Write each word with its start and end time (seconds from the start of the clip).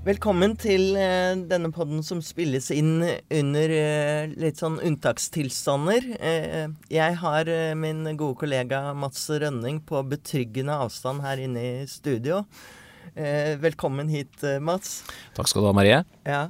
Velkommen 0.00 0.54
til 0.56 0.94
eh, 0.96 1.34
denne 1.44 1.68
podden 1.76 2.00
som 2.00 2.22
spilles 2.24 2.70
inn 2.72 3.02
under 3.04 3.72
eh, 3.74 4.30
litt 4.40 4.56
sånn 4.56 4.78
unntakstilstander. 4.80 6.06
Eh, 6.16 6.72
jeg 6.88 7.18
har 7.20 7.50
eh, 7.52 7.74
min 7.76 8.06
gode 8.14 8.38
kollega 8.40 8.80
Mats 8.96 9.26
Rønning 9.28 9.82
på 9.84 10.00
betryggende 10.08 10.78
avstand 10.86 11.20
her 11.20 11.42
inne 11.44 11.64
i 11.66 11.84
studio. 11.84 12.40
Eh, 13.12 13.60
velkommen 13.60 14.08
hit, 14.08 14.40
eh, 14.40 14.56
Mats. 14.56 15.02
Takk 15.36 15.52
skal 15.52 15.66
du 15.66 15.68
ha, 15.68 15.76
Marie. 15.76 16.00
Ja. 16.24 16.46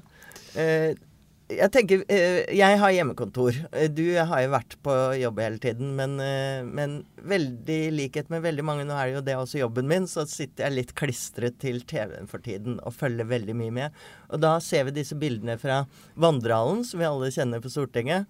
Jeg 1.51 1.71
tenker 1.75 2.03
eh, 2.13 2.45
Jeg 2.55 2.79
har 2.79 2.93
hjemmekontor. 2.95 3.57
Eh, 3.75 3.89
Du 3.93 4.05
har 4.17 4.43
jo 4.45 4.51
vært 4.53 4.77
på 4.85 4.95
jobb 5.19 5.41
hele 5.43 5.59
tiden, 5.63 5.95
men, 5.99 6.15
eh, 6.23 6.61
men 6.67 7.01
veldig 7.27 7.79
i 7.89 7.91
likhet 7.95 8.31
med 8.33 8.45
veldig 8.45 8.65
mange, 8.67 8.87
nå 8.89 8.95
er 8.97 9.11
det 9.11 9.17
jo 9.19 9.25
det 9.27 9.37
også 9.39 9.61
jobben 9.63 9.89
min, 9.91 10.07
så 10.11 10.27
sitter 10.31 10.67
jeg 10.69 10.77
litt 10.77 10.95
klistret 10.99 11.59
til 11.63 11.83
TV-en 11.83 12.31
for 12.31 12.43
tiden 12.45 12.79
og 12.85 12.95
følger 12.97 13.29
veldig 13.31 13.57
mye 13.59 13.75
med. 13.81 13.99
Og 14.31 14.41
da 14.45 14.55
ser 14.63 14.87
vi 14.89 14.97
disse 15.01 15.19
bildene 15.19 15.59
fra 15.61 15.83
Vandrehallen, 16.21 16.85
som 16.87 17.03
vi 17.03 17.09
alle 17.09 17.33
kjenner 17.35 17.63
på 17.65 17.73
Stortinget. 17.73 18.27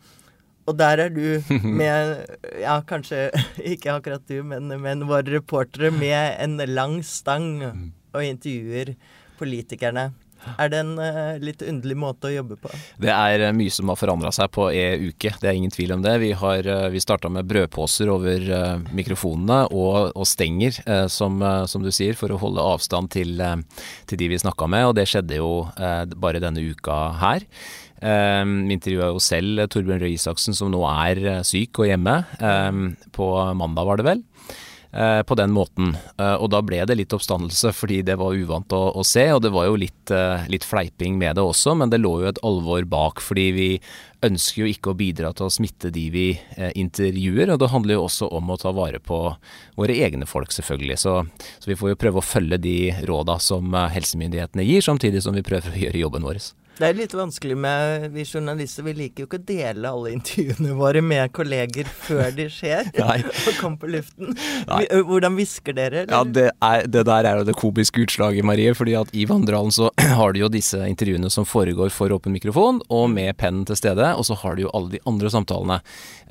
Og 0.69 0.77
der 0.79 1.07
er 1.07 1.13
du 1.13 1.43
med 1.81 2.27
Ja, 2.63 2.81
kanskje 2.87 3.29
ikke 3.75 3.99
akkurat 3.99 4.27
du, 4.31 4.41
men, 4.47 4.73
men 4.81 5.07
våre 5.11 5.27
reportere 5.39 5.93
med 5.93 6.37
en 6.41 6.57
lang 6.73 7.01
stang 7.07 7.53
og 8.15 8.25
intervjuer 8.27 8.95
politikerne. 9.41 10.11
Er 10.57 10.71
det 10.73 10.81
en 10.83 10.95
uh, 10.99 11.37
litt 11.43 11.63
underlig 11.65 11.97
måte 12.01 12.31
å 12.31 12.33
jobbe 12.33 12.57
på? 12.61 12.71
Det 13.01 13.13
er 13.13 13.45
eh, 13.47 13.55
mye 13.57 13.73
som 13.73 13.91
har 13.93 13.99
forandra 14.01 14.33
seg 14.35 14.51
på 14.55 14.69
e-uke, 14.73 15.35
det 15.41 15.51
er 15.51 15.59
ingen 15.59 15.73
tvil 15.73 15.95
om 15.97 16.05
det. 16.05 16.17
Vi, 16.23 16.33
har, 16.39 16.67
eh, 16.67 16.89
vi 16.93 17.03
starta 17.03 17.31
med 17.33 17.49
brødposer 17.51 18.11
over 18.13 18.47
uh, 18.49 18.81
mikrofonene 18.97 19.63
og, 19.69 20.13
og 20.15 20.29
stenger, 20.29 20.81
som, 21.11 21.39
som 21.69 21.85
du 21.85 21.91
sier, 21.95 22.17
for 22.19 22.33
å 22.33 22.39
holde 22.41 22.65
avstand 22.65 23.11
til, 23.13 23.41
til 24.09 24.21
de 24.21 24.29
vi 24.31 24.39
snakka 24.41 24.69
med, 24.71 24.89
og 24.89 24.97
det 24.99 25.07
skjedde 25.11 25.39
jo 25.41 25.51
bare 26.21 26.43
denne 26.43 26.63
uka 26.73 26.97
her. 27.21 27.47
Um, 28.01 28.71
intervjua 28.73 29.11
jo 29.13 29.21
selv 29.23 29.67
Torbjørn 29.73 30.01
Røe 30.01 30.15
Isaksen, 30.15 30.57
som 30.57 30.71
nå 30.73 30.81
er 30.89 31.43
syk 31.47 31.83
og 31.83 31.91
hjemme. 31.91 32.17
Um, 32.41 32.95
På 33.17 33.33
mandag, 33.59 33.89
var 33.89 34.01
det 34.01 34.09
vel. 34.09 34.23
Eh, 34.93 35.23
på 35.23 35.35
den 35.39 35.53
måten. 35.55 35.95
Eh, 36.19 36.35
og 36.35 36.51
da 36.55 36.61
ble 36.65 36.83
det 36.87 36.97
litt 36.99 37.15
oppstandelse, 37.17 37.73
fordi 37.77 38.01
det 38.07 38.19
var 38.21 38.37
uvant 38.37 38.73
å, 38.77 38.83
å 38.97 39.05
se. 39.07 39.27
Og 39.35 39.43
det 39.45 39.53
var 39.55 39.69
jo 39.69 39.79
litt, 39.81 40.13
eh, 40.15 40.47
litt 40.53 40.67
fleiping 40.67 41.19
med 41.21 41.39
det 41.39 41.45
også, 41.47 41.77
men 41.79 41.93
det 41.93 42.03
lå 42.03 42.17
jo 42.23 42.31
et 42.31 42.43
alvor 42.47 42.87
bak. 42.91 43.23
Fordi 43.25 43.47
vi 43.57 43.69
ønsker 44.27 44.65
jo 44.65 44.71
ikke 44.71 44.93
å 44.93 44.99
bidra 44.99 45.33
til 45.37 45.49
å 45.49 45.53
smitte 45.53 45.93
de 45.95 46.07
vi 46.13 46.27
eh, 46.57 46.73
intervjuer. 46.79 47.55
Og 47.55 47.61
det 47.63 47.73
handler 47.73 47.99
jo 47.99 48.07
også 48.07 48.31
om 48.37 48.53
å 48.53 48.59
ta 48.61 48.75
vare 48.77 49.01
på 49.03 49.23
våre 49.81 49.99
egne 50.07 50.29
folk, 50.29 50.53
selvfølgelig. 50.55 51.01
Så, 51.01 51.19
så 51.59 51.73
vi 51.73 51.79
får 51.79 51.95
jo 51.95 52.01
prøve 52.05 52.23
å 52.23 52.27
følge 52.27 52.61
de 52.61 52.79
råda 53.09 53.41
som 53.43 53.75
eh, 53.75 53.93
helsemyndighetene 53.97 54.67
gir, 54.67 54.85
samtidig 54.85 55.25
som 55.25 55.37
vi 55.37 55.47
prøver 55.47 55.73
å 55.73 55.85
gjøre 55.87 56.05
jobben 56.05 56.29
vår. 56.29 56.43
Det 56.81 56.89
er 56.89 56.97
litt 56.97 57.13
vanskelig 57.13 57.57
med 57.61 58.07
vi 58.15 58.23
journalister. 58.25 58.85
Vi 58.87 58.95
liker 58.97 59.25
jo 59.25 59.29
ikke 59.29 59.39
å 59.43 59.45
dele 59.51 59.91
alle 59.91 60.13
intervjuene 60.15 60.73
våre 60.79 61.03
med 61.05 61.29
kolleger 61.37 61.89
før 61.93 62.31
de 62.33 62.47
skjer 62.49 62.89
og 63.05 63.59
kommer 63.59 63.83
på 63.83 63.91
luften. 63.93 64.33
Nei. 64.71 64.87
Hvordan 65.11 65.37
hvisker 65.37 65.77
dere? 65.77 66.07
Ja, 66.09 66.23
det, 66.25 66.47
er, 66.65 66.87
det 66.89 67.03
der 67.05 67.29
er 67.29 67.43
jo 67.43 67.49
det 67.51 67.57
komiske 67.61 68.07
utslaget, 68.07 68.47
Marie. 68.49 68.73
fordi 68.73 68.95
at 68.97 69.13
i 69.13 69.27
Vandrehallen 69.29 69.75
så 69.77 69.91
har 70.21 70.33
du 70.33 70.41
jo 70.41 70.49
disse 70.53 70.81
intervjuene 70.89 71.29
som 71.33 71.45
foregår 71.45 71.93
for 71.93 72.17
åpen 72.17 72.33
mikrofon, 72.33 72.81
og 72.89 73.11
med 73.13 73.37
pennen 73.37 73.67
til 73.69 73.77
stede. 73.77 74.15
Og 74.17 74.25
så 74.31 74.39
har 74.41 74.57
du 74.57 74.65
jo 74.65 74.73
alle 74.73 74.95
de 74.95 75.03
andre 75.11 75.35
samtalene 75.37 75.81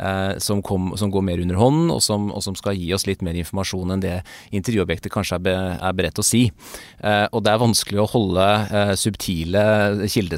eh, 0.01 0.33
som, 0.41 0.63
kom, 0.65 0.95
som 0.97 1.13
går 1.13 1.27
mer 1.29 1.45
under 1.45 1.61
hånden, 1.61 1.93
og 1.93 2.01
som, 2.01 2.31
og 2.33 2.41
som 2.47 2.57
skal 2.57 2.79
gi 2.79 2.89
oss 2.97 3.05
litt 3.05 3.21
mer 3.25 3.37
informasjon 3.37 3.93
enn 3.93 4.05
det 4.07 4.17
intervjuobjektet 4.49 5.13
kanskje 5.13 5.37
er, 5.37 5.45
be, 5.45 5.55
er 5.77 6.01
beredt 6.01 6.23
å 6.23 6.25
si. 6.25 6.47
Eh, 7.05 7.27
og 7.29 7.45
det 7.45 7.53
er 7.53 7.63
vanskelig 7.67 8.01
å 8.01 8.09
holde 8.17 8.49
eh, 8.65 8.95
subtile 8.97 9.67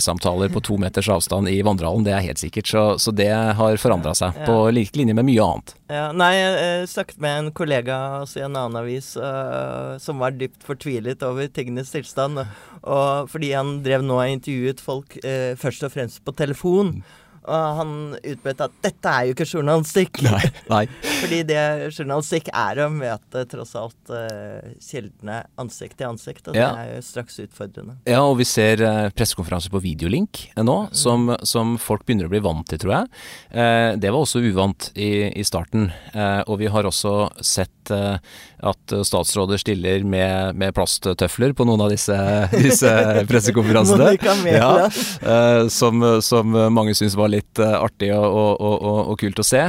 kildesamtaler 0.02 0.50
på 0.50 0.62
to 0.62 0.78
meters 0.78 1.10
avstand 1.10 1.50
i 1.50 1.62
Vandrehallen, 1.62 2.04
det 2.04 2.14
er 2.14 2.26
helt 2.26 2.40
sikkert. 2.40 2.68
Så, 2.68 2.98
så 3.00 3.12
det 3.12 3.30
har 3.30 3.78
forandra 3.78 4.14
seg, 4.16 4.34
på 4.46 4.72
lik 4.72 4.96
linje 4.96 5.14
med 5.14 5.26
mye 5.26 5.44
annet. 5.46 5.76
Ja, 5.92 6.12
nei, 6.12 6.34
jeg 6.38 6.90
snakket 6.90 7.20
med 7.22 7.38
en 7.38 7.52
kollega 7.52 7.98
altså, 8.22 8.40
i 8.40 8.46
en 8.46 8.56
annen 8.56 8.80
avis 8.80 9.14
uh, 9.18 9.98
som 10.00 10.22
var 10.22 10.32
dypt 10.32 10.64
fortvilet 10.64 11.22
over 11.24 11.48
tingenes 11.52 11.92
tilstand. 11.92 12.42
Og 12.82 13.30
fordi 13.30 13.54
han 13.54 13.82
drev 13.86 14.04
nå 14.04 14.18
og 14.18 14.38
intervjuet 14.38 14.82
folk 14.82 15.18
uh, 15.26 15.54
først 15.60 15.86
og 15.86 15.94
fremst 15.94 16.24
på 16.26 16.36
telefon. 16.36 17.02
Og 17.50 17.78
han 17.80 17.94
utbrøt 18.22 18.62
at 18.68 18.74
dette 18.86 19.12
er 19.12 19.30
jo 19.30 19.34
ikke 19.36 19.48
journalistikk. 19.50 20.22
Nei, 20.28 20.44
nei. 20.70 20.82
Fordi 21.22 21.40
det 21.50 21.62
journalistikk 21.96 22.52
er 22.54 22.82
å 22.84 22.90
møte 22.94 23.44
tross 23.50 23.74
alt 23.80 24.12
eh, 24.14 24.76
kildene 24.84 25.40
ansikt 25.62 25.98
til 26.00 26.12
ansikt. 26.12 26.48
Og 26.52 26.56
Ja. 26.60 26.70
det 26.76 26.84
er 26.86 26.94
jo 26.96 27.02
straks 27.08 27.40
utfordrende. 27.42 27.98
Ja, 28.10 28.22
og 28.28 28.38
vi 28.42 28.46
ser 28.46 28.84
eh, 28.86 29.10
pressekonferanser 29.18 29.74
på 29.74 29.82
videolink 29.82 30.44
eh, 30.56 30.62
nå, 30.66 30.78
som, 30.94 31.32
som 31.48 31.76
folk 31.82 32.06
begynner 32.06 32.30
å 32.30 32.34
bli 32.34 32.44
vant 32.46 32.68
til, 32.70 32.82
tror 32.84 32.94
jeg. 33.00 33.12
Eh, 33.52 33.90
det 34.02 34.12
var 34.14 34.22
også 34.22 34.44
uvant 34.46 34.92
i, 34.96 35.12
i 35.34 35.46
starten. 35.48 35.90
Eh, 36.14 36.42
og 36.46 36.60
vi 36.62 36.70
har 36.72 36.86
også 36.90 37.16
sett 37.42 37.81
eh, 37.90 38.18
at 38.62 38.94
statsråder 39.08 39.58
stiller 39.62 40.06
med, 40.06 40.56
med 40.60 40.76
plasttøfler 40.78 41.56
på 41.58 41.66
noen 41.66 41.82
av 41.88 41.90
disse, 41.94 42.16
disse 42.68 42.92
pressekonferansene. 43.30 44.12
ja, 44.52 44.72
eh, 44.86 45.66
som, 45.74 46.06
som 46.22 46.54
mange 46.76 46.94
syns 46.98 47.18
var 47.18 47.34
litt 47.34 47.62
eh, 47.62 47.78
artig 47.80 48.12
og, 48.14 48.28
og, 48.30 48.62
og, 48.62 49.02
og, 49.02 49.18
kult 49.22 49.42
å 49.42 49.48
se. 49.48 49.64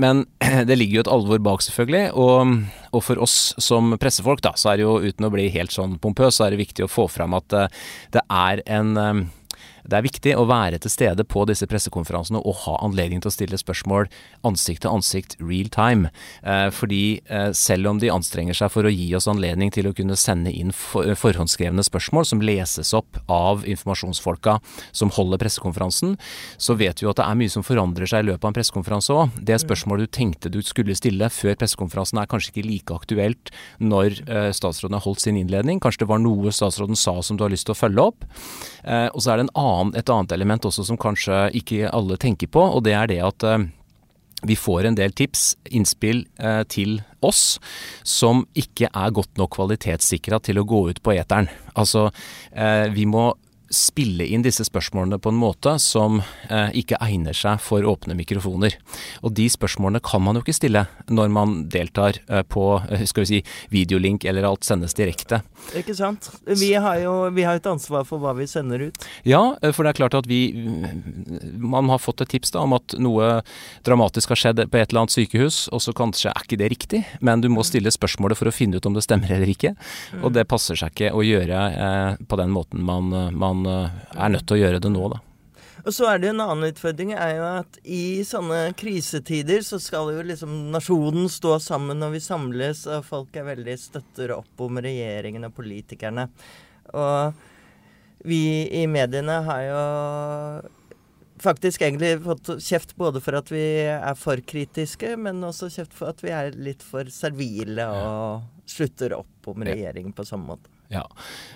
Men 0.00 0.26
det 0.68 0.78
ligger 0.78 1.00
jo 1.00 1.06
et 1.06 1.14
alvor 1.18 1.42
bak, 1.50 1.64
selvfølgelig. 1.64 2.04
Og, 2.18 2.58
og 2.90 3.04
for 3.04 3.22
oss 3.22 3.38
som 3.62 3.94
pressefolk, 4.00 4.42
da, 4.44 4.56
så 4.58 4.72
er 4.72 4.80
det 4.80 4.88
jo 4.88 4.98
uten 5.04 5.28
å 5.28 5.32
bli 5.34 5.48
helt 5.54 5.74
sånn 5.74 5.98
pompøs, 6.02 6.40
så 6.40 6.48
er 6.48 6.54
det 6.56 6.64
viktig 6.64 6.86
å 6.86 6.92
få 6.92 7.06
fram 7.12 7.36
at 7.38 7.60
det 8.14 8.24
er 8.26 8.64
en 8.66 9.28
det 9.88 9.98
er 9.98 10.04
viktig 10.04 10.34
å 10.36 10.46
være 10.48 10.80
til 10.82 10.92
stede 10.92 11.24
på 11.24 11.44
disse 11.48 11.66
pressekonferansene 11.68 12.42
og 12.42 12.62
ha 12.66 12.76
anledning 12.84 13.22
til 13.24 13.30
å 13.30 13.34
stille 13.34 13.58
spørsmål 13.60 14.08
ansikt 14.46 14.84
til 14.84 14.92
ansikt, 14.92 15.36
real 15.40 15.70
time. 15.72 16.12
Eh, 16.42 16.68
fordi 16.74 17.20
eh, 17.24 17.50
selv 17.56 17.90
om 17.90 18.00
de 18.02 18.10
anstrenger 18.12 18.56
seg 18.56 18.72
for 18.74 18.86
å 18.86 18.92
gi 18.92 19.08
oss 19.16 19.28
anledning 19.30 19.72
til 19.74 19.88
å 19.88 19.94
kunne 19.96 20.16
sende 20.20 20.52
inn 20.52 20.74
for, 20.76 21.08
forhåndsskrevne 21.18 21.84
spørsmål 21.86 22.28
som 22.28 22.42
leses 22.44 22.92
opp 22.96 23.20
av 23.32 23.64
informasjonsfolka 23.68 24.58
som 24.92 25.12
holder 25.16 25.40
pressekonferansen, 25.40 26.16
så 26.60 26.76
vet 26.78 27.00
vi 27.00 27.08
jo 27.08 27.12
at 27.12 27.20
det 27.20 27.26
er 27.26 27.40
mye 27.40 27.52
som 27.52 27.64
forandrer 27.66 28.10
seg 28.10 28.24
i 28.24 28.28
løpet 28.30 28.44
av 28.44 28.52
en 28.52 28.58
pressekonferanse 28.58 29.16
òg. 29.16 29.40
Det 29.48 29.58
spørsmålet 29.62 30.08
du 30.08 30.14
tenkte 30.18 30.52
du 30.52 30.60
skulle 30.64 30.96
stille 30.98 31.30
før 31.32 31.56
pressekonferansen 31.60 32.20
er 32.20 32.30
kanskje 32.30 32.52
ikke 32.52 32.68
like 32.68 33.00
aktuelt 33.00 33.52
når 33.80 34.20
eh, 34.28 34.50
statsråden 34.56 34.98
har 34.98 35.06
holdt 35.06 35.24
sin 35.24 35.38
innledning. 35.40 35.80
Kanskje 35.82 36.04
det 36.04 36.12
var 36.12 36.22
noe 36.22 36.52
statsråden 36.54 36.98
sa 36.98 37.18
som 37.24 37.38
du 37.38 37.44
har 37.46 37.52
lyst 37.52 37.68
til 37.68 37.76
å 37.76 37.80
følge 37.80 38.08
opp. 38.12 38.28
Eh, 38.84 39.08
og 39.12 39.22
så 39.22 39.32
er 39.32 39.40
det 39.40 39.48
en 39.48 39.54
annen, 39.58 39.77
et 39.96 40.12
annet 40.12 40.34
element 40.36 40.68
også 40.68 40.84
som 40.88 41.00
kanskje 41.00 41.48
ikke 41.58 41.90
alle 41.94 42.18
tenker 42.20 42.50
på, 42.52 42.62
og 42.62 42.84
det 42.86 42.94
er 42.98 43.10
det 43.10 43.20
at 43.24 43.46
eh, 43.46 43.66
vi 44.46 44.54
får 44.56 44.86
en 44.86 44.98
del 44.98 45.14
tips, 45.18 45.56
innspill 45.74 46.22
eh, 46.38 46.62
til 46.70 47.00
oss 47.26 47.58
som 48.06 48.44
ikke 48.58 48.90
er 48.92 49.14
godt 49.14 49.38
nok 49.40 49.56
kvalitetssikra 49.56 50.38
til 50.46 50.60
å 50.60 50.66
gå 50.68 50.84
ut 50.92 51.02
på 51.02 51.16
eteren. 51.16 51.50
Altså, 51.74 52.08
eh, 52.52 52.86
vi 52.94 53.08
må 53.10 53.32
spille 53.74 54.26
inn 54.26 54.44
disse 54.44 54.64
spørsmålene 54.66 55.18
på 55.20 55.32
en 55.32 55.38
måte 55.38 55.74
som 55.82 56.20
eh, 56.48 56.70
ikke 56.80 56.98
egner 57.04 57.36
seg 57.36 57.60
for 57.62 57.84
åpne 57.84 58.16
mikrofoner. 58.18 58.76
Og 59.22 59.34
de 59.36 59.48
spørsmålene 59.52 60.02
kan 60.04 60.22
man 60.24 60.38
jo 60.38 60.44
ikke 60.44 60.56
stille 60.56 60.84
når 61.12 61.32
man 61.32 61.56
deltar 61.70 62.20
eh, 62.28 62.44
på 62.48 62.64
eh, 62.88 63.04
skal 63.08 63.26
vi 63.26 63.30
si, 63.30 63.40
videolink 63.72 64.24
eller 64.28 64.48
alt 64.48 64.66
sendes 64.66 64.96
direkte. 64.96 65.42
Ikke 65.76 65.96
sant? 65.96 66.30
Vi 66.48 66.72
har 66.74 67.00
jo 67.02 67.14
vi 67.34 67.44
har 67.44 67.58
et 67.58 67.68
ansvar 67.68 68.06
for 68.08 68.22
hva 68.22 68.34
vi 68.38 68.48
sender 68.48 68.88
ut. 68.88 69.08
Ja, 69.28 69.56
eh, 69.62 69.74
for 69.74 69.84
det 69.84 69.94
er 69.94 70.00
klart 70.00 70.16
at 70.18 70.28
vi 70.28 70.40
Man 71.58 71.88
har 71.92 72.00
fått 72.00 72.22
et 72.22 72.30
tips 72.32 72.52
da 72.54 72.62
om 72.64 72.74
at 72.76 72.94
noe 72.98 73.40
dramatisk 73.86 74.32
har 74.32 74.40
skjedd 74.40 74.64
på 74.70 74.80
et 74.80 74.90
eller 74.90 75.04
annet 75.04 75.14
sykehus, 75.14 75.60
og 75.74 75.82
så 75.84 75.92
kanskje 75.96 76.32
er 76.32 76.44
ikke 76.44 76.58
det 76.60 76.70
riktig, 76.72 77.02
men 77.24 77.42
du 77.42 77.48
må 77.52 77.64
stille 77.66 77.92
spørsmålet 77.92 78.38
for 78.38 78.50
å 78.50 78.54
finne 78.54 78.78
ut 78.78 78.88
om 78.88 78.96
det 78.96 79.04
stemmer 79.04 79.32
eller 79.34 79.50
ikke. 79.50 79.74
Og 80.22 80.32
det 80.36 80.46
passer 80.48 80.78
seg 80.78 80.94
ikke 80.94 81.12
å 81.16 81.24
gjøre 81.26 81.62
eh, 81.68 82.20
på 82.28 82.38
den 82.40 82.52
måten 82.54 82.84
man, 82.86 83.12
man 83.36 83.57
eh, 83.66 83.96
er 84.14 84.30
nødt 84.34 84.46
til 84.46 84.58
å 84.58 84.62
gjøre 84.62 84.82
det 84.84 84.92
nå, 84.92 85.08
da. 85.14 85.22
Og 85.86 85.94
så 85.94 86.08
er 86.10 86.18
det 86.20 86.32
en 86.32 86.42
annen 86.42 86.68
utfordring 86.68 87.14
er 87.16 87.36
jo 87.38 87.44
at 87.48 87.78
i 87.88 88.20
sånne 88.26 88.74
krisetider 88.76 89.62
så 89.64 89.78
skal 89.80 90.10
jo 90.12 90.24
liksom 90.26 90.70
nasjonen 90.74 91.30
stå 91.32 91.54
sammen 91.64 92.02
når 92.02 92.16
vi 92.16 92.24
samles, 92.24 92.82
og 92.90 93.06
folk 93.06 93.36
er 93.38 93.46
veldig 93.46 93.76
støtter 93.80 94.34
opp 94.36 94.64
om 94.66 94.80
regjeringen 94.84 95.46
og 95.48 95.54
politikerne. 95.56 96.26
Og 96.92 98.26
vi 98.28 98.42
i 98.74 98.84
mediene 98.90 99.38
har 99.46 99.62
jo 99.64 99.82
faktisk 101.40 101.84
egentlig 101.86 102.16
fått 102.24 102.50
kjeft 102.64 102.96
både 102.98 103.22
for 103.22 103.38
at 103.38 103.52
vi 103.52 103.64
er 103.94 104.18
for 104.18 104.42
kritiske, 104.42 105.14
men 105.16 105.44
også 105.46 105.70
kjeft 105.72 105.94
for 105.96 106.10
at 106.12 106.24
vi 106.24 106.34
er 106.34 106.58
litt 106.58 106.82
for 106.84 107.08
servile 107.14 107.86
og 107.94 108.68
slutter 108.68 109.14
opp 109.16 109.52
om 109.54 109.64
regjeringen 109.64 110.12
på 110.12 110.26
samme 110.26 110.52
måte. 110.52 110.77
Ja. 110.88 111.04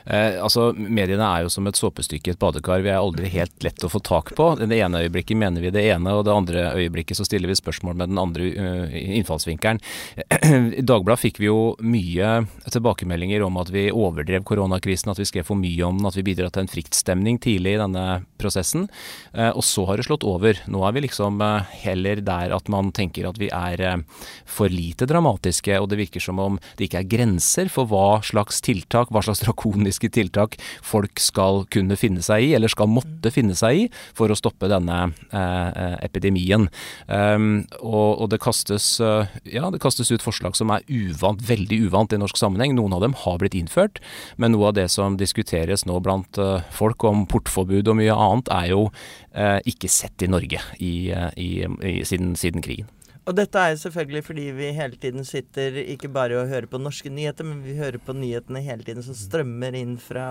Eh, 0.05 0.37
altså, 0.45 0.73
Mediene 0.77 1.25
er 1.25 1.47
jo 1.47 1.53
som 1.53 1.67
et 1.69 1.79
såpestykke 1.79 2.29
i 2.29 2.35
et 2.35 2.41
badekar. 2.41 2.83
Vi 2.85 2.91
er 2.93 3.01
aldri 3.01 3.31
helt 3.33 3.65
lett 3.65 3.85
å 3.85 3.89
få 3.89 4.03
tak 4.05 4.35
på. 4.37 4.51
Det 4.61 4.77
ene 4.77 5.01
øyeblikket 5.07 5.39
mener 5.41 5.65
vi 5.65 5.73
det 5.73 5.87
ene, 5.95 6.13
og 6.13 6.27
det 6.29 6.35
andre 6.35 6.65
øyeblikket 6.77 7.17
så 7.17 7.25
stiller 7.25 7.49
vi 7.49 7.57
spørsmål 7.57 7.97
med 7.97 8.13
den 8.13 8.21
andre 8.21 8.51
uh, 8.53 8.97
innfallsvinkelen. 9.17 9.81
I 10.81 10.85
Dagbladet 10.85 11.23
fikk 11.23 11.41
vi 11.41 11.49
jo 11.49 11.73
mye 11.81 12.43
tilbakemeldinger 12.69 13.47
om 13.47 13.57
at 13.63 13.73
vi 13.73 13.87
overdrev 13.89 14.45
koronakrisen, 14.49 15.15
at 15.15 15.23
vi 15.23 15.29
skrev 15.31 15.49
for 15.49 15.61
mye 15.61 15.89
om 15.89 16.03
den, 16.03 16.11
at 16.11 16.19
vi 16.19 16.27
bidro 16.27 16.51
til 16.53 16.67
en 16.67 16.73
fryktstemning 16.73 17.41
tidlig 17.43 17.79
i 17.79 17.81
denne 17.81 18.05
prosessen. 18.43 18.89
Eh, 19.33 19.49
og 19.49 19.65
så 19.65 19.87
har 19.89 19.97
det 19.97 20.07
slått 20.09 20.27
over. 20.29 20.61
Nå 20.69 20.85
er 20.85 20.97
vi 20.97 21.07
liksom 21.07 21.41
eh, 21.41 21.73
heller 21.87 22.21
der 22.25 22.53
at 22.53 22.69
man 22.73 22.93
tenker 22.93 23.31
at 23.31 23.41
vi 23.41 23.49
er 23.55 23.81
eh, 23.81 23.99
for 24.45 24.73
lite 24.73 25.09
dramatiske, 25.09 25.79
og 25.81 25.89
det 25.93 26.01
virker 26.03 26.23
som 26.23 26.43
om 26.43 26.61
det 26.77 26.91
ikke 26.91 27.05
er 27.05 27.11
grenser 27.17 27.73
for 27.73 27.89
hva 27.89 28.21
slags 28.27 28.61
tiltak, 28.65 29.13
hva 29.13 29.22
slags 29.27 29.43
drakoniske 29.45 30.11
tiltak 30.13 30.59
folk 30.85 31.21
skal 31.23 31.65
kunne 31.73 31.97
finne 31.99 32.23
seg 32.25 32.49
i, 32.49 32.53
eller 32.57 32.73
skal 32.73 32.91
måtte 32.91 33.33
finne 33.35 33.57
seg 33.59 33.85
i, 33.85 33.87
for 34.17 34.33
å 34.33 34.39
stoppe 34.39 34.71
denne 34.71 34.99
eh, 35.33 35.97
epidemien. 36.05 36.69
Um, 37.07 37.65
og, 37.81 38.23
og, 38.23 38.27
det 38.33 38.41
kastes 38.43 38.95
uh, 39.03 39.29
ja, 39.49 39.69
det 39.73 39.83
kastes 39.83 40.13
ut 40.13 40.25
forslag 40.25 40.57
som 40.59 40.73
er 40.75 40.87
uvant, 40.89 41.43
veldig 41.49 41.83
uvant 41.89 42.15
i 42.15 42.21
norsk 42.21 42.39
sammenheng. 42.41 42.77
Noen 42.77 42.97
av 42.97 43.05
dem 43.05 43.17
har 43.25 43.39
blitt 43.43 43.57
innført, 43.59 44.01
men 44.41 44.55
noe 44.55 44.71
av 44.71 44.79
det 44.79 44.89
som 44.93 45.19
diskuteres 45.21 45.87
nå 45.89 45.99
blant 46.05 46.41
uh, 46.41 46.65
folk 46.75 47.05
om 47.09 47.27
portforbud 47.31 47.91
og 47.93 48.01
mye 48.01 48.17
annet, 48.17 48.53
er 48.53 48.73
jo 48.73 48.87
uh, 48.89 49.61
ikke 49.69 49.91
sett 49.93 50.25
i 50.25 50.31
Norge 50.31 50.63
i, 50.79 50.95
i, 51.37 51.51
i, 51.65 52.01
siden, 52.09 52.35
siden 52.39 52.65
krigen. 52.65 52.91
Og 53.23 53.37
dette 53.39 53.61
er 53.61 53.77
selvfølgelig 53.79 54.25
fordi 54.27 54.45
vi 54.57 54.71
hele 54.75 54.99
tiden 54.99 55.27
sitter 55.27 55.77
ikke 55.85 56.11
bare 56.13 56.41
og 56.41 56.51
hører 56.51 56.67
på 56.71 56.81
norske 56.83 57.11
nyheter, 57.13 57.47
men 57.47 57.61
vi 57.63 57.77
hører 57.79 58.01
på 58.03 58.15
nyhetene 58.19 58.63
hele 58.65 58.83
tiden 58.87 59.05
som 59.07 59.15
strømmer 59.15 59.77
inn 59.79 59.95
fra 60.03 60.27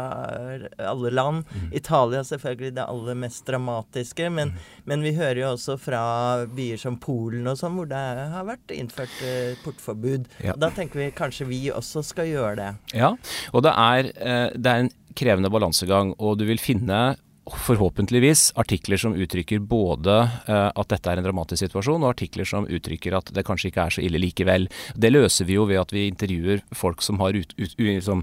alle 0.76 1.14
land. 1.14 1.46
Mm. 1.48 1.70
Italia 1.80 2.24
selvfølgelig 2.28 2.76
det 2.76 2.84
aller 2.84 3.20
mest 3.24 3.48
dramatiske, 3.48 4.28
men, 4.36 4.52
mm. 4.52 4.68
men, 4.92 5.08
vi 5.08 5.16
hører 5.16 5.40
jo 5.44 5.54
også 5.54 5.78
fra 5.80 6.04
byer 6.52 6.82
som 6.82 7.00
Polen 7.02 7.48
og 7.48 7.58
sånn, 7.62 7.80
hvor 7.80 7.88
det 7.90 8.04
har 8.36 8.48
vært 8.48 8.76
innført 8.76 9.24
eh, 9.24 9.56
portforbud. 9.64 10.28
Ja. 10.44 10.58
Da 10.60 10.72
tenker 10.76 11.06
vi 11.06 11.12
kanskje 11.16 11.48
vi 11.48 11.64
også 11.72 12.04
skal 12.06 12.28
gjøre 12.28 12.56
det. 12.60 12.72
Ja, 12.98 13.16
og 13.56 13.64
det 13.66 13.72
er, 13.72 14.12
eh, 14.20 14.48
det 14.58 14.72
er 14.72 14.84
en 14.84 14.96
krevende 15.18 15.52
balansegang, 15.52 16.14
og 16.20 16.40
du 16.40 16.46
vil 16.50 16.60
finne 16.62 17.14
forhåpentligvis 17.50 18.52
artikler 18.56 18.98
som 19.02 19.16
uttrykker 19.18 19.60
både 19.66 20.14
uh, 20.46 20.70
at 20.70 20.92
dette 20.94 21.10
er 21.10 21.18
en 21.18 21.26
dramatisk 21.26 21.64
situasjon, 21.66 22.04
og 22.04 22.14
artikler 22.14 22.46
som 22.46 22.68
uttrykker 22.70 23.16
at 23.18 23.32
det 23.34 23.44
kanskje 23.48 23.72
ikke 23.72 23.86
er 23.86 23.96
så 23.96 24.04
ille 24.06 24.22
likevel. 24.22 24.68
Det 24.94 25.10
løser 25.10 25.48
vi 25.50 25.58
jo 25.58 25.66
ved 25.70 25.82
at 25.82 25.94
vi 25.94 26.06
intervjuer 26.12 26.62
folk 26.78 27.02
som 27.02 27.18
har 27.22 27.34
ut, 27.34 27.56
ut, 27.58 27.74
som 28.06 28.22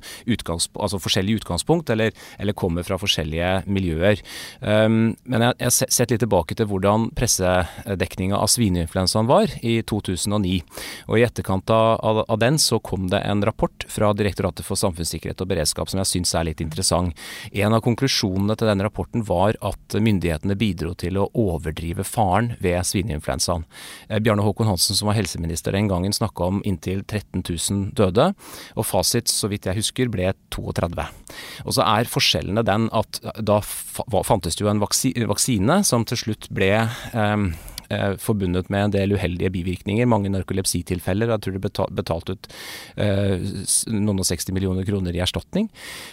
altså 0.79 1.00
forskjellig 1.03 1.41
utgangspunkt, 1.41 1.91
eller, 1.91 2.15
eller, 2.38 2.56
kommer 2.59 2.87
fra 2.87 2.99
forskjellige 2.99 3.50
miljøer. 3.67 4.23
Um, 4.61 5.17
men 5.26 5.44
jeg 5.44 5.67
har 5.67 5.75
sett 5.75 6.14
litt 6.14 6.23
tilbake 6.23 6.55
til 6.59 6.71
hvordan 6.71 7.11
pressedekninga 7.19 8.38
av 8.38 8.50
svineinfluensaen 8.55 9.29
var 9.31 9.53
i 9.62 9.81
2009. 9.82 10.62
Og 11.11 11.19
i 11.19 11.26
etterkant 11.26 11.71
av, 11.75 12.23
av, 12.25 12.38
den 12.38 12.59
så 12.62 12.79
kom 12.79 13.11
det 13.11 13.21
en 13.26 13.43
rapport 13.47 13.87
fra 13.91 14.12
Direktoratet 14.19 14.67
for 14.67 14.79
samfunnssikkerhet 14.79 15.43
og 15.43 15.50
beredskap 15.50 15.91
som 15.91 16.00
jeg 16.03 16.12
syns 16.14 16.35
er 16.38 16.49
litt 16.49 16.62
interessant. 16.64 17.14
En 17.53 17.75
av 17.75 17.82
konklusjonene 17.85 18.56
til 18.59 18.71
den 18.71 18.82
rapporten 18.87 19.07
rapporten 19.08 19.25
var 19.25 19.56
at 19.60 19.94
myndighetene 19.94 20.56
bidro 20.56 20.94
til 20.94 21.16
å 21.19 21.28
overdrive 21.34 22.05
faren 22.05 22.56
ved 22.60 22.84
svineinfluensaen. 22.84 23.64
Eh, 24.08 24.20
Bjarne 24.20 24.43
Håkon 24.43 24.66
Hansen 24.66 24.96
som 24.96 25.08
var 25.08 25.16
helseminister 25.16 25.72
den 25.72 25.88
gangen 25.88 26.12
snakka 26.12 26.44
om 26.44 26.62
inntil 26.64 27.02
13 27.05 27.43
000 27.49 27.93
døde, 27.94 28.34
og 28.76 28.87
fasit, 28.87 29.28
så 29.28 29.49
vidt 29.49 29.66
jeg 29.66 29.76
husker, 29.76 30.08
ble 30.08 30.32
32. 30.50 31.06
Og 31.64 31.75
så 31.75 31.82
er 31.82 32.05
forskjellene 32.08 32.64
den 32.64 32.88
at 32.93 33.20
da 33.40 33.60
fantes 33.62 34.56
det 34.56 34.64
jo 34.64 34.70
en 34.70 34.81
vaksine 34.81 35.82
som 35.84 36.04
til 36.04 36.19
slutt 36.19 36.49
ble 36.50 36.72
eh, 37.12 37.37
eh, 37.93 38.14
forbundet 38.20 38.70
med 38.73 38.88
en 38.88 38.94
del 38.94 39.14
uheldige 39.17 39.50
bivirkninger. 39.55 40.08
Mange 40.08 40.31
narkolepsitilfeller. 40.32 41.32
Jeg 41.35 41.44
tror 41.44 41.56
det 41.56 41.64
betalt, 41.64 41.94
betalt 41.96 42.32
ut 42.32 42.49
eh, 43.00 43.37
noen 43.93 44.23
og 44.23 44.29
60 44.29 44.55
millioner 44.56 44.87
kroner 44.88 45.17
i 45.17 45.23
erstatning. 45.25 45.69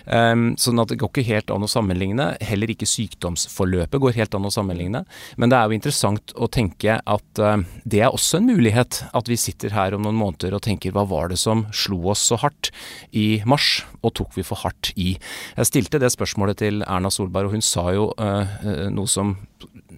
Um, 0.05 0.53
sånn 0.61 0.81
at 0.81 0.91
det 0.91 0.99
går 1.01 1.11
ikke 1.11 1.27
helt 1.27 1.53
an 1.53 1.65
å 1.65 1.71
sammenligne. 1.71 2.31
Heller 2.45 2.71
ikke 2.71 2.89
sykdomsforløpet 2.89 4.01
går 4.01 4.17
helt 4.19 4.37
an 4.37 4.47
å 4.47 4.53
sammenligne. 4.53 5.05
Men 5.41 5.51
det 5.51 5.59
er 5.59 5.69
jo 5.69 5.79
interessant 5.79 6.35
å 6.35 6.49
tenke 6.51 6.99
at 6.99 7.41
eh, 7.41 7.65
det 7.83 8.03
er 8.03 8.13
også 8.13 8.39
en 8.39 8.49
mulighet. 8.51 9.03
At 9.17 9.31
vi 9.31 9.39
sitter 9.39 9.75
her 9.75 9.95
om 9.95 10.05
noen 10.05 10.19
måneder 10.19 10.57
og 10.57 10.65
tenker 10.65 10.95
hva 10.95 11.05
var 11.09 11.31
det 11.31 11.39
som 11.41 11.65
slo 11.75 12.01
oss 12.13 12.23
så 12.31 12.39
hardt 12.41 12.71
i 13.15 13.41
mars, 13.47 13.83
og 14.05 14.15
tok 14.19 14.35
vi 14.37 14.45
for 14.45 14.61
hardt 14.63 14.91
i? 14.95 15.15
Jeg 15.57 15.69
stilte 15.71 16.01
det 16.01 16.11
spørsmålet 16.13 16.61
til 16.61 16.83
Erna 16.85 17.11
Solberg, 17.13 17.49
og 17.49 17.57
hun 17.57 17.65
sa 17.65 17.87
jo 17.95 18.09
uh, 18.19 18.89
noe 18.93 19.09
som 19.09 19.35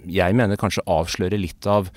jeg 0.07 0.37
mener 0.37 0.59
kanskje 0.59 0.85
avslører 0.87 1.39
litt 1.39 1.67
av 1.69 1.89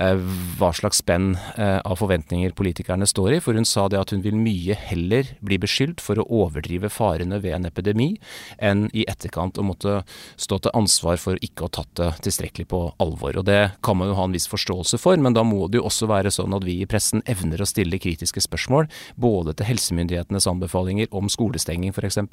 eh, 0.00 0.18
hva 0.58 0.70
slags 0.76 1.00
spenn 1.02 1.34
eh, 1.56 1.78
av 1.78 1.98
forventninger 2.00 2.54
politikerne 2.56 3.06
står 3.08 3.36
i. 3.36 3.40
For 3.44 3.58
hun 3.58 3.68
sa 3.68 3.86
det 3.92 4.00
at 4.00 4.12
hun 4.14 4.22
vil 4.24 4.36
mye 4.38 4.76
heller 4.78 5.30
bli 5.44 5.58
beskyldt 5.62 6.02
for 6.04 6.20
å 6.20 6.26
overdrive 6.42 6.90
farene 6.92 7.40
ved 7.42 7.56
en 7.58 7.68
epidemi, 7.70 8.12
enn 8.58 8.86
i 8.92 9.06
etterkant 9.08 9.58
å 9.58 9.66
måtte 9.66 10.00
stå 10.40 10.60
til 10.64 10.76
ansvar 10.78 11.20
for 11.22 11.40
ikke 11.40 11.64
å 11.64 11.70
ha 11.70 11.76
tatt 11.80 11.94
det 12.00 12.10
tilstrekkelig 12.28 12.68
på 12.72 12.82
alvor. 13.02 13.40
Og 13.40 13.48
Det 13.48 13.60
kan 13.86 13.98
man 14.00 14.12
jo 14.12 14.18
ha 14.18 14.28
en 14.28 14.36
viss 14.36 14.50
forståelse 14.52 15.00
for, 15.02 15.18
men 15.20 15.36
da 15.36 15.44
må 15.46 15.68
det 15.68 15.80
jo 15.80 15.88
også 15.88 16.10
være 16.10 16.34
sånn 16.34 16.56
at 16.56 16.66
vi 16.66 16.80
i 16.82 16.90
pressen 16.90 17.24
evner 17.26 17.62
å 17.62 17.68
stille 17.68 18.00
kritiske 18.02 18.44
spørsmål, 18.44 18.90
både 19.16 19.56
til 19.56 19.70
helsemyndighetenes 19.72 20.48
anbefalinger 20.50 21.12
om 21.14 21.30
skolestenging 21.32 21.94
f.eks., 21.94 22.24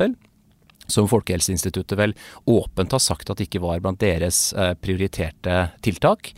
som 0.94 1.10
Folkehelseinstituttet 1.10 1.98
vel 2.00 2.16
åpent 2.50 2.94
har 2.94 3.01
sagt 3.04 3.34
at 3.34 3.42
ikke 3.44 3.62
var 3.63 3.81
blant 3.84 4.01
deres 4.04 4.51
eh, 4.54 4.74
prioriterte 4.80 5.68
tiltak. 5.86 6.34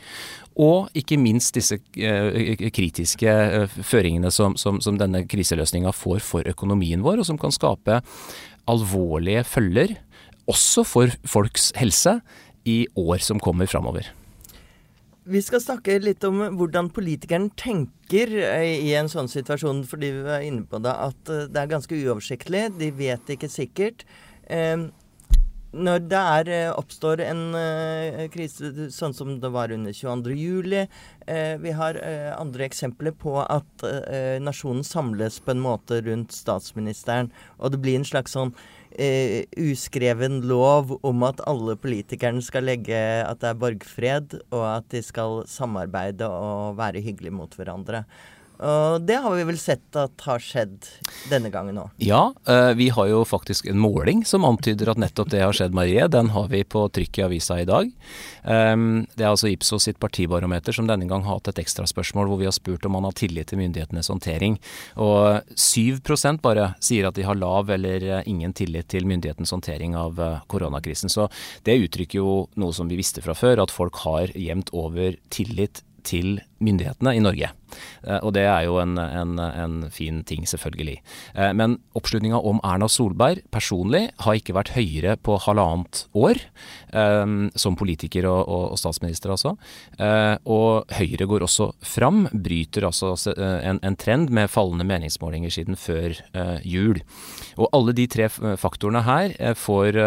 Og 0.56 0.88
ikke 0.96 1.20
minst 1.20 1.58
disse 1.58 1.82
eh, 2.00 2.56
kritiske 2.72 3.32
eh, 3.32 3.78
føringene 3.84 4.32
som, 4.32 4.56
som, 4.60 4.80
som 4.84 5.00
denne 5.00 5.26
kriseløsninga 5.28 5.92
får 5.96 6.24
for 6.24 6.48
økonomien 6.48 7.04
vår, 7.04 7.22
og 7.22 7.28
som 7.28 7.40
kan 7.40 7.54
skape 7.56 8.00
alvorlige 8.72 9.44
følger, 9.46 9.98
også 10.50 10.86
for 10.88 11.12
folks 11.28 11.72
helse, 11.78 12.20
i 12.66 12.88
år 12.98 13.20
som 13.22 13.38
kommer 13.38 13.70
framover. 13.70 14.08
Vi 15.30 15.38
skal 15.42 15.62
snakke 15.62 16.00
litt 16.02 16.24
om 16.26 16.40
hvordan 16.58 16.88
politikeren 16.94 17.52
tenker 17.58 18.30
i 18.30 18.90
en 18.98 19.10
sånn 19.10 19.30
situasjon, 19.30 19.84
fordi 19.90 20.10
vi 20.16 20.24
var 20.26 20.46
inne 20.46 20.66
på 20.70 20.80
det 20.82 20.94
at 20.94 21.32
det 21.54 21.62
er 21.62 21.70
ganske 21.70 21.98
uoversiktlig. 21.98 22.68
De 22.78 22.90
vet 22.94 23.34
ikke 23.34 23.50
sikkert. 23.50 24.02
Ehm, 24.54 24.90
når 25.76 26.06
det 26.08 26.20
er, 26.20 26.50
eh, 26.50 26.72
oppstår 26.72 27.22
en 27.26 27.42
uh, 27.52 28.22
krise 28.32 28.88
sånn 28.96 29.16
som 29.16 29.34
det 29.42 29.52
var 29.52 29.74
under 29.76 29.92
22.07. 29.92 30.86
Uh, 31.28 31.56
vi 31.60 31.74
har 31.76 32.00
uh, 32.00 32.32
andre 32.40 32.68
eksempler 32.70 33.16
på 33.20 33.36
at 33.44 33.84
uh, 33.84 34.38
nasjonen 34.40 34.86
samles 34.88 35.42
på 35.44 35.52
en 35.52 35.64
måte 35.66 36.00
rundt 36.06 36.36
statsministeren, 36.36 37.32
og 37.60 37.76
det 37.76 37.82
blir 37.84 38.00
en 38.00 38.08
slags 38.08 38.36
sånn 38.38 38.56
uskreven 38.96 40.38
lov 40.48 40.94
om 41.04 41.26
at 41.28 41.42
alle 41.52 41.74
politikerne 41.76 42.40
skal 42.40 42.64
legge 42.70 42.96
at 42.96 43.42
det 43.42 43.50
er 43.50 43.58
borgfred, 43.60 44.38
og 44.56 44.64
at 44.70 44.88
de 44.94 45.02
skal 45.04 45.42
samarbeide 45.52 46.30
og 46.32 46.78
være 46.80 47.02
hyggelige 47.04 47.36
mot 47.36 47.58
hverandre. 47.60 48.06
Og 48.60 49.04
det 49.06 49.18
har 49.24 49.36
vi 49.36 49.46
vel 49.48 49.58
sett 49.60 49.98
at 50.00 50.24
har 50.28 50.44
skjedd 50.44 50.88
denne 51.32 51.52
gangen 51.54 51.80
òg. 51.82 51.92
Ja, 52.02 52.34
eh, 52.48 52.72
vi 52.78 52.90
har 52.94 53.10
jo 53.10 53.24
faktisk 53.28 53.68
en 53.68 53.80
måling 53.82 54.24
som 54.28 54.46
antyder 54.48 54.94
at 54.94 55.02
nettopp 55.02 55.32
det 55.34 55.44
har 55.44 55.56
skjedd, 55.56 55.76
Marie. 55.76 56.08
Den 56.12 56.32
har 56.36 56.48
vi 56.52 56.64
på 56.64 56.86
trykk 56.96 57.20
i 57.20 57.26
avisa 57.28 57.60
i 57.62 57.68
dag. 57.68 57.92
Ehm, 58.44 59.08
det 59.16 59.26
er 59.26 59.32
altså 59.34 59.50
Ipsos 59.52 59.88
sitt 59.88 60.00
partibarometer 60.00 60.76
som 60.76 60.88
denne 60.88 61.08
gang 61.10 61.26
har 61.26 61.40
hatt 61.40 61.52
et 61.52 61.64
ekstraspørsmål 61.66 62.30
hvor 62.30 62.40
vi 62.40 62.50
har 62.50 62.56
spurt 62.56 62.86
om 62.86 62.96
man 62.96 63.08
har 63.08 63.18
tillit 63.18 63.52
til 63.52 63.60
myndighetenes 63.60 64.12
håndtering. 64.12 64.60
Og 64.96 65.42
7% 65.56 66.42
bare 66.42 66.74
sier 66.80 67.10
at 67.10 67.18
de 67.18 67.26
har 67.28 67.40
lav 67.40 67.70
eller 67.76 68.04
eh, 68.04 68.24
ingen 68.30 68.54
tillit 68.56 68.90
til 68.94 69.08
myndighetens 69.10 69.52
håndtering 69.52 69.98
av 70.00 70.22
eh, 70.22 70.40
koronakrisen. 70.48 71.12
Så 71.12 71.28
det 71.68 71.80
uttrykker 71.82 72.22
jo 72.22 72.38
noe 72.56 72.76
som 72.76 72.88
vi 72.92 73.00
visste 73.00 73.24
fra 73.26 73.36
før, 73.36 73.64
at 73.64 73.74
folk 73.74 74.04
har 74.06 74.32
jevnt 74.36 74.72
over 74.76 75.20
tillit 75.34 75.84
til 76.06 76.40
myndighetene 76.64 77.16
i 77.18 77.24
Norge. 77.24 77.52
Eh, 78.06 78.20
og 78.22 78.34
det 78.38 78.46
er 78.48 78.66
jo 78.68 78.80
en, 78.82 78.98
en, 79.00 79.40
en 79.40 79.78
fin 79.94 80.22
ting, 80.28 80.46
selvfølgelig. 80.50 80.98
Eh, 81.36 81.52
men 81.58 81.78
oppslutninga 81.98 82.40
om 82.40 82.62
Erna 82.66 82.90
Solberg 82.92 83.44
personlig 83.54 84.08
har 84.26 84.40
ikke 84.40 84.56
vært 84.58 84.74
høyere 84.76 85.18
på 85.22 85.38
halvannet 85.46 86.06
år. 86.18 86.42
Eh, 86.96 87.26
som 87.60 87.78
politiker 87.80 88.28
og, 88.30 88.42
og, 88.46 88.66
og 88.76 88.80
statsminister, 88.80 89.34
altså. 89.34 89.56
Og 90.50 90.92
Høyre 90.96 91.28
går 91.30 91.44
også 91.46 91.70
fram. 91.86 92.26
Bryter 92.32 92.86
altså 92.88 93.14
en, 93.36 93.80
en 93.86 93.98
trend 94.00 94.32
med 94.34 94.50
fallende 94.52 94.86
meningsmålinger 94.88 95.54
siden 95.54 95.78
før 95.80 96.16
jul. 96.66 97.00
Og 97.60 97.70
alle 97.76 97.96
de 97.98 98.06
tre 98.12 98.28
faktorene 98.60 99.04
her 99.06 99.34
får 99.60 99.98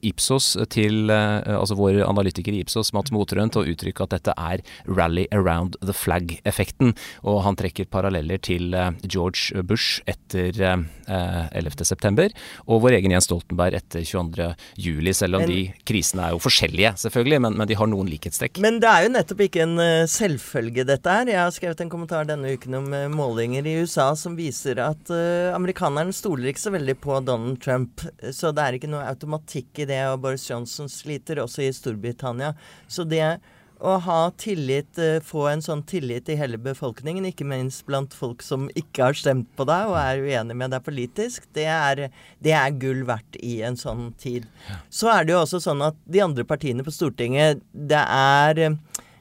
Ipsos 0.00 0.50
til, 0.72 1.10
altså 1.10 1.78
vår 1.78 2.00
analytiker 2.06 2.54
i 2.54 2.62
Ipsos, 2.64 2.92
Mats 2.96 3.12
Motrøn, 3.14 3.52
til 3.52 3.64
å 3.64 3.74
uttrykke 3.74 4.06
at 4.06 4.16
dette 4.16 4.34
er 4.36 4.64
rally 4.88 5.26
around 5.32 5.78
the 5.82 5.96
flag-effekten. 5.96 6.94
Og 7.26 7.42
han 7.46 7.58
trekker 7.58 7.88
paralleller 7.90 8.40
til 8.42 8.74
eh, 8.76 8.92
George 9.06 9.62
Bush 9.66 10.02
etter 10.08 10.54
eh, 10.62 10.84
11.9. 11.08 12.28
og 12.68 12.82
vår 12.84 12.98
egen 12.98 13.14
Jens 13.14 13.28
Stoltenberg 13.28 13.78
etter 13.78 14.04
22.07. 14.06 15.12
Selv 15.18 15.38
om 15.38 15.42
Men- 15.42 15.50
de 15.50 15.60
krisene 15.88 16.26
er 16.26 16.34
jo 16.34 16.42
forskjellige, 16.42 16.92
selvfølgelig, 17.00 17.40
men, 17.42 17.56
men 17.58 17.68
de 17.68 17.76
har 17.78 17.88
noen 17.90 18.10
likhetstrekk. 18.10 18.60
Men 18.62 18.78
det 18.82 18.90
er 18.90 19.06
jo 19.06 19.12
nettopp 19.14 19.42
ikke 19.48 19.64
en 19.64 19.76
eh, 19.82 20.06
selvfølge, 20.10 20.86
dette 20.88 21.16
her. 21.18 21.32
Jeg 21.32 21.40
har 21.40 21.54
skrevet 21.54 21.82
en 21.84 21.92
kommentar 21.92 22.28
denne 22.28 22.54
uken 22.54 22.78
om 22.80 22.92
eh, 22.94 23.08
målinger 23.12 23.66
i 23.66 23.78
USA 23.82 24.10
som 24.18 24.36
viser 24.38 24.78
at 24.82 25.10
uh, 25.12 25.54
amerikanerne 25.56 26.14
stoler 26.14 26.50
ikke 26.50 26.62
så 26.62 26.72
veldig 26.74 26.94
på 27.02 27.18
Donald 27.26 27.60
Trump. 27.64 28.02
Så 28.34 28.52
det 28.54 28.64
er 28.64 28.78
ikke 28.78 28.90
noe 28.90 29.06
automatikk 29.08 29.82
i 29.82 29.88
det, 29.88 30.00
og 30.12 30.22
Boris 30.24 30.46
Johnson 30.48 30.90
sliter 30.90 31.42
også 31.42 31.64
i 31.66 31.72
Storbritannia. 31.74 32.54
Så 32.90 33.06
det 33.08 33.38
å 33.78 33.94
ha 34.02 34.18
tillit, 34.40 34.98
eh, 34.98 35.20
få 35.22 35.46
en 35.52 35.62
sånn 35.62 35.84
tillit 35.86 36.28
i 36.28 36.36
hele 36.38 36.58
befolkningen, 36.58 37.26
ikke 37.28 37.46
minst 37.46 37.84
blant 37.86 38.14
folk 38.14 38.42
som 38.42 38.66
ikke 38.74 39.08
har 39.08 39.18
stemt 39.18 39.48
på 39.56 39.66
deg 39.68 39.90
og 39.92 39.98
er 40.00 40.22
uenig 40.24 40.56
med 40.58 40.74
deg 40.74 40.84
politisk, 40.86 41.46
det 41.54 41.68
er, 41.70 42.08
det 42.42 42.54
er 42.58 42.78
gull 42.80 43.04
verdt 43.08 43.38
i 43.38 43.60
en 43.66 43.78
sånn 43.78 44.12
tid. 44.18 44.48
Så 44.90 45.10
er 45.12 45.24
det 45.24 45.36
jo 45.36 45.42
også 45.44 45.62
sånn 45.62 45.84
at 45.86 45.98
de 46.06 46.22
andre 46.24 46.46
partiene 46.48 46.86
på 46.86 46.94
Stortinget, 46.94 47.62
det 47.72 48.02
er 48.02 48.64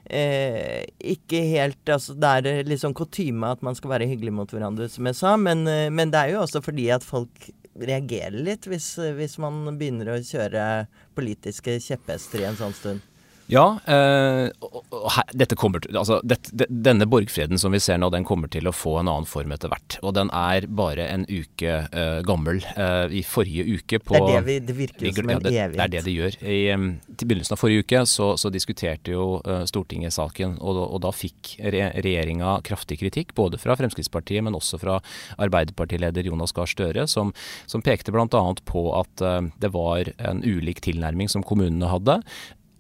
eh, 0.10 0.86
ikke 1.14 1.42
helt 1.52 1.92
altså 1.92 2.16
Det 2.18 2.32
er 2.40 2.50
eh, 2.50 2.64
litt 2.68 2.82
sånn 2.82 2.96
kutyme 2.98 3.54
at 3.54 3.64
man 3.66 3.78
skal 3.78 3.94
være 3.94 4.10
hyggelig 4.10 4.34
mot 4.40 4.52
hverandre, 4.52 4.90
som 4.90 5.06
jeg 5.10 5.20
sa, 5.20 5.36
men, 5.38 5.68
eh, 5.70 5.90
men 5.94 6.14
det 6.14 6.24
er 6.24 6.36
jo 6.36 6.42
også 6.46 6.64
fordi 6.66 6.90
at 6.96 7.06
folk 7.06 7.52
reagerer 7.78 8.40
litt 8.42 8.66
hvis, 8.66 8.96
hvis 9.20 9.38
man 9.42 9.78
begynner 9.78 10.16
å 10.16 10.22
kjøre 10.26 10.88
politiske 11.18 11.78
kjepphester 11.84 12.42
i 12.42 12.50
en 12.50 12.58
sånn 12.58 12.74
stund. 12.74 13.06
Ja, 13.48 13.78
eh, 13.88 14.50
og, 14.60 14.82
og 14.92 15.06
dette 15.40 15.56
kommer 15.56 15.80
til, 15.80 15.96
altså, 15.96 16.18
dette- 16.28 16.52
de, 16.52 16.66
denne 16.84 17.06
borgfreden 17.08 17.56
som 17.62 17.72
vi 17.72 17.80
ser 17.80 17.96
nå, 18.02 18.10
den 18.12 18.26
kommer 18.28 18.50
til 18.52 18.68
å 18.68 18.74
få 18.76 18.98
en 19.00 19.08
annen 19.08 19.28
form 19.30 19.54
etter 19.56 19.72
hvert. 19.72 19.96
Og 20.04 20.12
den 20.18 20.28
er 20.36 20.68
bare 20.68 21.06
en 21.14 21.24
uke 21.30 21.78
eh, 21.88 22.18
gammel. 22.28 22.60
Eh, 22.76 23.16
I 23.20 23.24
forrige 23.24 23.64
uke 23.78 24.02
på 24.04 24.18
Det 24.18 24.22
er 24.22 24.42
det 24.42 24.46
vi- 24.50 24.60
det 24.68 24.76
virker 24.76 25.06
vi, 25.08 25.14
som 25.16 25.30
en 25.30 25.38
ja, 25.38 25.40
det, 25.40 25.54
evighet. 25.54 25.78
Det 25.78 25.86
er 25.86 25.94
det 25.96 26.04
det 26.10 26.16
gjør. 26.18 26.38
I, 26.44 27.16
til 27.16 27.28
begynnelsen 27.32 27.56
av 27.56 27.62
forrige 27.62 27.86
uke 27.88 28.02
så, 28.12 28.28
så 28.38 28.52
diskuterte 28.52 29.16
jo 29.16 29.30
eh, 29.48 29.64
Stortinget 29.72 30.12
saken, 30.18 30.58
og, 30.60 30.82
og 30.84 31.00
da 31.08 31.14
fikk 31.16 31.54
re, 31.64 31.86
regjeringa 32.04 32.58
kraftig 32.68 33.00
kritikk. 33.00 33.32
Både 33.38 33.58
fra 33.64 33.78
Fremskrittspartiet, 33.80 34.44
men 34.44 34.60
også 34.60 34.80
fra 34.84 35.00
Arbeiderpartileder 35.40 36.28
Jonas 36.28 36.52
Gahr 36.52 36.68
Støre, 36.68 37.08
som, 37.08 37.32
som 37.66 37.82
pekte 37.86 38.12
bl.a. 38.12 38.28
på 38.68 38.84
at 39.00 39.24
eh, 39.24 39.42
det 39.64 39.72
var 39.72 40.12
en 40.20 40.44
ulik 40.44 40.84
tilnærming 40.84 41.32
som 41.32 41.48
kommunene 41.48 41.88
hadde. 41.96 42.20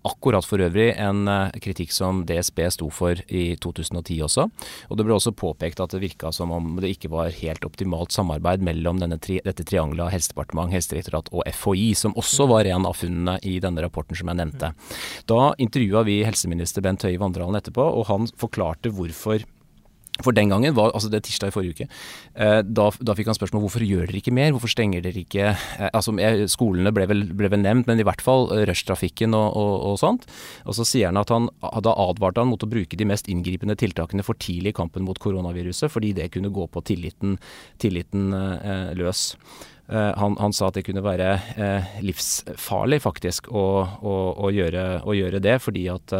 Akkurat 0.07 0.45
for 0.47 0.61
øvrig 0.63 0.91
en 0.95 1.27
eh, 1.27 1.57
kritikk 1.63 1.91
som 1.91 2.21
DSB 2.27 2.61
sto 2.71 2.87
for 2.93 3.19
i 3.27 3.57
2010 3.59 4.19
også. 4.27 4.45
Og 4.87 4.99
det 4.99 5.05
ble 5.07 5.15
også 5.17 5.33
påpekt 5.35 5.81
at 5.83 5.91
det 5.93 6.01
virka 6.03 6.31
som 6.35 6.53
om 6.55 6.77
det 6.81 6.93
ikke 6.95 7.11
var 7.11 7.33
helt 7.35 7.65
optimalt 7.67 8.15
samarbeid 8.15 8.63
mellom 8.63 9.01
tri 9.19 9.39
dette 9.43 9.65
triangelet 9.67 10.05
av 10.05 10.13
Helsedepartement, 10.13 10.71
Helsedirektorat 10.71 11.31
og 11.33 11.43
FHI, 11.51 11.91
som 11.97 12.15
også 12.19 12.47
var 12.49 12.69
en 12.69 12.87
av 12.87 12.95
funnene 12.97 13.37
i 13.43 13.57
denne 13.63 13.83
rapporten 13.83 14.17
som 14.17 14.31
jeg 14.31 14.39
nevnte. 14.39 14.71
Da 15.27 15.41
intervjua 15.59 16.05
vi 16.07 16.21
helseminister 16.27 16.85
Bent 16.85 17.03
Høie 17.03 17.19
Vandralen 17.21 17.59
etterpå, 17.59 17.83
og 17.83 18.07
han 18.11 18.31
forklarte 18.39 18.93
hvorfor 18.95 19.43
for 20.23 20.35
den 20.35 20.51
gangen, 20.51 20.75
var, 20.77 20.91
altså 20.95 21.09
det 21.11 21.19
er 21.19 21.25
tirsdag 21.27 21.51
i 21.51 21.55
forrige 21.55 21.75
uke, 21.75 21.87
eh, 22.35 22.59
da, 22.65 22.87
da 23.03 23.15
fikk 23.17 23.31
han 23.31 23.37
spørsmål 23.37 23.63
hvorfor 23.65 23.85
gjør 23.85 24.07
dere 24.09 24.21
ikke 24.21 24.33
mer? 24.35 24.51
Hvorfor 24.55 24.71
stenger 24.71 25.03
dere 25.05 25.21
ikke 25.23 25.51
eh, 25.53 25.89
altså 25.91 26.15
Skolene 26.51 26.93
ble 26.95 27.07
vel, 27.09 27.23
ble 27.37 27.51
vel 27.53 27.63
nevnt, 27.63 27.89
men 27.89 28.01
i 28.01 28.07
hvert 28.07 28.23
fall 28.25 28.49
eh, 28.55 28.65
rushtrafikken 28.69 29.35
og, 29.37 29.47
og, 29.59 29.75
og 29.91 30.01
sånt. 30.01 30.27
Og 30.65 30.77
så 30.77 30.87
sier 30.87 31.11
han 31.11 31.21
at 31.21 31.31
han 31.33 31.49
da 31.83 31.95
advarte 32.07 32.43
han 32.43 32.51
mot 32.51 32.63
å 32.63 32.71
bruke 32.71 32.99
de 32.99 33.07
mest 33.07 33.29
inngripende 33.31 33.77
tiltakene 33.79 34.25
for 34.25 34.39
tidlig 34.41 34.73
i 34.73 34.79
kampen 34.81 35.05
mot 35.07 35.19
koronaviruset, 35.21 35.91
fordi 35.93 36.13
det 36.17 36.31
kunne 36.33 36.53
gå 36.53 36.67
på 36.71 36.83
tilliten, 36.87 37.37
tilliten 37.81 38.31
eh, 38.33 38.93
løs. 38.97 39.31
Han, 39.87 40.33
han 40.35 40.51
sa 40.51 40.67
at 40.67 40.75
det 40.75 40.81
kunne 40.83 40.99
være 40.99 41.29
livsfarlig 42.03 42.97
faktisk 42.99 43.45
å, 43.55 43.61
å, 44.03 44.15
å, 44.35 44.49
gjøre, 44.51 44.81
å 45.07 45.15
gjøre 45.15 45.39
det, 45.39 45.53
fordi 45.63 45.85
at 45.93 46.11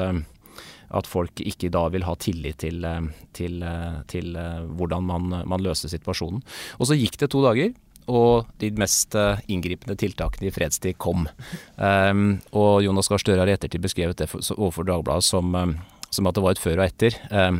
at 0.96 1.10
folk 1.10 1.42
ikke 1.44 1.72
da 1.74 1.88
vil 1.94 2.06
ha 2.08 2.16
tillit 2.20 2.62
til, 2.64 2.86
eh, 2.86 3.10
til, 3.36 3.60
eh, 3.64 4.00
til 4.08 4.36
eh, 4.36 4.64
hvordan 4.80 5.04
man, 5.04 5.44
man 5.46 5.64
løser 5.64 5.92
situasjonen. 5.92 6.42
Og 6.80 6.88
så 6.88 6.98
gikk 6.98 7.20
det 7.20 7.32
to 7.34 7.44
dager. 7.44 7.76
Og 8.08 8.48
de 8.64 8.70
mest 8.80 9.18
inngripende 9.52 9.98
tiltakene 10.00 10.48
i 10.48 10.52
fredstid 10.56 10.96
kom. 10.96 11.26
Um, 11.76 12.38
og 12.56 12.80
Jonas 12.86 13.10
Gahr 13.12 13.20
Støre 13.20 13.42
har 13.42 13.50
i 13.52 13.56
ettertid 13.58 13.84
beskrevet 13.84 14.22
det 14.22 14.30
overfor 14.32 14.88
Dagbladet 14.88 15.28
som, 15.28 15.52
som 16.08 16.30
at 16.30 16.38
det 16.38 16.44
var 16.46 16.56
et 16.56 16.62
før 16.64 16.80
og 16.80 16.86
etter 16.86 17.18
um, 17.36 17.58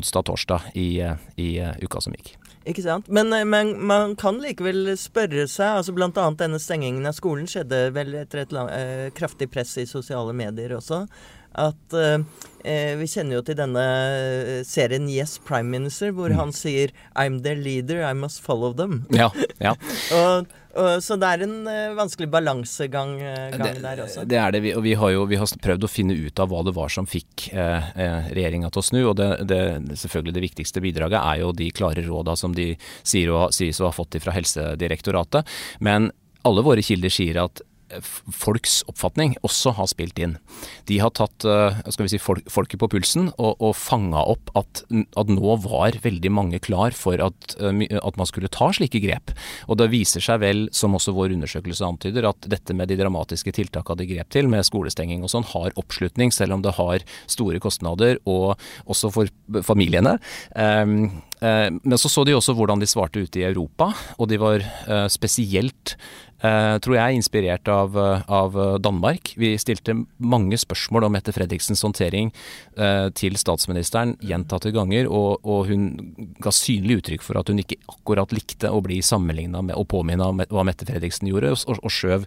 onsdag-torsdag 0.00 0.70
i, 0.72 1.04
i 1.36 1.50
uka 1.84 2.00
som 2.00 2.16
gikk. 2.16 2.32
Ikke 2.64 2.86
sant? 2.86 3.12
Men, 3.12 3.28
men 3.52 3.74
man 3.84 4.16
kan 4.16 4.40
likevel 4.40 4.88
spørre 4.96 5.44
seg 5.44 5.82
altså 5.82 5.92
annet 5.92 6.40
denne 6.46 6.62
stengingen 6.64 7.04
av 7.04 7.18
skolen 7.20 7.44
skjedde 7.44 7.90
vel 7.92 8.16
etter 8.22 8.46
et 8.46 8.56
lang, 8.56 8.72
kraftig 9.12 9.50
press 9.52 9.76
i 9.76 9.84
sosiale 9.84 10.32
medier 10.32 10.78
også. 10.78 11.02
At 11.58 11.94
eh, 11.96 12.20
eh, 12.64 12.94
Vi 13.00 13.08
kjenner 13.10 13.40
jo 13.40 13.42
til 13.46 13.58
denne 13.58 13.82
eh, 13.82 14.60
serien 14.66 15.08
Yes 15.10 15.38
Prime 15.42 15.70
Minister, 15.72 16.12
hvor 16.14 16.32
han 16.36 16.54
sier 16.54 16.94
I'm 17.18 17.40
their 17.42 17.58
leader, 17.58 18.04
I 18.06 18.14
must 18.14 18.42
follow 18.44 18.72
them. 18.76 19.04
Ja, 19.20 19.28
ja. 19.58 19.74
og, 20.16 20.46
og, 20.78 21.02
så 21.04 21.16
det 21.20 21.28
er 21.28 21.42
en 21.44 21.56
eh, 21.68 21.96
vanskelig 21.98 22.30
balansegang 22.32 23.16
der 23.18 24.04
også. 24.06 24.24
Det 24.28 24.38
er 24.38 24.54
det, 24.54 24.62
vi, 24.64 24.74
og 24.78 24.84
vi 24.86 24.94
har 24.96 25.12
jo 25.12 25.26
vi 25.28 25.40
har 25.40 25.56
prøvd 25.66 25.84
å 25.86 25.90
finne 25.90 26.16
ut 26.16 26.40
av 26.40 26.52
hva 26.52 26.62
det 26.66 26.76
var 26.76 26.92
som 26.94 27.08
fikk 27.10 27.50
eh, 27.50 27.90
regjeringa 28.30 28.70
til 28.70 28.82
å 28.82 28.86
snu. 28.86 29.00
og 29.10 29.18
det, 29.18 29.30
det, 29.50 29.62
selvfølgelig 30.04 30.36
det 30.38 30.46
viktigste 30.46 30.84
bidraget 30.84 31.20
er 31.20 31.42
jo 31.42 31.52
de 31.56 31.70
klare 31.74 32.06
råda 32.06 32.38
som 32.38 32.54
de 32.56 32.72
sier 33.02 33.34
å, 33.34 33.48
sies 33.54 33.82
å 33.82 33.90
ha 33.90 33.94
fått 33.94 34.20
fra 34.22 34.36
Helsedirektoratet. 34.36 35.58
Men 35.82 36.12
alle 36.46 36.64
våre 36.64 36.84
kilder 36.84 37.12
sier 37.12 37.42
at 37.42 37.60
folks 37.98 38.80
oppfatning 38.90 39.34
også 39.46 39.72
har 39.76 39.88
spilt 39.90 40.18
inn. 40.22 40.36
De 40.88 40.98
har 41.02 41.12
tatt 41.16 41.44
eh, 41.48 41.80
skal 41.90 42.06
vi 42.06 42.12
si, 42.12 42.20
folk, 42.22 42.46
folket 42.50 42.80
på 42.82 42.88
pulsen 42.92 43.30
og, 43.32 43.56
og 43.58 43.74
fanga 43.78 44.22
opp 44.32 44.52
at, 44.58 44.82
at 44.90 45.32
nå 45.32 45.56
var 45.64 45.98
veldig 46.04 46.32
mange 46.34 46.60
klar 46.62 46.94
for 46.96 47.20
at, 47.24 47.56
eh, 47.58 47.84
at 47.98 48.20
man 48.20 48.28
skulle 48.28 48.50
ta 48.52 48.70
slike 48.76 49.02
grep. 49.02 49.34
Og 49.68 49.80
det 49.80 49.90
viser 49.94 50.24
seg 50.24 50.42
vel, 50.44 50.66
som 50.76 50.96
også 50.96 51.14
vår 51.16 51.34
undersøkelse 51.36 51.86
antyder, 51.86 52.28
at 52.30 52.50
dette 52.50 52.76
med 52.76 52.90
de 52.90 52.98
dramatiske 53.00 53.54
tiltakene 53.56 54.02
de 54.02 54.10
grep 54.12 54.30
til, 54.34 54.50
med 54.50 54.66
skolestenging 54.66 55.24
og 55.26 55.32
sånn, 55.32 55.48
har 55.52 55.74
oppslutning, 55.80 56.34
selv 56.34 56.56
om 56.56 56.64
det 56.64 56.76
har 56.78 57.04
store 57.30 57.60
kostnader, 57.62 58.20
og 58.30 58.54
også 58.90 59.10
for 59.14 59.62
familiene. 59.66 60.16
Um, 60.54 61.22
eh, 61.42 61.68
men 61.74 61.98
så 62.00 62.10
så 62.10 62.24
de 62.26 62.36
også 62.36 62.54
hvordan 62.58 62.82
de 62.82 62.88
svarte 62.90 63.22
ute 63.22 63.42
i 63.42 63.46
Europa, 63.48 63.90
og 64.18 64.30
de 64.30 64.38
var 64.40 64.64
spesielt 65.12 65.96
tror 66.40 66.96
jeg, 66.96 67.02
er 67.04 67.16
inspirert 67.16 67.68
av, 67.68 67.96
eh, 67.98 68.22
av 68.28 68.56
Danmark. 68.80 69.34
Vi 69.36 69.52
stilte 69.60 69.94
mange 70.16 70.56
spørsmål 70.60 71.04
om 71.04 71.12
Mette 71.12 71.34
Fredriksens 71.36 71.82
håndtering 71.84 72.32
eh, 72.76 73.08
til 73.16 73.36
statsministeren 73.36 74.16
gjentatte 74.24 74.72
ganger, 74.72 75.08
og, 75.10 75.44
og 75.44 75.68
hun 75.68 75.90
ga 76.40 76.52
synlig 76.54 77.00
uttrykk 77.00 77.26
for 77.26 77.40
at 77.40 77.52
hun 77.52 77.60
ikke 77.62 77.80
akkurat 77.90 78.32
likte 78.32 78.72
å 78.72 78.80
bli 78.84 79.00
sammenligna 79.04 79.62
med 79.66 79.76
og 79.76 79.88
påminna 79.92 80.30
om 80.32 80.40
hva 80.40 80.64
Mette 80.66 80.88
Fredriksen 80.88 81.28
gjorde, 81.30 81.52
og, 81.52 81.80
og 81.84 81.92
skjøv 81.92 82.26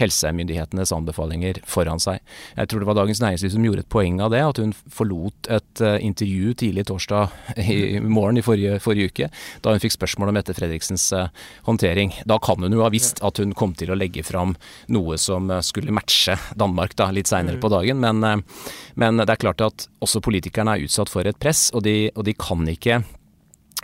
helsemyndighetenes 0.00 0.92
anbefalinger 0.96 1.60
foran 1.68 2.00
seg. 2.00 2.20
Jeg 2.56 2.70
tror 2.70 2.82
det 2.82 2.88
var 2.88 2.98
Dagens 3.00 3.20
Næringsliv 3.22 3.52
som 3.54 3.66
gjorde 3.66 3.84
et 3.84 3.92
poeng 3.92 4.20
av 4.24 4.32
det, 4.32 4.40
at 4.44 4.60
hun 4.62 4.72
forlot 4.72 5.50
et 5.52 5.84
eh, 5.84 5.98
intervju 6.06 6.54
tidlig 6.62 6.86
torsdag 6.88 7.34
i 7.60 8.00
morgen 8.00 8.40
i 8.40 8.44
forrige, 8.44 8.80
forrige 8.82 9.12
uke, 9.12 9.30
da 9.64 9.74
hun 9.74 9.82
fikk 9.82 9.96
spørsmål 9.98 10.32
om 10.32 10.38
Mette 10.40 10.56
Fredriksens 10.56 11.10
eh, 11.16 11.28
håndtering. 11.68 12.14
Da 12.30 12.40
kan 12.42 12.62
hun 12.64 12.76
jo 12.76 12.84
ha 12.84 12.90
visst 12.92 13.20
at 13.26 13.42
hun 13.42 13.49
kom 13.56 13.74
til 13.78 13.92
å 13.92 13.98
legge 13.98 14.24
fram 14.26 14.54
noe 14.94 15.18
som 15.20 15.50
eh, 15.50 15.62
skulle 15.66 15.94
matche 15.94 16.36
Danmark 16.58 16.96
da, 16.98 17.10
litt 17.14 17.30
seinere 17.30 17.60
på 17.60 17.70
dagen, 17.72 18.02
men, 18.02 18.24
eh, 18.24 18.66
men 19.00 19.22
det 19.22 19.30
er 19.30 19.44
klart 19.46 19.64
at 19.64 19.88
også 20.00 20.22
politikerne 20.24 20.76
er 20.76 20.86
utsatt 20.88 21.12
for 21.12 21.26
et 21.26 21.38
press, 21.40 21.68
og 21.74 21.84
de, 21.86 22.10
og 22.14 22.26
de 22.28 22.36
kan 22.38 22.66
ikke 22.70 23.02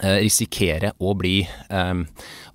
risikere 0.02 0.92
å 1.00 1.14
bli 1.16 1.38
eh, 1.44 2.04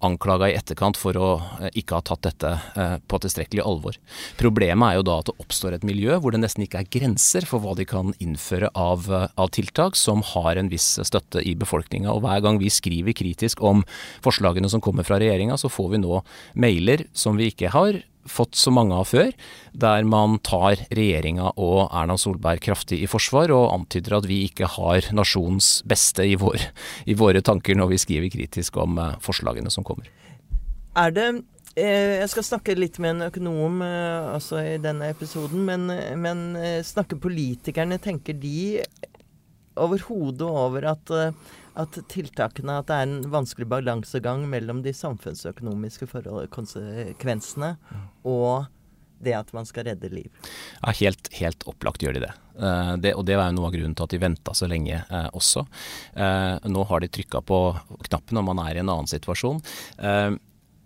anklaga 0.05 0.49
i 0.49 0.55
etterkant 0.57 0.97
for 0.99 1.17
å 1.17 1.29
eh, 1.61 1.71
ikke 1.81 1.97
ha 1.97 2.05
tatt 2.05 2.23
dette 2.25 2.51
eh, 2.75 2.95
på 3.07 3.19
tilstrekkelig 3.21 3.63
alvor. 3.65 3.97
Problemet 4.39 4.87
er 4.87 4.99
jo 4.99 5.05
da 5.07 5.17
at 5.21 5.29
det 5.29 5.37
oppstår 5.43 5.77
et 5.77 5.87
miljø 5.87 6.17
hvor 6.21 6.33
det 6.33 6.41
nesten 6.41 6.65
ikke 6.65 6.81
er 6.81 6.91
grenser 6.97 7.47
for 7.49 7.63
hva 7.63 7.75
de 7.77 7.85
kan 7.89 8.13
innføre 8.23 8.71
av, 8.77 9.09
eh, 9.09 9.27
av 9.41 9.51
tiltak 9.55 9.97
som 9.99 10.23
har 10.33 10.59
en 10.59 10.71
viss 10.71 10.93
støtte 11.07 11.43
i 11.45 11.55
befolkninga. 11.59 12.11
Og 12.13 12.25
hver 12.25 12.45
gang 12.45 12.61
vi 12.61 12.71
skriver 12.73 13.17
kritisk 13.17 13.61
om 13.65 13.85
forslagene 14.25 14.69
som 14.71 14.83
kommer 14.83 15.07
fra 15.07 15.21
regjeringa, 15.21 15.59
så 15.61 15.71
får 15.71 15.95
vi 15.95 16.03
nå 16.03 16.21
mailer 16.61 17.07
som 17.17 17.37
vi 17.39 17.51
ikke 17.51 17.73
har 17.75 18.01
fått 18.29 18.55
så 18.55 18.71
mange 18.73 18.95
av 18.95 19.07
før, 19.09 19.31
der 19.73 20.05
man 20.07 20.37
tar 20.45 20.81
regjeringa 20.91 21.51
og 21.55 21.89
Erna 21.89 22.17
Solberg 22.19 22.61
kraftig 22.63 23.01
i 23.01 23.09
forsvar 23.09 23.53
og 23.55 23.69
antyder 23.73 24.17
at 24.19 24.27
vi 24.29 24.43
ikke 24.47 24.69
har 24.77 25.07
nasjonens 25.15 25.79
beste 25.87 26.25
i, 26.27 26.35
vår, 26.39 26.61
i 27.09 27.17
våre 27.17 27.41
tanker 27.45 27.77
når 27.77 27.93
vi 27.93 28.01
skriver 28.01 28.33
kritisk 28.33 28.77
om 28.81 28.99
eh, 29.01 29.17
forslagene 29.23 29.71
som 29.73 29.85
kommer. 29.87 30.09
Er 30.99 31.13
det 31.15 31.27
eh, 31.75 32.19
Jeg 32.19 32.29
skal 32.33 32.47
snakke 32.47 32.77
litt 32.77 32.99
med 33.01 33.15
en 33.15 33.29
økonom 33.29 33.81
eh, 33.85 34.33
også 34.35 34.61
i 34.73 34.75
denne 34.83 35.11
episoden, 35.13 35.65
men, 35.67 35.87
men 36.19 36.45
snakker 36.85 37.21
politikerne 37.21 37.99
Tenker 38.01 38.37
de 38.37 38.81
overhodet 39.79 40.45
over 40.45 40.85
at, 40.91 41.11
at 41.79 41.97
tiltakene 42.11 42.79
At 42.81 42.89
det 42.89 42.97
er 42.97 43.07
en 43.07 43.31
vanskelig 43.31 43.67
balansegang 43.71 44.43
mellom 44.49 44.81
de 44.85 44.93
samfunnsøkonomiske 44.95 46.09
konsekvensene 46.51 47.75
og 48.27 48.67
det 49.21 49.35
at 49.37 49.51
man 49.53 49.67
skal 49.69 49.85
redde 49.85 50.09
liv. 50.09 50.29
Ja, 50.81 50.93
helt, 50.97 51.29
helt 51.37 51.65
opplagt 51.69 52.01
gjør 52.01 52.17
de 52.17 52.23
det. 52.25 52.31
Uh, 52.57 52.95
det. 52.97 53.13
Og 53.13 53.25
det 53.27 53.37
var 53.37 53.51
jo 53.51 53.57
noe 53.59 53.69
av 53.69 53.75
grunnen 53.75 53.93
til 53.97 54.07
at 54.07 54.13
de 54.15 54.21
venta 54.21 54.55
så 54.57 54.69
lenge 54.69 54.97
uh, 55.11 55.27
også. 55.37 55.61
Uh, 56.17 56.57
nå 56.65 56.85
har 56.89 57.03
de 57.03 57.11
trykka 57.13 57.43
på 57.45 57.59
knappen 58.09 58.41
og 58.41 58.47
man 58.49 58.63
er 58.65 58.79
i 58.79 58.81
en 58.81 58.89
annen 58.89 59.11
situasjon. 59.11 59.61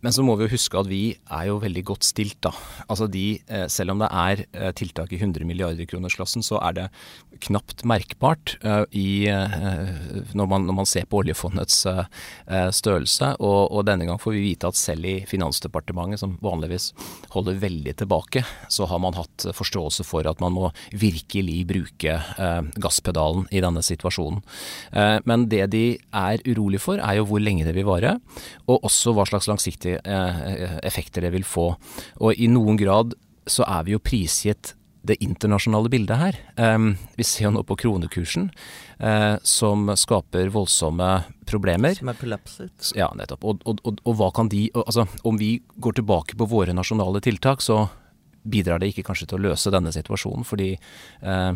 Men 0.06 0.14
så 0.14 0.22
må 0.22 0.36
vi 0.38 0.46
jo 0.46 0.54
huske 0.54 0.78
at 0.78 0.86
vi 0.86 1.16
er 1.34 1.48
jo 1.50 1.58
veldig 1.64 1.82
godt 1.88 2.06
stilt, 2.06 2.38
da. 2.46 2.52
Altså 2.86 3.08
de, 3.10 3.40
eh, 3.50 3.66
selv 3.74 3.96
om 3.96 4.04
det 4.04 4.10
er 4.14 4.44
eh, 4.54 4.72
tiltak 4.78 5.10
i 5.16 5.18
100 5.18 5.48
milliarder 5.50 5.88
kronersklassen, 5.90 6.46
så 6.46 6.60
er 6.62 6.76
det 6.78 6.86
knapt 7.42 7.82
merkbart 7.84 8.54
uh, 8.64 8.86
i, 8.96 9.28
når, 9.28 10.46
man, 10.48 10.64
når, 10.64 10.76
man, 10.78 10.88
ser 10.88 11.04
på 11.10 11.20
oljefondets 11.20 11.82
størrelse. 12.78 13.34
Og, 13.44 13.74
og, 13.76 13.82
denne 13.90 14.08
gang 14.08 14.22
får 14.22 14.38
vi 14.38 14.44
vite 14.46 14.70
at 14.72 14.80
selv 14.80 15.04
i 15.10 15.16
Finansdepartementet, 15.28 16.22
som 16.22 16.38
vanligvis 16.40 16.94
holder 17.34 17.60
veldig 17.60 17.96
tilbake, 18.00 18.46
så 18.72 18.88
har 18.88 19.02
man 19.04 19.18
hatt 19.20 19.50
forståelse 19.58 20.06
for 20.08 20.30
at 20.32 20.40
man 20.40 20.56
må 20.56 20.70
virkelig 20.96 21.58
bruke 21.68 22.16
gasspedalen 22.80 23.50
i 23.52 23.60
denne 23.66 23.84
situasjonen. 23.84 24.40
men 25.28 25.48
det 25.52 25.66
de 25.76 25.84
er 26.16 26.48
urolig 26.48 26.80
for, 26.82 27.04
er 27.04 27.20
jo 27.20 27.28
hvor 27.28 27.44
lenge 27.44 27.68
det 27.68 27.76
vil 27.76 27.90
vare, 27.90 28.16
og 28.72 28.88
også 28.88 29.12
hva 29.12 29.28
slags 29.28 29.52
langsiktige 29.52 29.95
Eh, 30.04 30.80
effekter 30.86 31.26
det 31.26 31.34
vil 31.36 31.46
få. 31.48 31.70
Og 32.22 32.34
i 32.34 32.50
noen 32.52 32.80
grad 32.80 33.16
så 33.48 33.66
er 33.68 33.86
vi 33.86 33.96
jo 33.96 34.02
prisgitt 34.04 34.74
det 35.06 35.20
internasjonale 35.22 35.90
bildet 35.90 36.18
her. 36.18 36.38
Um, 36.58 36.96
vi 37.16 37.26
ser 37.28 37.48
jo 37.48 37.52
nå 37.54 37.62
på 37.68 37.78
kronekursen, 37.78 38.48
uh, 39.04 39.36
som 39.46 39.92
skaper 39.94 40.50
voldsomme 40.54 41.10
problemer. 41.46 41.94
Som 42.00 42.10
er 42.10 42.18
kollapset. 42.18 42.90
Ja, 42.98 43.12
nettopp. 43.18 43.46
Og, 43.46 43.62
og, 43.70 43.84
og, 43.86 44.02
og 44.02 44.18
hva 44.18 44.32
kan 44.34 44.50
de 44.50 44.68
Altså, 44.74 45.06
om 45.24 45.38
vi 45.38 45.60
går 45.78 46.00
tilbake 46.00 46.38
på 46.40 46.50
våre 46.50 46.74
nasjonale 46.74 47.22
tiltak, 47.22 47.62
så 47.62 47.86
bidrar 48.46 48.82
det 48.82 48.92
ikke 48.92 49.06
kanskje 49.08 49.30
til 49.30 49.40
å 49.40 49.46
løse 49.52 49.74
denne 49.74 49.94
situasjonen, 49.94 50.46
fordi 50.46 50.74
uh, 51.26 51.54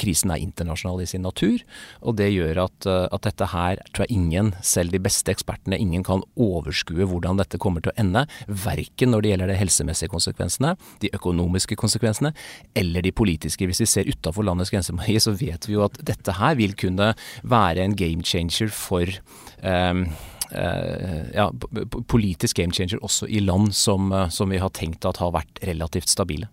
krisen 0.00 0.32
er 0.32 0.42
internasjonal 0.42 1.02
i 1.02 1.08
sin 1.08 1.24
natur. 1.26 1.62
Og 2.02 2.16
det 2.18 2.30
gjør 2.32 2.64
at, 2.66 2.88
eh, 2.88 3.06
at, 3.08 3.22
dette 3.26 3.48
her 3.52 3.82
tror 3.92 4.06
jeg 4.06 4.18
ingen, 4.18 4.52
selv 4.62 4.92
de 4.94 5.00
beste 5.02 5.32
ekspertene, 5.32 5.78
ingen 5.78 6.04
kan 6.06 6.24
overskue 6.36 7.06
hvordan 7.08 7.40
dette 7.40 7.60
kommer 7.62 7.84
til 7.84 7.92
å 7.92 7.98
ende. 8.00 8.24
Verken 8.48 9.12
når 9.12 9.22
det 9.22 9.32
gjelder 9.32 9.52
de 9.52 9.60
helsemessige 9.60 10.12
konsekvensene, 10.12 10.74
de 11.04 11.12
økonomiske 11.14 11.78
konsekvensene 11.78 12.32
eller 12.78 13.04
de 13.04 13.14
politiske. 13.14 13.66
Hvis 13.68 13.82
vi 13.84 13.90
ser 13.90 14.10
utafor 14.10 14.46
landets 14.46 14.72
grenser, 14.72 14.98
så 15.22 15.36
vet 15.38 15.68
vi 15.68 15.78
jo 15.78 15.86
at 15.86 15.98
dette 16.02 16.38
her 16.38 16.58
vil 16.58 16.74
kunne 16.78 17.12
være 17.42 17.84
en 17.84 17.96
game 17.96 18.22
changer 18.26 18.72
for 18.72 19.06
um, 19.62 20.06
ja, 20.52 21.46
politisk 22.10 22.58
game 22.58 22.74
changer 22.76 23.00
også 23.00 23.28
i 23.30 23.40
land 23.40 23.72
som, 23.72 24.10
som 24.28 24.50
vi 24.52 24.60
har 24.60 24.72
tenkt 24.76 25.06
at 25.08 25.22
har 25.22 25.32
vært 25.32 25.62
relativt 25.64 26.12
stabile. 26.12 26.50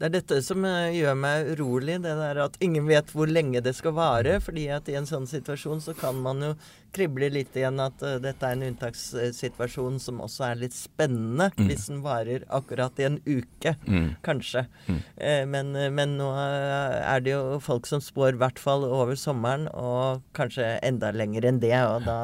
Det 0.00 0.06
er 0.08 0.12
dette 0.14 0.38
som 0.40 0.64
eh, 0.64 0.94
gjør 0.96 1.16
meg 1.20 1.50
urolig. 1.52 1.98
Det 2.00 2.14
der 2.16 2.38
at 2.46 2.54
ingen 2.64 2.86
vet 2.88 3.10
hvor 3.12 3.28
lenge 3.28 3.60
det 3.60 3.74
skal 3.76 3.92
vare. 3.98 4.38
fordi 4.40 4.70
at 4.72 4.88
i 4.88 4.96
en 4.96 5.08
sånn 5.08 5.28
situasjon 5.28 5.82
så 5.84 5.92
kan 5.92 6.16
man 6.16 6.40
jo 6.40 6.54
krible 6.94 7.28
litt 7.32 7.54
igjen 7.56 7.80
at 7.82 8.02
uh, 8.04 8.16
dette 8.22 8.46
er 8.46 8.56
en 8.56 8.66
unntakssituasjon 8.68 9.98
som 10.02 10.20
også 10.24 10.46
er 10.50 10.60
litt 10.62 10.76
spennende. 10.76 11.50
Mm. 11.56 11.68
Hvis 11.68 11.86
den 11.90 12.02
varer 12.04 12.44
akkurat 12.52 12.98
i 13.00 13.06
en 13.08 13.18
uke, 13.26 13.74
mm. 13.86 14.08
kanskje. 14.26 14.64
Mm. 14.88 14.98
Uh, 15.20 15.44
men, 15.52 15.72
uh, 15.78 15.86
men, 15.94 16.16
nå 16.20 16.28
er 16.40 17.24
det 17.24 17.34
jo 17.34 17.60
folk 17.64 17.88
som 17.88 18.02
spår 18.04 18.34
i 18.34 18.42
hvert 18.42 18.60
fall 18.62 18.84
over 18.88 19.18
sommeren, 19.18 19.68
og 19.72 20.24
kanskje 20.36 20.72
enda 20.86 21.12
lenger 21.14 21.48
enn 21.50 21.62
det. 21.62 21.76
Og 21.78 22.06
da, 22.08 22.18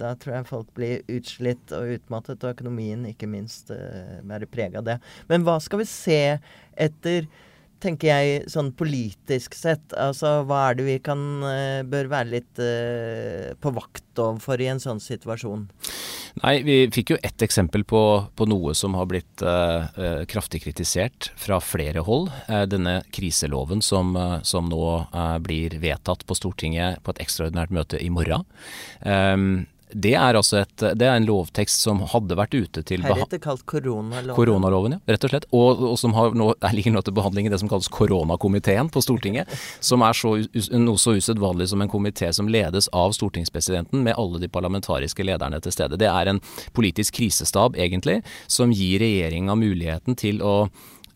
da 0.00 0.14
tror 0.20 0.38
jeg 0.38 0.50
folk 0.50 0.74
blir 0.76 1.16
utslitt 1.16 1.74
og 1.76 1.96
utmattet, 1.98 2.42
og 2.42 2.56
økonomien 2.56 3.06
ikke 3.10 3.30
minst 3.30 3.70
være 3.70 4.50
preg 4.50 4.76
av 4.78 4.86
det. 4.88 5.00
Men 5.30 5.46
hva 5.46 5.58
skal 5.62 5.82
vi 5.82 5.88
se 5.88 6.20
etter, 6.80 7.28
tenker 7.82 8.10
jeg, 8.10 8.44
sånn 8.52 8.72
politisk 8.76 9.56
sett? 9.58 9.94
Altså 9.98 10.42
hva 10.48 10.68
er 10.68 10.78
det 10.78 10.86
vi 10.86 10.96
kan 11.04 11.20
eh, 11.48 11.82
bør 11.86 12.10
være 12.12 12.30
litt 12.32 12.62
uh, 12.62 13.52
på 13.60 13.72
vakt 13.76 14.20
overfor 14.20 14.62
i 14.62 14.70
en 14.72 14.82
sånn 14.82 15.02
situasjon? 15.02 15.66
Nei, 16.42 16.54
vi 16.66 16.76
fikk 16.94 17.14
jo 17.14 17.18
ett 17.22 17.42
eksempel 17.46 17.84
på, 17.86 18.00
på 18.34 18.46
noe 18.50 18.74
som 18.74 18.96
har 18.98 19.06
blitt 19.10 19.44
uh, 19.46 20.24
kraftig 20.30 20.64
kritisert 20.64 21.30
fra 21.38 21.60
flere 21.62 22.02
hold. 22.06 22.32
Denne 22.70 22.96
kriseloven 23.14 23.82
som, 23.84 24.16
som 24.42 24.66
nå 24.70 24.88
blir 25.44 25.78
vedtatt 25.82 26.24
på 26.26 26.36
Stortinget 26.38 27.04
på 27.04 27.14
et 27.14 27.22
ekstraordinært 27.22 27.74
møte 27.74 28.02
i 28.02 28.10
morgen. 28.10 28.42
Um, 29.06 29.64
det 29.94 30.14
er 30.18 30.34
altså 30.34 30.60
et, 30.62 30.74
det 30.98 31.06
er 31.06 31.16
en 31.16 31.26
lovtekst 31.28 31.84
som 31.86 32.00
hadde 32.10 32.36
vært 32.38 32.54
ute 32.54 32.82
til 32.86 33.04
Heretter 33.06 33.40
kalt 33.42 33.62
koronaloven. 33.70 34.34
Koronaloven, 34.36 34.96
ja, 34.96 35.14
rett 35.14 35.26
og 35.26 35.32
slett. 35.32 35.46
Og, 35.54 35.84
og 35.92 35.98
som 36.00 36.16
har 36.16 36.34
nå, 36.34 36.50
ligger 36.74 36.96
nå 36.96 37.04
til 37.06 37.14
behandling 37.16 37.48
i 37.48 37.52
det 37.52 37.60
som 37.62 37.70
kalles 37.70 37.90
koronakomiteen 37.94 38.90
på 38.92 39.02
Stortinget. 39.04 39.50
som 39.84 40.02
er 40.02 40.16
så, 40.18 40.34
noe 40.74 41.00
så 41.00 41.14
usedvanlig 41.14 41.68
som 41.70 41.84
en 41.84 41.90
komité 41.90 42.32
som 42.34 42.50
ledes 42.50 42.88
av 42.92 43.14
stortingspresidenten 43.14 44.02
med 44.02 44.18
alle 44.18 44.42
de 44.42 44.50
parlamentariske 44.50 45.26
lederne 45.26 45.60
til 45.62 45.74
stede. 45.74 46.00
Det 46.00 46.10
er 46.10 46.32
en 46.32 46.42
politisk 46.74 47.20
krisestab, 47.20 47.78
egentlig, 47.78 48.20
som 48.50 48.74
gir 48.74 48.98
regjeringa 49.02 49.54
muligheten 49.58 50.18
til 50.18 50.42
å 50.42 50.56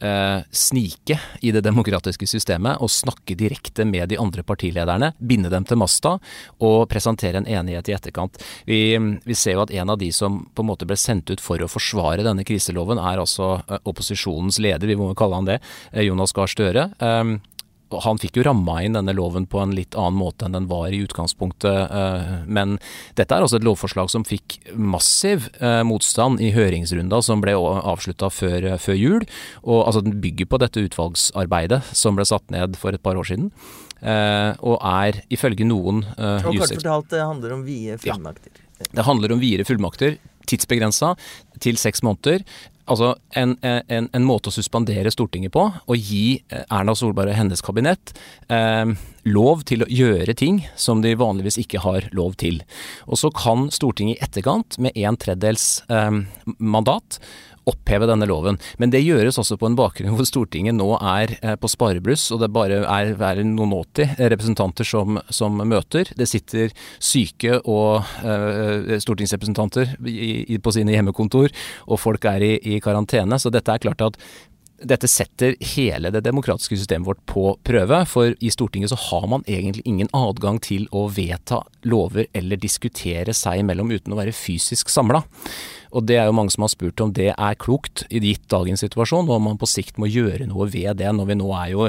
eh, 0.00 0.40
snike 0.50 1.18
i 1.40 1.52
det 1.54 1.62
demokratiske 1.66 2.26
systemet 2.28 2.82
og 2.82 2.92
snakke 2.92 3.36
direkte 3.38 3.86
med 3.88 4.08
de 4.12 4.18
andre 4.20 4.44
partilederne, 4.46 5.12
binde 5.18 5.50
dem 5.52 5.66
til 5.68 5.80
masta 5.80 6.16
og 6.64 6.78
presentere 6.90 7.42
en 7.42 7.48
enighet 7.48 7.90
i 7.90 7.96
etterkant. 7.96 8.40
Vi, 8.68 8.80
vi, 9.24 9.36
ser 9.38 9.58
jo 9.58 9.64
at 9.66 9.74
en 9.74 9.94
av 9.94 10.00
de 10.00 10.10
som 10.14 10.40
på 10.54 10.64
en 10.64 10.70
måte 10.70 10.88
ble 10.88 10.98
sendt 10.98 11.30
ut 11.30 11.42
for 11.42 11.62
å 11.62 11.70
forsvare 11.70 12.26
denne 12.26 12.46
kriseloven, 12.48 13.00
er 13.00 13.22
altså 13.22 13.58
eh, 13.60 13.82
opposisjonens 13.88 14.60
leder, 14.62 14.88
vi 14.88 14.98
må 14.98 15.12
kalle 15.18 15.40
han 15.40 15.48
det, 15.48 15.60
eh, 15.92 16.06
Jonas 16.08 16.34
Gahr 16.36 16.50
Støre. 16.50 16.90
Eh, 16.98 17.38
han 18.04 18.20
fikk 18.20 18.38
jo 18.38 18.44
ramma 18.46 18.80
inn 18.84 18.96
denne 18.96 19.14
loven 19.16 19.46
på 19.48 19.60
en 19.62 19.72
litt 19.76 19.96
annen 19.98 20.18
måte 20.20 20.46
enn 20.46 20.56
den 20.56 20.68
var 20.70 20.92
i 20.92 21.00
utgangspunktet. 21.04 21.92
Eh, 21.94 22.30
men 22.46 22.76
dette 23.18 23.34
er 23.34 23.44
altså 23.44 23.58
et 23.60 23.66
lovforslag 23.66 24.10
som 24.12 24.26
fikk 24.28 24.58
massiv 24.74 25.48
eh, 25.58 25.82
motstand 25.88 26.42
i 26.44 26.52
høringsrunda 26.56 27.22
som 27.24 27.42
ble 27.44 27.56
avslutta 27.56 28.30
før, 28.32 28.70
før, 28.82 28.98
jul. 28.98 29.28
Og 29.64 29.84
altså 29.86 30.04
Den 30.04 30.20
bygger 30.22 30.48
på 30.50 30.62
dette 30.62 30.86
utvalgsarbeidet 30.86 31.82
som 31.96 32.18
ble 32.18 32.26
satt 32.28 32.48
ned 32.54 32.78
for 32.80 32.94
et 32.94 33.02
par 33.04 33.18
år 33.18 33.28
siden. 33.30 33.52
Eh, 33.98 34.52
og 34.62 34.78
er 34.78 35.22
ifølge 35.34 35.66
noen 35.66 36.04
Og 36.06 36.50
kort 36.52 36.74
fortalt, 36.76 37.10
det 37.10 37.24
handler 37.24 37.56
om 37.56 37.66
vide 37.66 37.98
fullmakter. 38.02 38.64
Ja, 38.78 38.90
det 38.94 39.06
handler 39.08 39.34
om 39.34 39.40
videre 39.42 39.66
fullmakter 39.66 40.18
tidsbegrensa 40.48 41.14
til 41.62 41.78
seks 41.80 42.04
måneder 42.06 42.44
altså 42.88 43.12
en, 43.38 43.54
en, 43.62 44.08
en, 44.12 44.26
måte 44.26 44.50
å 44.50 44.54
suspendere 44.54 45.12
Stortinget 45.12 45.54
på, 45.54 45.64
og 45.68 46.10
gi 46.10 46.40
eh, 46.48 46.64
Erna 46.74 46.94
Solberg 46.98 47.32
og 47.32 47.38
hennes 47.38 47.62
kabinett 47.64 48.12
eh, 48.52 48.94
lov 49.28 49.64
til 49.68 49.84
å 49.84 49.90
gjøre 49.92 50.34
ting 50.38 50.62
som 50.78 51.02
de 51.04 51.14
vanligvis 51.18 51.60
ikke 51.62 51.82
har 51.84 52.08
lov 52.16 52.38
til. 52.40 52.62
Og 53.06 53.20
så 53.20 53.30
kan 53.34 53.68
Stortinget 53.74 54.18
i 54.18 54.24
etterkant, 54.28 54.78
med 54.82 54.96
en 54.96 55.18
tredjedels 55.20 55.68
eh, 55.92 56.22
mandat, 56.58 57.20
oppheve 57.68 58.08
denne 58.08 58.28
loven. 58.28 58.58
Men 58.80 58.92
det 58.92 59.04
gjøres 59.04 59.38
også 59.40 59.58
på 59.60 59.68
en 59.68 59.78
bakgrunn 59.78 60.16
hvor 60.16 60.28
Stortinget 60.28 60.76
nå 60.76 60.88
er 60.98 61.34
eh, 61.40 61.56
på 61.60 61.70
sparebluss, 61.70 62.28
og 62.34 62.42
det 62.42 62.50
bare 62.54 62.82
er, 62.82 63.12
er 63.14 63.42
noen 63.44 63.74
80 63.76 64.16
representanter 64.34 64.88
som, 64.88 65.20
som, 65.30 65.58
møter. 65.68 66.10
Det 66.16 66.28
sitter 66.30 66.72
syke 67.02 67.58
og 67.68 68.04
uh, 68.22 68.94
stortingsrepresentanter 69.02 69.96
i, 70.06 70.54
i, 70.54 70.58
på 70.62 70.72
sine 70.74 70.94
hjemmekontor, 70.94 71.52
og 71.88 72.00
folk 72.00 72.24
er 72.30 72.44
i, 72.44 72.52
i 72.74 72.78
karantene. 72.84 73.40
Så 73.40 73.52
dette 73.52 73.74
er 73.74 73.82
klart 73.82 74.04
at 74.04 74.18
dette 74.78 75.08
setter 75.10 75.56
hele 75.74 76.10
det 76.14 76.20
demokratiske 76.22 76.76
systemet 76.78 77.08
vårt 77.08 77.24
på 77.26 77.44
prøve. 77.66 77.98
For 78.06 78.34
i 78.38 78.50
Stortinget 78.52 78.92
så 78.92 78.98
har 79.08 79.26
man 79.30 79.44
egentlig 79.46 79.82
ingen 79.88 80.10
adgang 80.14 80.60
til 80.62 80.86
å 80.94 81.08
vedta 81.10 81.64
lover 81.88 82.28
eller 82.36 82.60
diskutere 82.60 83.34
seg 83.34 83.64
imellom 83.64 83.90
uten 83.90 84.14
å 84.14 84.20
være 84.20 84.36
fysisk 84.36 84.92
samla. 84.92 85.24
Og 85.96 86.04
det 86.06 86.18
er 86.20 86.28
jo 86.28 86.36
mange 86.36 86.52
som 86.54 86.66
har 86.66 86.72
spurt 86.72 87.00
om 87.02 87.12
det 87.16 87.32
er 87.32 87.58
klokt 87.58 88.04
i 88.10 88.20
gitt 88.22 88.46
dagens 88.52 88.84
situasjon, 88.84 89.26
og 89.26 89.38
om 89.38 89.48
man 89.50 89.60
på 89.60 89.68
sikt 89.70 89.98
må 89.98 90.10
gjøre 90.10 90.46
noe 90.50 90.68
ved 90.70 91.00
det. 91.00 91.10
Når 91.10 91.30
vi 91.32 91.38
nå 91.40 91.50
er 91.58 91.72
jo, 91.74 91.88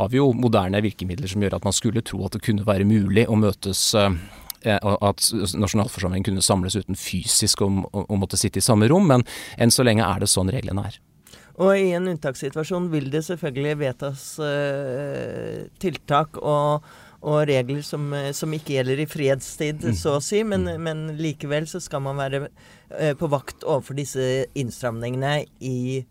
har 0.00 0.12
vi 0.12 0.20
jo 0.22 0.30
moderne 0.32 0.82
virkemidler 0.84 1.28
som 1.28 1.42
gjør 1.42 1.58
at 1.58 1.68
man 1.68 1.76
skulle 1.76 2.04
tro 2.06 2.22
at 2.26 2.38
det 2.38 2.44
kunne 2.46 2.66
være 2.66 2.88
mulig 2.88 3.26
å 3.28 3.36
møtes 3.36 3.90
eh, 3.98 4.14
at 4.62 5.30
nasjonalforsamlingen 5.58 6.30
kunne 6.30 6.44
samles 6.44 6.78
uten 6.78 6.96
fysisk 6.96 7.64
å 7.66 7.72
måtte 8.16 8.40
sitte 8.40 8.62
i 8.62 8.64
samme 8.64 8.88
rom, 8.88 9.10
men 9.10 9.26
enn 9.58 9.74
så 9.74 9.84
lenge 9.84 10.06
er 10.06 10.22
det 10.22 10.30
sånn 10.30 10.52
reglene 10.54 10.86
er. 10.88 11.02
Og 11.60 11.76
i 11.76 11.90
en 11.96 12.08
unntakssituasjon 12.14 12.88
vil 12.92 13.10
det 13.12 13.24
selvfølgelig 13.26 13.78
vedtas 13.82 14.26
uh, 14.40 15.66
tiltak 15.82 16.38
og, 16.40 16.86
og 17.22 17.42
regler 17.48 17.82
som, 17.86 18.08
eh, 18.16 18.30
som, 18.34 18.52
ikke 18.56 18.78
gjelder 18.78 19.02
i 19.04 19.08
fredstid, 19.10 19.84
mm. 19.84 19.98
så 19.98 20.16
å 20.16 20.24
si. 20.24 20.42
Men, 20.48 20.66
mm. 20.66 20.88
men, 20.88 21.04
likevel 21.20 21.68
så 21.70 21.80
skal 21.82 22.02
man 22.06 22.18
være 22.18 22.46
uh, 22.48 23.12
på 23.18 23.30
vakt 23.32 23.66
overfor 23.66 23.98
disse 24.00 24.46
innstramningene 24.58 25.42
i 25.60 26.02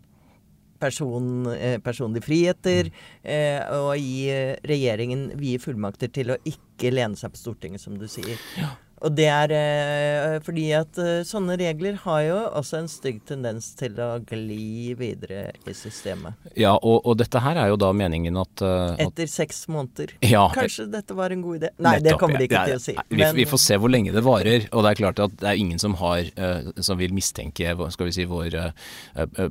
person, 0.82 1.50
uh, 1.50 1.76
personlige 1.84 2.26
friheter, 2.26 2.88
eh, 3.22 3.60
og 3.76 3.92
gi 4.00 4.30
regjeringen 4.66 5.28
vide 5.38 5.62
fullmakter 5.62 6.10
til 6.14 6.34
å 6.34 6.40
ikke 6.48 6.94
lene 6.94 7.18
seg 7.18 7.34
på 7.34 7.42
Stortinget, 7.42 7.82
som 7.82 7.98
du 8.00 8.08
sier. 8.10 8.38
Ja. 8.58 8.72
Og 9.02 9.14
det 9.18 9.26
er 9.26 9.52
eh, 9.56 10.36
fordi 10.44 10.68
at 10.78 10.98
eh, 11.02 11.22
sånne 11.26 11.56
regler 11.58 11.96
har 12.04 12.20
jo 12.22 12.36
også 12.60 12.82
en 12.82 12.90
stygg 12.90 13.18
tendens 13.26 13.72
til 13.78 13.98
å 14.02 14.10
gli 14.26 14.94
videre 14.98 15.48
i 15.66 15.74
systemet. 15.74 16.38
Ja, 16.58 16.76
og, 16.76 17.02
og 17.08 17.18
dette 17.18 17.42
her 17.42 17.58
er 17.58 17.72
jo 17.72 17.78
da 17.80 17.90
meningen 17.96 18.38
at, 18.38 18.62
uh, 18.62 18.92
at 18.94 19.02
Etter 19.02 19.30
seks 19.30 19.64
måneder. 19.72 20.14
Ja, 20.22 20.44
Kanskje 20.54 20.86
dette 20.92 21.16
var 21.18 21.34
en 21.34 21.42
god 21.42 21.62
idé? 21.62 21.72
Nei, 21.78 21.96
nettopp, 21.98 22.06
det 22.06 22.14
kommer 22.20 22.42
de 22.42 22.48
ikke 22.48 22.60
ja, 22.60 22.64
til 22.70 22.78
å 22.78 22.84
si. 22.84 22.94
Vi, 23.08 23.18
men, 23.18 23.34
vi, 23.38 23.46
får 23.50 23.62
se 23.64 23.78
hvor 23.82 23.92
lenge 23.92 24.14
det 24.14 24.22
varer. 24.26 24.68
Og 24.70 24.86
det 24.86 24.92
er 24.92 25.00
klart 25.02 25.22
at 25.24 25.34
det 25.42 25.50
er 25.50 25.62
ingen 25.64 25.82
som 25.82 25.96
har 25.98 26.30
uh, 26.38 26.70
som 26.78 27.00
vil 27.00 27.14
mistenke 27.16 27.74
skal 27.92 28.08
vi 28.08 28.14
si, 28.14 28.26
vår 28.28 28.54
uh, 28.54 28.70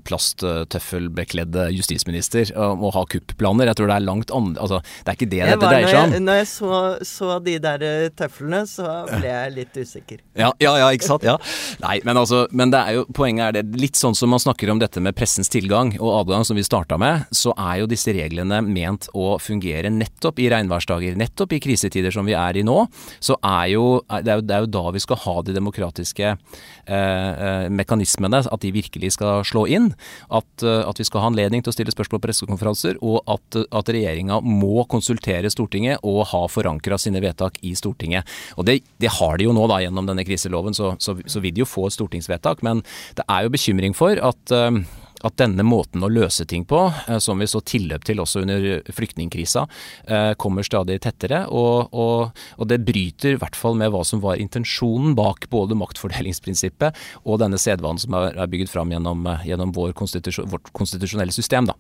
plasttøffelbekledde 0.08 1.68
justisminister 1.76 2.54
om 2.56 2.88
å 2.88 2.94
ha 2.96 3.04
kupplaner. 3.12 3.72
Jeg 3.72 3.82
tror 3.82 3.92
det 3.92 4.00
er 4.00 4.08
langt 4.08 4.32
andre 4.36 4.62
altså, 4.64 4.80
Det 5.02 5.12
er 5.12 5.20
ikke 5.20 5.32
det 5.32 5.44
dette 5.44 5.60
dreier 5.66 5.92
seg 5.92 6.02
om. 6.06 6.16
Når 6.30 6.40
jeg 6.40 6.50
så, 6.54 6.82
så 7.08 7.38
de 7.44 7.58
der 7.64 7.86
tøflene, 8.16 8.64
så 8.70 8.88
ble 9.10 9.28
jeg 9.28 9.41
jeg 9.46 9.56
litt 9.56 9.78
usikker. 9.78 10.22
Ja, 10.38 10.52
ja, 10.64 10.74
ja, 10.80 10.90
ikke 10.96 11.08
sant. 11.08 11.26
Ja. 11.28 11.38
Nei, 11.84 11.98
men 12.08 12.20
altså, 12.20 12.46
men 12.56 12.74
det 12.74 12.82
er 12.82 13.00
jo, 13.00 13.06
poenget 13.16 13.48
er 13.48 13.58
det 13.60 13.80
litt 13.82 14.00
sånn 14.00 14.16
som 14.18 14.32
man 14.34 14.42
snakker 14.42 14.72
om 14.74 14.82
dette 14.82 15.02
med 15.04 15.16
pressens 15.18 15.52
tilgang 15.52 15.94
og 16.00 16.14
adgang, 16.22 16.46
som 16.48 16.60
vi 16.60 16.66
starta 16.66 16.98
med, 17.02 17.28
så 17.36 17.54
er 17.58 17.82
jo 17.82 17.90
disse 17.92 18.14
reglene 18.16 18.62
ment 18.66 19.10
å 19.18 19.36
fungere 19.42 19.92
nettopp 19.94 20.42
i 20.42 20.50
regnværsdager, 20.52 21.18
nettopp 21.20 21.56
i 21.58 21.62
krisetider 21.64 22.14
som 22.14 22.28
vi 22.28 22.36
er 22.38 22.60
i 22.60 22.66
nå. 22.68 22.78
Så 23.20 23.38
er 23.40 23.72
jo 23.74 23.86
det, 24.22 24.32
er 24.32 24.42
jo, 24.42 24.46
det 24.46 24.56
er 24.56 24.66
jo 24.66 24.72
da 24.78 24.86
vi 24.96 25.04
skal 25.04 25.22
ha 25.26 25.36
de 25.46 25.56
demokratiske 25.56 26.32
eh, 26.32 26.96
eh 26.96 27.70
mekanismene, 27.72 28.42
at 28.52 28.64
de 28.64 28.72
virkelig 28.74 29.14
skal 29.18 29.46
slå 29.48 29.66
inn. 29.70 29.92
At, 30.30 30.50
eh, 30.64 30.82
at, 30.88 31.00
vi 31.00 31.08
skal 31.08 31.24
ha 31.24 31.32
anledning 31.32 31.64
til 31.64 31.72
å 31.72 31.76
stille 31.76 31.94
spørsmål 31.94 32.20
på 32.20 32.28
pressekonferanser, 32.28 33.00
og 33.02 33.22
at, 33.32 33.60
at 33.72 33.92
regjeringa 33.94 34.42
må 34.46 34.86
konsultere 34.92 35.50
Stortinget 35.52 36.04
og 36.08 36.24
ha 36.32 36.44
forankra 36.52 37.00
sine 37.02 37.22
vedtak 37.24 37.60
i 37.66 37.74
Stortinget. 37.78 38.28
Og 38.58 38.68
det, 38.68 38.82
det 39.02 39.14
har 39.18 39.31
har 39.32 39.40
de 39.40 39.48
jo 39.50 39.56
nå 39.56 39.68
da 39.72 39.82
gjennom 39.84 40.10
denne 40.10 40.26
kriseloven, 40.28 40.76
så, 40.78 40.96
så, 41.00 41.18
så 41.26 41.44
vil 41.44 41.56
de 41.56 41.64
jo 41.64 41.70
få 41.70 41.88
et 41.88 41.98
stortingsvedtak. 41.98 42.66
Men 42.68 42.84
det 43.18 43.28
er 43.28 43.48
jo 43.48 43.56
bekymring 43.56 43.98
for 43.98 44.20
at 44.32 44.56
uh, 44.56 44.84
at 45.26 45.38
denne 45.38 45.64
måten 45.66 46.04
å 46.04 46.10
løse 46.12 46.46
ting 46.50 46.66
på, 46.66 46.80
eh, 47.08 47.20
som 47.22 47.40
vi 47.42 47.48
så 47.50 47.62
tilløp 47.62 48.06
til 48.08 48.22
også 48.24 48.42
under 48.42 48.82
flyktningkrisa, 48.90 49.68
eh, 50.08 50.34
kommer 50.42 50.66
stadig 50.66 51.00
tettere. 51.02 51.46
Og, 51.50 51.94
og, 51.94 52.32
og, 52.58 52.66
det 52.68 52.82
bryter 52.86 53.36
i 53.36 53.42
hvert 53.42 53.58
fall 53.58 53.78
med 53.78 53.92
hva 53.94 54.04
som 54.08 54.22
var 54.24 54.42
intensjonen 54.42 55.16
bak 55.18 55.50
både 55.52 55.78
maktfordelingsprinsippet 55.78 56.98
og 57.26 57.42
denne 57.44 57.60
sedvanen 57.62 58.02
som 58.02 58.18
er, 58.18 58.42
bygget 58.52 58.72
fram 58.72 58.92
gjennom, 58.94 59.28
gjennom 59.46 59.74
konstitusjon, 59.98 60.50
vårt 60.52 60.74
konstitusjonelle 60.74 61.36
system. 61.36 61.70
da. 61.70 61.78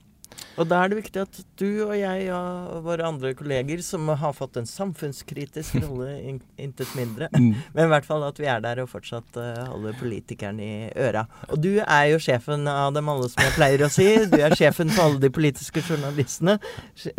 Og 0.59 0.67
da 0.67 0.81
er 0.81 0.91
det 0.91 0.97
viktig 0.99 1.21
at 1.21 1.39
du 1.59 1.67
og 1.85 1.93
jeg 1.95 2.27
og 2.35 2.81
våre 2.85 3.07
andre 3.07 3.31
kolleger, 3.37 3.81
som 3.85 4.09
har 4.09 4.35
fått 4.35 4.59
en 4.59 4.67
samfunnskritisk 4.67 5.77
rolle, 5.85 6.15
intet 6.59 6.91
mindre, 6.97 7.29
mm. 7.33 7.51
men 7.75 7.85
i 7.85 7.91
hvert 7.93 8.07
fall 8.07 8.25
at 8.27 8.41
vi 8.41 8.49
er 8.51 8.63
der 8.63 8.83
og 8.83 8.89
fortsatt 8.91 9.39
uh, 9.39 9.63
holder 9.71 9.97
politikerne 9.99 10.65
i 10.65 10.89
øra. 11.07 11.25
Og 11.49 11.61
du 11.63 11.71
er 11.81 12.09
jo 12.11 12.19
sjefen 12.21 12.67
av 12.71 12.91
dem 12.95 13.11
alle, 13.11 13.29
som 13.31 13.45
jeg 13.45 13.55
pleier 13.55 13.85
å 13.85 13.91
si. 13.91 14.09
Du 14.31 14.37
er 14.41 14.57
sjefen 14.57 14.91
for 14.91 15.07
alle 15.07 15.21
de 15.23 15.31
politiske 15.33 15.83
journalistene. 15.85 16.57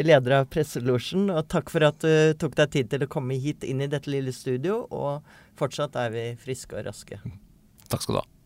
Leder 0.02 0.38
av 0.42 0.50
Presselosjen. 0.52 1.30
Og 1.32 1.46
takk 1.52 1.72
for 1.72 1.88
at 1.88 2.02
du 2.04 2.36
tok 2.40 2.58
deg 2.58 2.76
tid 2.76 2.92
til 2.92 3.06
å 3.06 3.10
komme 3.10 3.38
hit 3.40 3.66
inn 3.66 3.82
i 3.84 3.90
dette 3.90 4.12
lille 4.12 4.34
studio. 4.36 4.82
Og 4.90 5.24
fortsatt 5.58 5.96
er 6.00 6.14
vi 6.14 6.28
friske 6.40 6.78
og 6.78 6.86
raske. 6.90 7.20
Takk 7.88 8.04
skal 8.04 8.18
du 8.18 8.22
ha. 8.22 8.41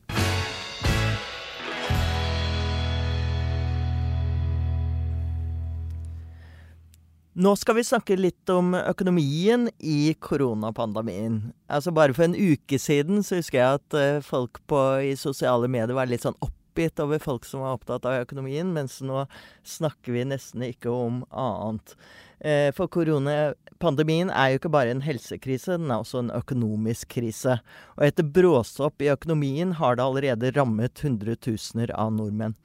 Nå 7.36 7.50
skal 7.60 7.74
vi 7.76 7.82
snakke 7.84 8.16
litt 8.16 8.48
om 8.48 8.70
økonomien 8.72 9.66
i 9.84 10.14
koronapandemien. 10.24 11.34
Altså 11.68 11.92
Bare 11.92 12.14
for 12.16 12.24
en 12.24 12.36
uke 12.36 12.78
siden 12.80 13.20
så 13.20 13.36
husker 13.36 13.60
jeg 13.60 13.80
at 13.82 13.96
uh, 13.96 14.22
folk 14.24 14.62
på, 14.64 14.78
i 15.04 15.10
sosiale 15.20 15.68
medier 15.68 15.92
var 15.98 16.08
litt 16.08 16.24
sånn 16.24 16.38
oppgitt 16.40 16.96
over 17.04 17.20
folk 17.20 17.44
som 17.44 17.60
var 17.60 17.76
opptatt 17.76 18.08
av 18.08 18.22
økonomien, 18.22 18.72
mens 18.72 19.02
nå 19.04 19.26
snakker 19.68 20.16
vi 20.16 20.24
nesten 20.32 20.64
ikke 20.64 20.88
om 20.88 21.20
annet. 21.28 21.92
Uh, 22.40 22.72
for 22.72 22.88
koronapandemien 22.96 24.32
er 24.32 24.54
jo 24.54 24.62
ikke 24.62 24.72
bare 24.72 24.96
en 24.96 25.04
helsekrise, 25.04 25.76
den 25.76 25.92
er 25.92 26.00
også 26.00 26.24
en 26.24 26.32
økonomisk 26.40 27.18
krise. 27.18 27.60
Og 27.98 28.08
etter 28.08 28.32
bråstopp 28.32 29.04
i 29.04 29.12
økonomien 29.12 29.76
har 29.76 30.00
det 30.00 30.08
allerede 30.08 30.56
rammet 30.56 31.04
hundretusener 31.04 31.92
av 32.00 32.16
nordmenn. 32.16 32.56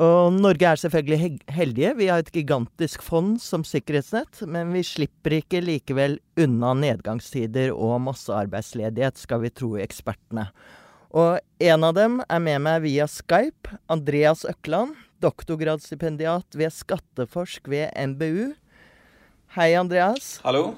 Og 0.00 0.32
Norge 0.32 0.64
er 0.64 0.80
selvfølgelig 0.80 1.40
heldige. 1.52 1.90
Vi 1.98 2.08
har 2.08 2.22
et 2.22 2.30
gigantisk 2.32 3.02
fond 3.04 3.36
som 3.42 3.64
sikkerhetsnett, 3.66 4.40
men 4.48 4.72
vi 4.72 4.84
slipper 4.86 5.36
ikke 5.36 5.60
likevel 5.60 6.16
unna 6.40 6.72
nedgangstider 6.78 7.74
og 7.74 8.00
massearbeidsledighet, 8.06 9.20
skal 9.20 9.42
vi 9.44 9.52
tro 9.52 9.74
ekspertene. 9.82 10.48
Og 11.12 11.42
en 11.60 11.84
av 11.84 11.92
dem 11.98 12.22
er 12.24 12.40
med 12.40 12.62
meg 12.64 12.86
via 12.86 13.04
Skype. 13.10 13.76
Andreas 13.92 14.46
Økland, 14.48 14.96
doktorgradsstipendiat 15.20 16.56
ved 16.56 16.72
Skatteforsk 16.72 17.68
ved 17.68 17.92
NBU. 17.92 18.54
Hei, 19.58 19.74
Andreas. 19.76 20.38
Hallo. 20.46 20.70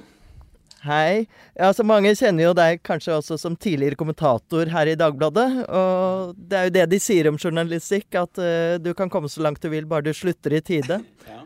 Hei. 0.85 1.25
Ja, 1.57 1.71
så 1.73 1.85
Mange 1.87 2.11
kjenner 2.13 2.51
jo 2.51 2.55
deg 2.57 2.83
kanskje 2.85 3.15
også 3.17 3.39
som 3.41 3.55
tidligere 3.57 3.97
kommentator 3.97 4.69
her 4.69 4.91
i 4.93 4.97
Dagbladet. 5.01 5.47
Og 5.65 6.35
det 6.37 6.59
er 6.59 6.69
jo 6.69 6.75
det 6.75 6.85
de 6.93 6.99
sier 7.01 7.31
om 7.31 7.39
journalistikk, 7.41 8.11
at 8.21 8.41
uh, 8.41 8.77
du 8.83 8.91
kan 8.97 9.09
komme 9.13 9.31
så 9.33 9.41
langt 9.47 9.65
du 9.65 9.71
vil 9.73 9.89
bare 9.89 10.05
du 10.05 10.13
slutter 10.17 10.59
i 10.59 10.63
tide. 10.65 11.01
Ja. 11.25 11.41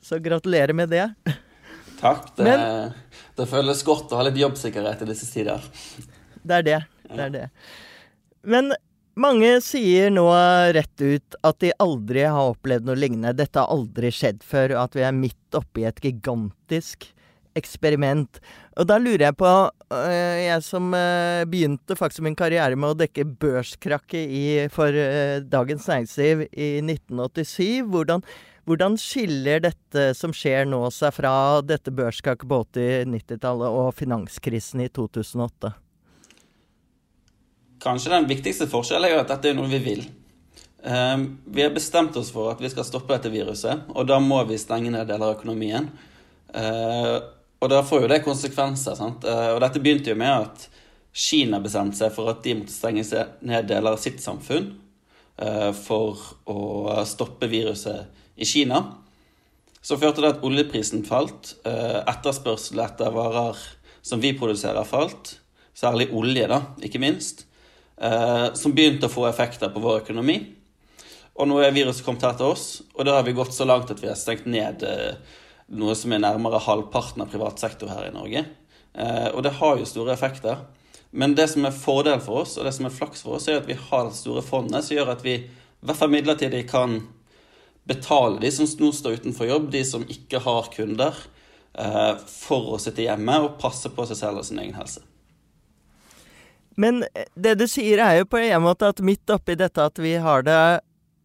Så 0.00 0.16
gratulerer 0.18 0.72
med 0.72 0.88
det. 0.88 1.04
Takk. 2.00 2.30
Det, 2.38 2.44
Men, 2.46 2.94
det, 3.36 3.44
føles 3.50 3.82
godt 3.84 4.10
å 4.12 4.16
ha 4.16 4.24
litt 4.24 4.38
jobbsikkerhet 4.40 5.02
i 5.04 5.08
disse 5.10 5.28
tider. 5.28 5.60
Det 6.40 6.56
er 6.56 6.64
det. 6.64 6.78
Det 7.10 7.20
er 7.26 7.34
det. 7.34 7.42
Men 8.48 8.72
mange 9.20 9.50
sier 9.62 10.08
nå 10.10 10.24
rett 10.74 11.04
ut 11.04 11.36
at 11.44 11.60
de 11.60 11.74
aldri 11.84 12.24
har 12.24 12.54
opplevd 12.54 12.88
noe 12.88 12.96
lignende. 12.96 13.36
Dette 13.36 13.60
har 13.60 13.70
aldri 13.70 14.08
skjedd 14.08 14.40
før, 14.42 14.74
og 14.78 14.86
at 14.86 14.96
vi 14.96 15.04
er 15.04 15.14
midt 15.20 15.60
oppi 15.60 15.84
et 15.84 16.00
gigantisk 16.02 17.06
eksperiment. 17.58 18.40
Og 18.74 18.88
da 18.90 18.96
lurer 18.98 19.28
jeg 19.28 19.36
på, 19.38 19.50
øh, 19.94 20.38
jeg 20.42 20.62
som 20.66 20.88
øh, 20.98 21.44
begynte 21.46 21.94
faktisk 21.94 22.24
min 22.26 22.34
karriere 22.34 22.74
med 22.74 22.90
å 22.90 22.98
dekke 22.98 23.26
børskrakket 23.38 24.72
for 24.74 24.90
øh, 24.90 25.44
Dagens 25.46 25.86
Næringsliv 25.86 26.42
i 26.50 26.70
1987, 26.82 27.84
hvordan, 27.86 28.24
hvordan 28.66 28.98
skiller 28.98 29.62
dette 29.62 30.08
som 30.18 30.34
skjer 30.34 30.66
nå 30.66 30.82
seg 30.94 31.14
fra 31.14 31.34
dette 31.62 31.94
børskrakket 31.94 32.50
på 32.50 32.58
80-90-tallet 32.74 33.78
og 33.78 33.94
finanskrisen 33.94 34.82
i 34.82 34.90
2008? 34.90 35.70
Kanskje 37.84 38.10
den 38.10 38.26
viktigste 38.26 38.66
forskjellen 38.70 39.12
er 39.12 39.22
at 39.22 39.30
dette 39.36 39.52
er 39.52 39.58
noe 39.58 39.70
vi 39.70 39.82
vil. 39.84 40.02
Um, 40.84 41.38
vi 41.46 41.62
har 41.62 41.70
bestemt 41.72 42.16
oss 42.18 42.32
for 42.34 42.50
at 42.50 42.58
vi 42.60 42.68
skal 42.72 42.84
stoppe 42.84 43.14
dette 43.14 43.30
viruset, 43.32 43.86
og 43.94 44.08
da 44.08 44.18
må 44.20 44.42
vi 44.48 44.58
stenge 44.60 44.90
ned 44.92 45.06
deler 45.08 45.30
av 45.30 45.38
økonomien. 45.38 45.86
Og 47.64 47.70
da 47.72 47.80
får 47.80 48.04
jo 48.04 48.08
det 48.12 48.24
konsekvenser. 48.24 48.96
sant? 48.98 49.24
Eh, 49.24 49.50
og 49.54 49.62
dette 49.64 49.80
begynte 49.80 50.12
jo 50.12 50.20
med 50.20 50.32
at 50.44 50.66
Kina 51.14 51.60
bestemte 51.62 51.96
seg 51.96 52.10
for 52.12 52.28
at 52.28 52.42
de 52.44 52.56
måtte 52.58 52.74
stenge 52.74 53.04
ned 53.46 53.68
deler 53.70 53.94
av 53.94 54.02
sitt 54.02 54.18
samfunn 54.20 54.66
eh, 55.38 55.70
for 55.78 56.20
å 56.50 56.58
stoppe 57.08 57.48
viruset 57.48 58.10
i 58.36 58.48
Kina. 58.48 58.82
Så 59.80 59.96
førte 60.00 60.20
det 60.20 60.34
at 60.34 60.44
oljeprisen 60.44 61.06
falt. 61.08 61.54
Eh, 61.64 62.02
etterspørsel 62.02 62.82
etter 62.84 63.14
varer 63.14 63.62
som 64.04 64.20
vi 64.20 64.34
produserer, 64.36 64.84
falt. 64.84 65.38
Særlig 65.74 66.10
olje, 66.12 66.44
da, 66.50 66.60
ikke 66.84 67.00
minst. 67.02 67.46
Som 68.58 68.74
begynte 68.74 69.08
å 69.08 69.10
få 69.10 69.24
effekter 69.26 69.70
på 69.72 69.80
vår 69.82 70.02
økonomi. 70.02 70.36
Og 71.38 71.48
nå 71.48 71.56
er 71.62 71.72
viruset 71.74 72.04
kommet 72.06 72.26
her 72.26 72.36
til 72.38 72.52
oss, 72.52 72.66
og 72.94 73.06
da 73.08 73.16
har 73.16 73.24
vi 73.26 73.34
gått 73.34 73.54
så 73.56 73.66
langt 73.66 73.90
at 73.90 74.02
vi 74.02 74.10
har 74.10 74.18
stengt 74.18 74.46
ned 74.50 74.84
noe 75.72 75.94
som 75.96 76.12
er 76.12 76.22
nærmere 76.22 76.62
halvparten 76.62 77.24
av 77.24 77.32
privat 77.32 77.60
sektor 77.62 77.90
her 77.92 78.08
i 78.08 78.14
Norge. 78.14 78.44
Eh, 78.94 79.28
og 79.32 79.42
det 79.46 79.56
har 79.58 79.78
jo 79.80 79.88
store 79.88 80.14
effekter. 80.14 80.64
Men 81.14 81.36
det 81.38 81.48
som 81.52 81.64
er 81.66 81.76
fordel 81.76 82.20
for 82.22 82.42
oss, 82.42 82.56
og 82.58 82.66
det 82.66 82.74
som 82.74 82.88
er 82.88 82.94
flaks 82.94 83.22
for 83.22 83.38
oss, 83.38 83.48
er 83.48 83.60
at 83.60 83.68
vi 83.70 83.78
har 83.78 84.08
det 84.08 84.18
store 84.18 84.42
fondet 84.44 84.84
som 84.84 84.96
gjør 84.96 85.14
at 85.14 85.24
vi 85.24 85.36
i 85.44 85.86
hvert 85.86 86.00
fall 86.00 86.12
midlertidig 86.12 86.64
kan 86.70 86.98
betale 87.84 88.40
de 88.40 88.50
som 88.52 88.68
nå 88.80 88.90
står 88.96 89.20
utenfor 89.20 89.48
jobb, 89.48 89.70
de 89.72 89.82
som 89.86 90.06
ikke 90.08 90.40
har 90.42 90.70
kunder, 90.74 91.16
eh, 91.78 92.14
for 92.26 92.74
å 92.74 92.80
sitte 92.80 93.04
hjemme 93.04 93.36
og 93.44 93.58
passe 93.60 93.92
på 93.92 94.06
seg 94.08 94.20
selv 94.20 94.40
og 94.40 94.48
sin 94.48 94.62
egen 94.62 94.76
helse. 94.78 95.04
Men 96.74 97.04
det 97.38 97.54
du 97.60 97.68
sier 97.70 98.02
er 98.02 98.18
jo 98.18 98.26
på 98.26 98.40
en 98.40 98.64
måte 98.64 98.88
at 98.90 99.02
midt 99.04 99.30
oppi 99.30 99.54
dette 99.54 99.78
at 99.78 100.00
vi 100.02 100.16
har 100.18 100.42
det 100.42 100.56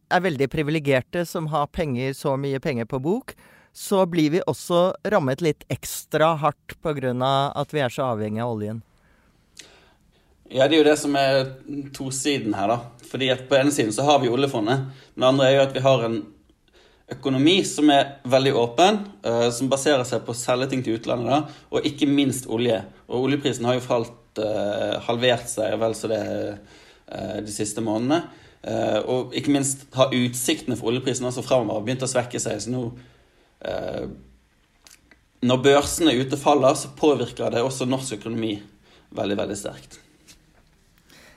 er 0.09 0.21
veldig 0.25 0.49
privilegerte 0.49 1.23
som 1.25 1.49
har 1.53 1.69
penger, 1.73 2.13
så 2.13 2.35
mye 2.37 2.61
penger 2.61 2.85
på 2.89 3.01
bok, 3.01 3.33
så 3.79 4.05
blir 4.05 4.33
vi 4.33 4.39
også 4.43 4.89
rammet 5.07 5.39
litt 5.39 5.61
ekstra 5.71 6.33
hardt 6.41 6.73
pga. 6.83 7.13
at 7.55 7.73
vi 7.73 7.79
er 7.79 7.89
så 7.89 8.09
avhengig 8.11 8.41
av 8.43 8.51
oljen. 8.51 8.81
Ja, 10.51 10.67
det 10.67 10.75
er 10.75 10.81
jo 10.81 10.87
det 10.89 10.97
som 10.99 11.15
er 11.15 11.53
tosiden 11.95 12.57
her, 12.57 12.67
da. 12.67 12.77
Fordi 13.07 13.29
at 13.31 13.45
på 13.47 13.55
ene 13.55 13.71
siden 13.71 13.93
så 13.95 14.03
har 14.03 14.19
vi 14.19 14.27
oljefondet. 14.27 14.81
Men 15.15 15.23
det 15.23 15.29
andre 15.29 15.45
er 15.47 15.53
jo 15.55 15.61
at 15.63 15.77
vi 15.77 15.83
har 15.85 16.03
en 16.03 16.17
økonomi 17.15 17.53
som 17.65 17.87
er 17.93 18.17
veldig 18.27 18.53
åpen, 18.59 18.99
uh, 19.23 19.47
som 19.55 19.69
baserer 19.71 20.03
seg 20.03 20.25
på 20.25 20.35
å 20.35 20.39
selge 20.41 20.67
ting 20.73 20.83
til 20.83 20.97
utlandet, 20.99 21.31
da, 21.31 21.61
og 21.71 21.87
ikke 21.87 22.09
minst 22.09 22.49
olje. 22.51 22.81
Og 23.07 23.29
oljeprisen 23.29 23.69
har 23.69 23.77
jo 23.77 23.85
falt, 23.85 24.41
uh, 24.43 24.99
halvert 25.07 25.47
seg 25.47 25.77
vel 25.79 25.95
så 25.95 26.11
det 26.11 26.19
uh, 26.25 27.39
de 27.45 27.55
siste 27.55 27.79
månedene. 27.85 28.25
og 29.07 29.31
ikke 29.39 29.53
minst 29.55 29.85
har 29.95 30.11
utsiktene 30.11 30.75
for 30.75 30.91
oljeprisen 30.91 31.23
også 31.29 31.45
framover 31.45 31.85
begynt 31.85 32.03
å 32.03 32.09
svekke 32.11 32.41
seg. 32.43 32.59
Så 32.59 32.73
nå 32.73 32.89
Når 35.39 35.63
børsene 35.63 36.15
ute 36.19 36.37
faller, 36.39 36.75
så 36.75 36.91
påvirker 36.99 37.51
det 37.53 37.63
også 37.63 37.87
norsk 37.87 38.17
økonomi 38.19 38.57
veldig, 39.15 39.37
veldig 39.39 39.57
sterkt. 39.57 39.99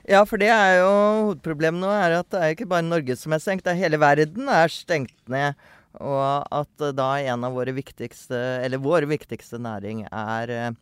Ja, 0.09 0.25
for 0.27 0.41
det 0.43 0.49
er 0.51 0.81
jo 0.81 0.89
hovedproblemet 1.29 1.85
nå, 1.85 1.91
er 1.95 2.17
at 2.19 2.31
det 2.35 2.41
er 2.41 2.55
ikke 2.57 2.67
bare 2.73 2.87
Norge 2.87 3.15
som 3.19 3.35
er 3.35 3.43
stengt. 3.43 3.63
Det 3.67 3.75
er 3.75 3.85
hele 3.85 4.01
verden 4.03 4.51
er 4.51 4.73
stengt 4.73 5.15
ned. 5.31 5.55
Og 6.03 6.43
at 6.51 6.87
da 6.97 7.09
en 7.21 7.47
av 7.47 7.55
våre 7.55 7.75
viktigste, 7.77 8.39
eller 8.65 8.83
vår 8.83 9.07
viktigste 9.11 9.61
næring 9.63 10.07
er, 10.09 10.73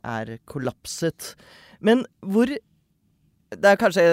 er 0.00 0.32
kollapset. 0.48 1.34
Men 1.84 2.06
hvor 2.24 2.48
det 3.50 3.66
er 3.72 3.78
kanskje 3.80 4.04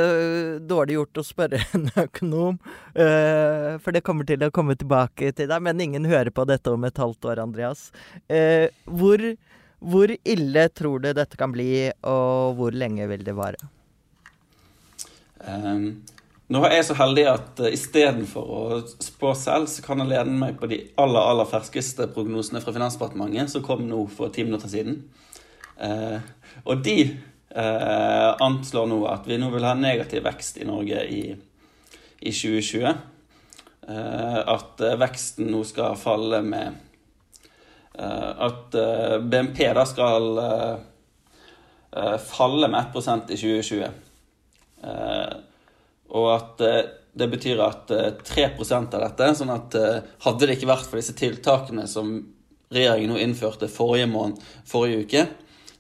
dårlig 0.66 0.96
gjort 0.98 1.20
å 1.22 1.26
spørre 1.26 1.60
en 1.78 1.86
økonom, 1.94 2.58
uh, 2.98 3.78
for 3.84 3.94
det 3.94 4.02
kommer 4.06 4.26
til 4.26 4.42
å 4.48 4.54
komme 4.54 4.78
tilbake 4.80 5.30
til 5.38 5.52
deg. 5.52 5.64
Men 5.64 5.84
ingen 5.84 6.10
hører 6.10 6.34
på 6.34 6.48
dette 6.50 6.74
om 6.74 6.88
et 6.88 6.98
halvt 6.98 7.30
år, 7.30 7.44
Andreas. 7.46 7.88
Uh, 8.32 8.66
hvor, 8.90 9.22
hvor 9.78 10.14
ille 10.18 10.68
tror 10.74 11.06
du 11.06 11.12
dette 11.14 11.38
kan 11.38 11.54
bli, 11.54 11.70
og 12.02 12.58
hvor 12.58 12.74
lenge 12.74 13.06
vil 13.12 13.26
det 13.28 13.38
vare? 13.38 13.62
Um, 15.46 16.02
nå 16.50 16.64
er 16.66 16.80
jeg 16.80 16.90
så 16.90 16.98
heldig 16.98 17.30
at 17.30 17.62
uh, 17.62 17.70
istedenfor 17.70 18.52
å 18.58 18.62
spå 18.90 19.38
selv, 19.38 19.70
så 19.70 19.86
kan 19.86 20.02
jeg 20.02 20.16
lene 20.16 20.34
meg 20.42 20.58
på 20.58 20.70
de 20.72 20.82
aller 20.98 21.30
aller 21.30 21.50
ferskeste 21.54 22.10
prognosene 22.16 22.64
fra 22.66 22.74
Finansdepartementet, 22.74 23.54
som 23.54 23.66
kom 23.66 23.86
nå 23.86 24.08
for 24.10 24.34
ti 24.34 24.50
minutter 24.50 24.74
siden. 24.74 25.04
Uh, 25.78 26.24
og 26.66 26.82
de 26.82 27.04
uh, 27.56 28.32
anslår 28.44 28.90
nå 28.92 29.02
at 29.12 29.30
vi 29.30 29.38
nå 29.40 29.52
vil 29.54 29.68
ha 29.68 29.76
negativ 29.78 30.26
vekst 30.26 30.60
i 30.62 30.68
Norge 30.68 31.04
i, 31.06 31.22
i 32.20 32.34
2020. 32.34 32.90
Eh, 33.88 34.40
at 34.52 34.82
veksten 35.00 35.48
nå 35.48 35.62
skal 35.64 35.94
falle 35.96 36.42
med 36.44 36.84
At 37.96 38.76
BNP 39.24 39.62
da 39.74 39.86
skal 39.88 40.26
falle 42.20 42.68
med 42.68 42.98
1 43.00 43.32
i 43.32 43.38
2020. 43.40 43.88
Eh, 44.84 45.38
og 46.14 46.28
at 46.36 46.62
eh, 46.62 46.82
det 47.18 47.28
betyr 47.32 47.62
at 47.66 47.90
3 47.90 48.44
eh, 48.46 48.74
av 48.78 49.02
dette 49.02 49.30
sånn 49.40 49.50
at 49.50 49.78
Hadde 50.26 50.46
det 50.46 50.58
ikke 50.58 50.70
vært 50.70 50.86
for 50.86 51.00
disse 51.00 51.16
tiltakene 51.18 51.88
som 51.90 52.20
regjeringen 52.74 53.16
nå 53.16 53.22
innførte 53.24 53.70
forrige, 53.72 54.10
måned, 54.12 54.42
forrige 54.68 55.06
uke, 55.06 55.24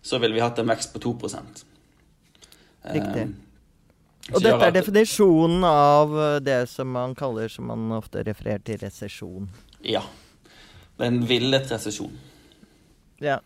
så 0.07 0.19
ville 0.23 0.37
vi 0.37 0.43
hatt 0.43 0.59
en 0.61 0.71
vekst 0.71 0.93
på 0.93 1.03
2% 1.03 1.65
Riktig. 2.87 3.25
Og 4.31 4.43
dette 4.43 4.63
er 4.63 4.73
definisjonen 4.75 5.63
av 5.67 6.13
det 6.43 6.61
som 6.71 6.87
man 6.91 7.15
kaller, 7.19 7.51
som 7.51 7.67
man 7.67 7.91
ofte 7.97 8.23
refererer 8.27 8.63
til, 8.63 8.79
resesjon. 8.79 9.49
Ja. 9.83 10.05
Det 10.97 11.03
er 11.05 11.11
en 11.11 11.27
villet 11.27 11.71
resesjon. 11.71 12.15
Ja. 13.23 13.39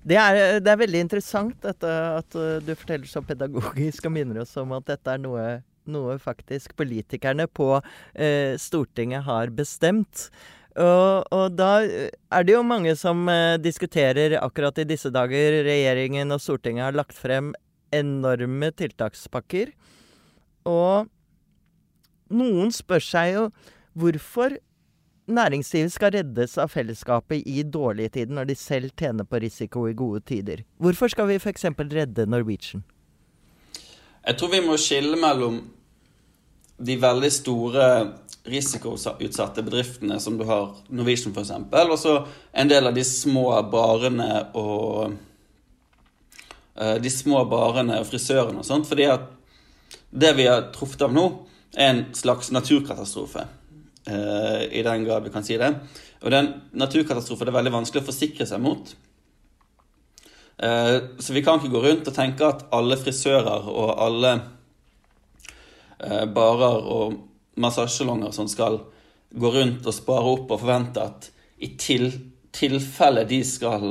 Det 0.00 0.16
er, 0.16 0.60
det 0.64 0.70
er, 0.70 0.78
veldig 0.80 1.02
interessant 1.04 1.58
dette, 1.60 1.88
at 1.90 2.36
uh, 2.38 2.56
du 2.64 2.72
forteller 2.72 3.10
så 3.10 3.20
pedagogisk 3.24 4.08
og 4.08 4.14
minner 4.14 4.40
oss 4.44 4.54
om 4.60 4.72
at 4.78 4.86
dette 4.88 5.12
er 5.12 5.20
noe, 5.20 5.44
noe 5.92 6.16
faktisk 6.22 6.72
politikerne 6.78 7.44
på 7.52 7.74
eh, 8.14 8.56
Stortinget 8.60 9.26
har 9.26 9.52
bestemt. 9.52 10.30
Og, 10.80 11.26
og, 11.34 11.56
da 11.58 11.82
er 11.84 12.46
det 12.46 12.54
jo 12.54 12.62
mange 12.64 12.94
som 12.96 13.26
eh, 13.28 13.58
diskuterer 13.60 14.38
akkurat 14.40 14.78
i 14.80 14.86
disse 14.88 15.10
dager 15.12 15.60
Regjeringen 15.66 16.32
og 16.32 16.40
Stortinget 16.40 16.86
har 16.86 16.96
lagt 16.96 17.18
frem 17.18 17.52
enorme 17.92 18.70
tiltakspakker. 18.78 19.74
Og 20.70 21.10
noen 22.32 22.72
spør 22.72 23.04
seg 23.04 23.32
jo 23.34 23.44
hvorfor 23.98 24.56
næringslivet 25.30 25.92
skal 25.94 26.14
reddes 26.14 26.56
av 26.58 26.70
fellesskapet 26.72 27.44
i 27.46 27.62
dårlige 27.62 28.14
tider, 28.16 28.34
når 28.34 28.50
de 28.50 28.56
selv 28.58 28.94
tjener 28.98 29.26
på 29.26 29.42
risiko 29.42 29.86
i 29.88 29.94
gode 29.94 30.22
tider. 30.26 30.64
Hvorfor 30.78 31.12
skal 31.12 31.28
vi 31.30 31.38
f.eks. 31.38 31.68
redde 31.78 32.26
Norwegian? 32.26 32.84
Jeg 34.26 34.36
tror 34.36 34.52
vi 34.52 34.64
må 34.64 34.76
skille 34.80 35.16
mellom 35.20 35.60
de 36.80 36.96
veldig 37.00 37.30
store 37.32 37.86
risikoutsatte 38.44 39.62
bedriftene 39.62 40.20
som 40.20 40.38
du 40.38 40.44
har, 40.48 40.72
Norwegian 40.88 41.34
f.eks., 41.34 41.52
og 41.82 41.98
så 41.98 42.14
en 42.52 42.70
del 42.70 42.88
av 42.88 42.96
de 42.96 43.04
små 43.04 43.52
barene 43.70 44.30
og 44.56 45.16
uh, 46.80 46.96
De 47.02 47.12
små 47.12 47.44
barene 47.50 47.98
og 48.00 48.08
frisørene 48.08 48.62
og 48.62 48.66
sånt. 48.66 48.88
Fordi 48.88 49.08
at 49.12 49.28
det 50.10 50.32
vi 50.38 50.48
har 50.48 50.70
truffet 50.74 51.04
av 51.04 51.12
nå, 51.14 51.26
er 51.76 51.92
en 51.92 52.04
slags 52.16 52.50
naturkatastrofe. 52.54 53.44
Uh, 54.08 54.64
I 54.72 54.82
den 54.86 55.04
grad 55.04 55.26
vi 55.26 55.34
kan 55.34 55.44
si 55.44 55.60
det. 55.60 55.74
Og 56.24 56.32
den 56.32 56.54
naturkatastrofen 56.72 57.50
er 57.50 57.58
veldig 57.58 57.76
vanskelig 57.76 58.02
å 58.02 58.08
forsikre 58.08 58.48
seg 58.48 58.64
mot. 58.64 58.94
Uh, 60.60 61.12
så 61.20 61.36
vi 61.36 61.44
kan 61.44 61.60
ikke 61.60 61.74
gå 61.76 61.84
rundt 61.84 62.08
og 62.08 62.16
tenke 62.16 62.48
at 62.48 62.64
alle 62.72 62.96
frisører 63.00 63.68
og 63.68 63.92
alle 64.00 64.38
barer 66.32 66.86
og 66.88 67.18
massasjesalonger 67.60 68.32
som 68.34 68.48
skal 68.50 68.80
gå 69.30 69.52
rundt 69.54 69.86
og 69.86 69.94
spare 69.94 70.32
opp 70.34 70.50
og 70.50 70.62
forvente 70.62 71.04
at 71.04 71.30
i 71.62 71.74
til, 71.78 72.08
tilfelle 72.56 73.26
de 73.28 73.42
skal 73.46 73.84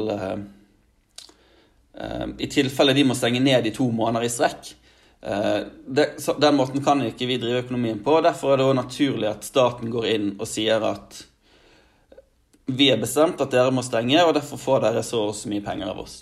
I 2.40 2.48
tilfelle 2.52 2.96
de 2.98 3.06
må 3.08 3.16
stenge 3.16 3.40
ned 3.44 3.70
i 3.70 3.74
to 3.76 3.88
måneder 3.94 4.26
i 4.26 4.32
strekk, 4.34 4.74
Uh, 5.20 5.68
den 6.40 6.56
måten 6.56 6.80
kan 6.84 7.02
ikke 7.04 7.26
vi 7.28 7.36
drive 7.42 7.66
økonomien 7.66 8.00
på. 8.00 8.14
og 8.18 8.24
Derfor 8.24 8.54
er 8.54 8.62
det 8.62 8.66
også 8.70 8.78
naturlig 8.78 9.28
at 9.28 9.44
staten 9.44 9.92
går 9.92 10.08
inn 10.14 10.30
og 10.38 10.48
sier 10.48 10.84
at 10.88 11.26
vi 12.70 12.88
er 12.94 13.02
bestemt 13.02 13.42
at 13.42 13.52
dere 13.52 13.74
må 13.74 13.84
stenge, 13.84 14.22
og 14.24 14.36
derfor 14.38 14.62
får 14.62 14.86
dere 14.86 15.04
så 15.04 15.26
og 15.28 15.36
så 15.36 15.50
mye 15.52 15.66
penger 15.66 15.90
av 15.90 16.04
oss. 16.04 16.22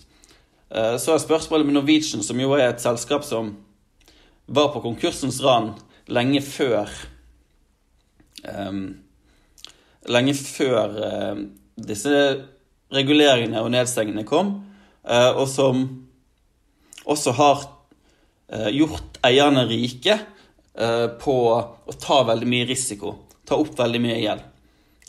Så 0.71 1.11
er 1.11 1.19
spørsmålet 1.19 1.67
med 1.67 1.75
Norwegian, 1.75 2.23
som 2.23 2.39
jo 2.39 2.53
er 2.55 2.69
et 2.69 2.79
selskap 2.83 3.25
som 3.27 3.51
var 4.47 4.71
på 4.71 4.79
konkursens 4.85 5.41
rand 5.43 5.75
lenge 6.07 6.39
før 6.43 6.87
Lenge 10.07 10.33
før 10.39 10.93
um, 11.33 11.39
disse 11.75 12.11
reguleringene 12.95 13.59
og 13.59 13.73
nedstengene 13.73 14.23
kom, 14.27 14.53
uh, 15.03 15.31
og 15.35 15.47
som 15.51 15.81
også 17.07 17.33
har 17.35 17.65
Eh, 18.47 18.69
gjort 18.69 19.19
eierne 19.27 19.65
rike 19.67 20.13
eh, 20.79 21.07
på 21.19 21.35
å 21.51 21.95
ta 21.99 22.21
veldig 22.29 22.47
mye 22.47 22.67
risiko. 22.69 23.11
Ta 23.43 23.57
opp 23.59 23.73
veldig 23.75 23.99
mye 23.99 24.19
gjeld. 24.21 24.45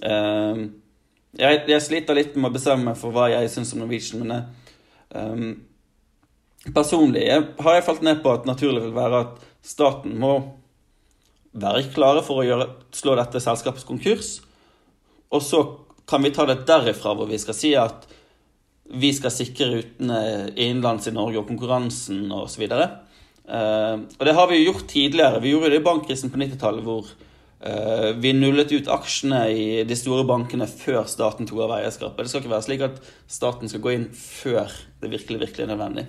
Eh, 0.02 0.62
jeg, 1.38 1.60
jeg, 1.70 1.84
sliter 1.84 2.18
litt 2.18 2.34
med 2.34 2.50
å 2.50 2.56
bestemme 2.56 2.90
meg 2.90 2.98
for 2.98 3.14
hva 3.14 3.28
jeg 3.30 3.52
syns 3.52 3.70
om 3.76 3.84
Norwegian, 3.84 4.24
men 4.24 4.32
jeg, 4.34 5.52
personlig 6.74 7.22
jeg, 7.28 7.44
har 7.62 7.76
jeg 7.76 7.84
falt 7.86 8.02
ned 8.06 8.22
på 8.24 8.32
at 8.32 8.48
naturlig 8.48 8.82
vil 8.88 8.96
være 8.96 9.20
at 9.22 9.44
staten 9.62 10.16
må 10.18 10.32
være 11.62 11.88
klare 11.94 12.22
for 12.26 12.42
å 12.42 12.46
gjøre, 12.46 12.68
slå 12.94 13.16
dette 13.18 13.42
selskapets 13.42 13.86
konkurs. 13.88 14.38
Og 15.34 15.44
så 15.44 15.64
kan 16.08 16.24
vi 16.24 16.32
ta 16.32 16.46
det 16.48 16.62
derifra 16.68 17.12
hvor 17.16 17.28
vi 17.28 17.40
skal 17.40 17.56
si 17.56 17.74
at 17.76 18.06
vi 18.88 19.10
skal 19.12 19.32
sikre 19.34 19.68
rutene 19.74 20.20
innenlands 20.54 21.10
i 21.10 21.12
Norge 21.12 21.42
og 21.42 21.50
konkurransen 21.50 22.30
osv. 22.32 22.64
Og, 22.64 22.72
så 22.72 22.88
Uh, 23.48 24.04
og 24.20 24.26
det 24.28 24.34
har 24.36 24.50
vi 24.50 24.58
jo 24.58 24.72
gjort 24.72 24.90
tidligere. 24.90 25.40
Vi 25.40 25.54
gjorde 25.54 25.70
det 25.72 25.80
i 25.80 25.86
bankkrisen 25.86 26.28
på 26.28 26.40
90-tallet 26.42 26.84
hvor 26.84 27.06
uh, 27.08 28.10
vi 28.20 28.34
nullet 28.36 28.74
ut 28.76 28.90
aksjene 28.92 29.40
i 29.48 29.68
de 29.88 29.96
store 29.96 30.26
bankene 30.28 30.68
før 30.68 31.08
staten 31.08 31.48
tok 31.48 31.64
av 31.64 31.78
eierskapet. 31.78 32.26
Det 32.26 32.34
skal 32.34 32.44
ikke 32.44 32.52
være 32.52 32.66
slik 32.68 32.84
at 32.90 33.00
staten 33.38 33.72
skal 33.72 33.84
gå 33.86 33.96
inn 33.96 34.10
før 34.12 34.68
det 35.00 35.14
virkelig, 35.14 35.40
virkelig 35.46 35.64
er 35.64 35.72
nødvendig. 35.72 36.06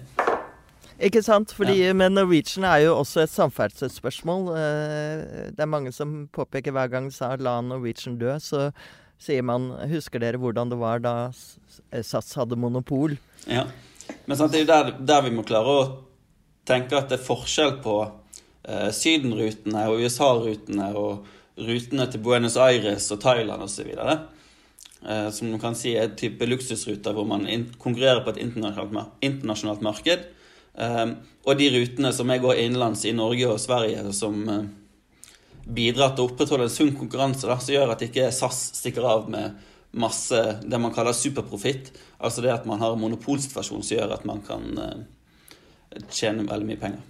Ikke 0.99 1.21
sant? 1.23 1.53
Fordi, 1.55 1.77
ja. 1.79 1.93
Men 1.95 2.17
Norwegian 2.17 2.65
er 2.67 2.83
jo 2.83 2.97
også 2.99 3.23
et 3.23 3.31
samferdselsspørsmål. 3.31 4.49
Uh, 4.51 5.51
det 5.55 5.63
er 5.63 5.69
mange 5.71 5.93
som 5.95 6.25
påpeker 6.35 6.75
hver 6.75 6.91
gang 6.91 7.07
de 7.07 7.15
sa 7.15 7.35
'la 7.35 7.61
Norwegian 7.61 8.17
dø', 8.19 8.39
så 8.39 8.71
sier 9.19 9.41
man 9.41 9.71
'husker 9.87 10.19
dere 10.19 10.37
hvordan 10.37 10.69
det 10.69 10.79
var 10.79 10.99
da 10.99 11.31
SAS 11.31 12.33
hadde 12.33 12.55
monopol'? 12.55 13.17
Ja, 13.47 13.67
Men 14.25 14.37
sant, 14.37 14.51
det 14.51 14.61
er 14.61 14.65
jo 14.65 14.73
der, 14.73 15.05
der 15.05 15.21
vi 15.21 15.35
må 15.35 15.43
klare 15.45 15.69
å 15.69 15.81
tenke 16.65 16.97
at 16.97 17.09
det 17.09 17.19
er 17.19 17.25
forskjell 17.25 17.75
på 17.83 18.11
eh, 18.65 18.89
Syden-rutene 18.89 19.85
og 19.89 20.01
USA-rutene 20.01 20.89
og 20.97 21.27
rutene 21.59 22.07
til 22.09 22.23
Buenos 22.23 22.57
Aires 22.57 23.11
og 23.13 23.21
Thailand 23.21 23.65
osv. 23.65 23.89
Eh, 23.89 25.29
som 25.31 25.51
man 25.51 25.61
kan 25.61 25.77
si 25.77 25.95
er 25.97 26.15
type 26.19 26.45
luksusruter 26.45 27.15
hvor 27.15 27.27
man 27.29 27.45
konkurrerer 27.77 28.23
på 28.25 28.33
et 28.33 28.41
internasjonalt, 28.43 29.15
internasjonalt 29.25 29.85
marked. 29.85 30.27
Eh, 30.75 31.05
og 31.45 31.57
de 31.57 31.71
rutene 31.73 32.11
som 32.13 32.29
jeg 32.29 32.43
går 32.43 32.61
innenlands 32.65 33.05
i 33.07 33.15
Norge 33.15 33.47
og 33.49 33.61
Sverige, 33.63 34.03
som, 34.13 34.43
bidrar 35.69 36.15
til 36.15 36.25
å 36.25 36.29
opprettholde 36.31 36.65
en 36.67 36.73
sunn 36.73 36.95
konkurranse 36.97 37.47
da, 37.49 37.57
som 37.61 37.75
gjør 37.75 37.93
at 37.93 38.03
ikke 38.05 38.31
SAS 38.33 38.61
stikker 38.79 39.05
av 39.05 39.29
med 39.31 39.57
masse 39.99 40.39
det 40.61 40.79
man 40.81 40.93
kaller 40.93 41.17
superprofitt. 41.17 41.91
Altså 42.17 42.43
det 42.45 42.53
at 42.53 42.67
man 42.69 42.81
har 42.81 42.93
en 42.93 43.01
monopolsituasjon 43.03 43.85
som 43.85 43.97
gjør 43.97 44.15
at 44.17 44.25
man 44.29 44.41
kan 44.45 44.65
eh, 44.81 46.01
tjene 46.13 46.47
veldig 46.49 46.69
mye 46.69 46.81
penger. 46.81 47.05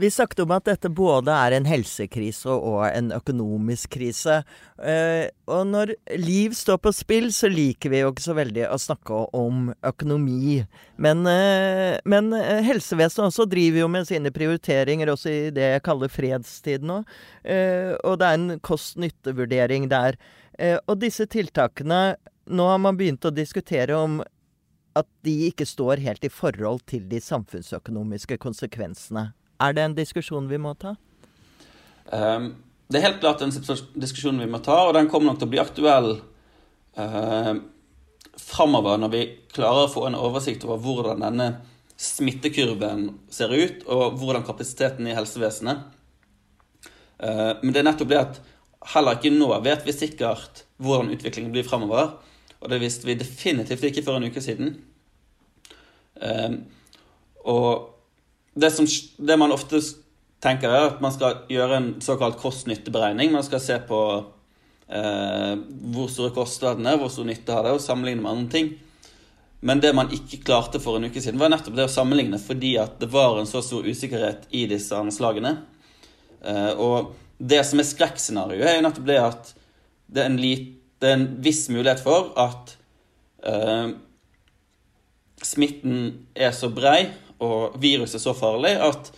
Vi 0.00 0.08
snakket 0.10 0.38
om 0.40 0.52
at 0.54 0.64
dette 0.64 0.88
både 0.96 1.34
er 1.34 1.52
en 1.52 1.66
helsekrise 1.68 2.48
og 2.48 2.86
en 2.86 3.10
økonomisk 3.12 3.98
krise. 3.98 4.38
Eh, 4.80 5.26
og 5.44 5.66
når 5.68 5.90
liv 6.16 6.54
står 6.56 6.78
på 6.80 6.92
spill, 6.96 7.26
så 7.36 7.50
liker 7.52 7.92
vi 7.92 7.98
jo 8.00 8.08
ikke 8.08 8.24
så 8.24 8.36
veldig 8.38 8.64
å 8.72 8.78
snakke 8.80 9.18
om 9.36 9.66
økonomi. 9.84 10.62
Men, 10.96 11.20
eh, 11.28 11.98
men 12.08 12.32
eh, 12.32 12.62
helsevesenet 12.64 13.26
også 13.26 13.44
driver 13.50 13.82
jo 13.82 13.90
med 13.92 14.08
sine 14.08 14.32
prioriteringer 14.32 15.12
også 15.12 15.34
i 15.34 15.50
det 15.52 15.66
jeg 15.74 15.84
kaller 15.84 16.08
fredstid 16.08 16.86
nå. 16.88 17.02
Og 17.04 18.14
det 18.22 18.30
er 18.30 18.38
en 18.38 18.54
kost-nytte-vurdering 18.64 19.90
der. 19.90 20.16
Og 20.86 20.96
disse 21.00 21.26
tiltakene 21.28 22.16
Nå 22.50 22.64
har 22.66 22.80
man 22.82 22.96
begynt 22.98 23.22
å 23.28 23.30
diskutere 23.30 23.94
om 23.94 24.16
at 24.98 25.06
de 25.22 25.34
ikke 25.46 25.68
står 25.68 26.00
helt 26.02 26.24
i 26.26 26.32
forhold 26.32 26.80
til 26.90 27.04
de 27.06 27.20
samfunnsøkonomiske 27.22 28.40
konsekvensene. 28.42 29.28
Er 29.60 29.76
det 29.76 29.84
en 29.84 29.96
diskusjon 29.96 30.48
vi 30.48 30.58
må 30.60 30.72
ta? 30.80 30.94
Um, 32.10 32.54
det 32.90 32.98
er 32.98 33.06
helt 33.06 33.20
klart 33.22 33.42
en 33.44 33.52
diskusjon 33.52 34.40
vi 34.40 34.48
må 34.50 34.62
ta, 34.64 34.78
og 34.88 34.94
den 34.96 35.10
kommer 35.10 35.30
nok 35.30 35.42
til 35.42 35.50
å 35.50 35.52
bli 35.52 35.60
aktuell 35.62 36.08
uh, 36.98 37.52
framover 38.40 39.02
når 39.02 39.12
vi 39.12 39.20
klarer 39.52 39.86
å 39.86 39.92
få 39.92 40.06
en 40.08 40.18
oversikt 40.18 40.64
over 40.66 40.80
hvordan 40.82 41.22
denne 41.22 41.50
smittekurven 42.00 43.04
ser 43.30 43.52
ut, 43.52 43.84
og 43.86 44.16
hvordan 44.18 44.46
kapasiteten 44.48 45.06
i 45.06 45.14
helsevesenet. 45.14 45.84
Uh, 47.20 47.60
men 47.60 47.74
det 47.74 47.82
er 47.82 47.88
nettopp 47.90 48.10
det 48.10 48.20
at 48.24 48.42
heller 48.94 49.20
ikke 49.20 49.34
nå 49.34 49.52
vet 49.62 49.84
vi 49.84 49.94
sikkert 49.94 50.64
hvordan 50.80 51.12
utviklingen 51.12 51.52
blir 51.52 51.68
framover. 51.68 52.16
Og 52.60 52.72
det 52.72 52.80
visste 52.80 53.06
vi 53.08 53.18
definitivt 53.20 53.84
ikke 53.88 54.04
for 54.04 54.16
en 54.16 54.26
uke 54.28 54.42
siden. 54.44 54.74
Um, 56.20 56.62
og 57.48 57.99
det, 58.54 58.70
som, 58.70 58.86
det, 59.16 59.36
man 59.36 59.52
ofte 59.54 59.80
tenker, 60.42 60.70
er 60.72 60.90
at 60.90 61.00
man 61.02 61.14
skal 61.14 61.44
gjøre 61.52 61.78
en 61.78 61.88
såkalt 62.02 62.38
kost-nytte-beregning. 62.40 63.32
Man 63.34 63.46
skal 63.46 63.62
se 63.62 63.78
på 63.86 64.00
eh, 64.90 65.54
hvor 65.94 66.10
store 66.10 66.34
kostnadene 66.34 66.96
hvor 66.98 67.12
stor 67.12 67.28
nytte 67.28 67.54
har 67.54 67.66
det, 67.66 67.76
og 67.76 67.84
sammenligne 67.84 68.24
med 68.24 68.32
andre 68.32 68.54
ting. 68.56 68.72
Men 69.60 69.80
det 69.82 69.92
man 69.92 70.12
ikke 70.14 70.40
klarte 70.44 70.80
for 70.80 70.96
en 70.96 71.10
uke 71.10 71.20
siden, 71.20 71.40
var 71.40 71.52
nettopp 71.52 71.76
det 71.76 71.86
å 71.86 71.92
sammenligne 71.92 72.40
fordi 72.40 72.74
at 72.80 72.96
det 73.02 73.10
var 73.12 73.38
en 73.38 73.48
så 73.48 73.60
stor 73.64 73.84
usikkerhet 73.84 74.48
i 74.56 74.64
disse 74.70 74.96
anslagene. 74.96 75.58
Eh, 76.40 76.72
og 76.80 77.14
det 77.40 77.62
som 77.68 77.80
er 77.80 77.88
skrekkscenarioet, 77.88 78.66
er 78.66 78.78
jo 78.78 78.84
nettopp 78.88 79.08
det 79.08 79.18
at 79.22 79.54
det 80.10 80.22
er 80.22 80.30
en, 80.32 80.40
lit, 80.40 80.70
det 81.00 81.08
er 81.08 81.18
en 81.18 81.26
viss 81.44 81.66
mulighet 81.72 82.00
for 82.02 82.32
at 82.40 82.72
eh, 83.46 83.92
smitten 85.44 86.00
er 86.34 86.56
så 86.56 86.72
brei 86.72 87.04
og 87.40 87.80
viruset 87.80 88.22
så 88.22 88.34
farlig 88.36 88.74
at 88.84 89.10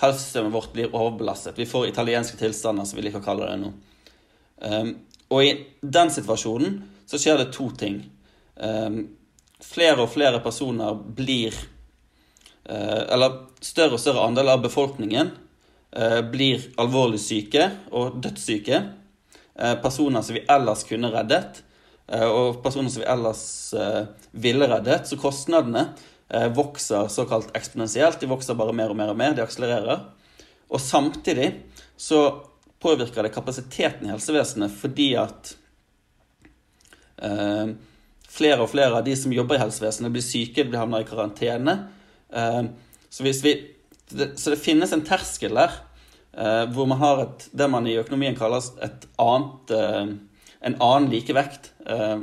helsesystemet 0.00 0.52
vårt 0.52 0.72
blir 0.72 0.94
overbelastet. 0.94 1.58
Vi 1.58 1.66
får 1.66 1.88
italienske 1.88 2.38
tilstander, 2.38 2.86
som 2.86 2.98
vi 2.98 3.04
liker 3.06 3.22
å 3.22 3.26
kalle 3.26 3.48
det 3.50 3.58
nå. 3.62 3.72
Um, 4.58 4.92
og 5.28 5.44
i 5.44 5.50
den 5.80 6.10
situasjonen 6.10 6.78
så 7.08 7.20
skjer 7.20 7.42
det 7.42 7.50
to 7.54 7.68
ting. 7.78 8.00
Um, 8.54 9.02
flere 9.62 10.04
og 10.04 10.12
flere 10.12 10.40
personer 10.42 10.96
blir 10.98 11.54
uh, 12.66 13.04
Eller 13.06 13.36
større 13.62 13.94
og 13.94 14.02
større 14.02 14.24
andel 14.26 14.50
av 14.50 14.64
befolkningen 14.64 15.30
uh, 15.30 16.20
blir 16.26 16.70
alvorlig 16.80 17.20
syke 17.22 17.68
og 17.90 18.18
dødssyke. 18.22 18.82
Uh, 19.58 19.76
personer 19.82 20.24
som 20.26 20.38
vi 20.38 20.46
ellers 20.46 20.86
kunne 20.88 21.12
reddet, 21.14 21.64
og 22.08 22.62
personer 22.64 22.88
som 22.88 23.02
vi 23.02 23.08
ellers 23.12 23.40
ville 24.32 24.64
reddet. 24.70 25.02
Så 25.04 25.18
kostnadene 25.20 25.82
vokser 26.28 27.06
såkalt 27.08 27.54
eksponentielt. 27.56 28.20
De 28.20 28.28
vokser 28.28 28.56
bare 28.58 28.74
mer 28.76 28.92
og 28.92 28.98
mer 28.98 29.12
og 29.14 29.16
mer. 29.16 29.32
De 29.32 29.40
akselererer. 29.40 30.02
Og 30.68 30.80
samtidig 30.80 31.52
så 31.96 32.20
påvirker 32.80 33.24
det 33.24 33.34
kapasiteten 33.34 34.06
i 34.06 34.12
helsevesenet 34.12 34.74
fordi 34.78 35.08
at 35.18 35.54
eh, 37.22 37.72
flere 38.28 38.62
og 38.62 38.70
flere 38.70 39.00
av 39.00 39.06
de 39.06 39.16
som 39.18 39.34
jobber 39.34 39.58
i 39.58 39.62
helsevesenet, 39.64 40.12
blir 40.14 40.24
syke, 40.24 40.66
blir 40.66 40.80
havner 40.80 41.02
i 41.02 41.08
karantene. 41.08 41.76
Eh, 42.30 42.62
så, 43.08 43.24
vi, 43.24 43.54
det, 44.12 44.30
så, 44.38 44.52
det, 44.52 44.60
finnes 44.62 44.92
en 44.94 45.06
terskel 45.06 45.58
der 45.58 45.80
eh, 46.36 46.64
hvor 46.74 46.90
man 46.90 47.02
har 47.02 47.24
et, 47.24 47.48
det 47.50 47.70
man 47.72 47.88
i 47.88 47.98
økonomien 47.98 48.38
kaller 48.38 48.68
et 48.84 49.08
annet, 49.18 49.74
eh, 49.74 50.12
en 50.68 50.78
annen 50.78 51.10
likevekt. 51.12 51.72
Eh, 51.86 52.20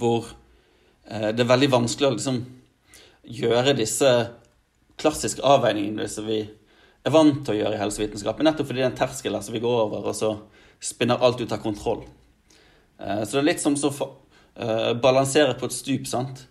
hvor 0.00 0.32
det 1.04 1.42
er 1.42 1.48
veldig 1.50 1.66
vanskelig 1.68 2.06
å 2.08 2.12
liksom 2.14 2.36
gjøre 3.24 3.76
disse 3.78 4.10
klassiske 5.00 5.42
avveiningene 5.44 6.06
som 6.10 6.26
vi 6.28 6.42
er 7.04 7.12
vant 7.12 7.42
til 7.44 7.54
å 7.54 7.58
gjøre 7.58 7.76
i 7.76 7.80
helsevitenskapen. 7.82 8.46
Nettopp 8.46 8.70
fordi 8.70 8.80
det 8.80 8.86
er 8.86 8.92
en 8.92 8.98
terskel 8.98 9.38
som 9.44 9.56
vi 9.56 9.62
går 9.64 9.80
over, 9.86 10.06
og 10.08 10.16
så 10.16 10.34
spinner 10.84 11.20
alt 11.20 11.40
ut 11.40 11.52
av 11.52 11.60
kontroll. 11.62 12.04
Eh, 13.00 13.24
så 13.24 13.36
det 13.36 13.42
er 13.42 13.50
litt 13.50 13.62
som 13.62 13.76
å 13.76 13.92
uh, 13.92 14.92
balansere 15.00 15.56
på 15.58 15.68
et 15.68 15.76
stup, 15.76 16.08
sant. 16.08 16.46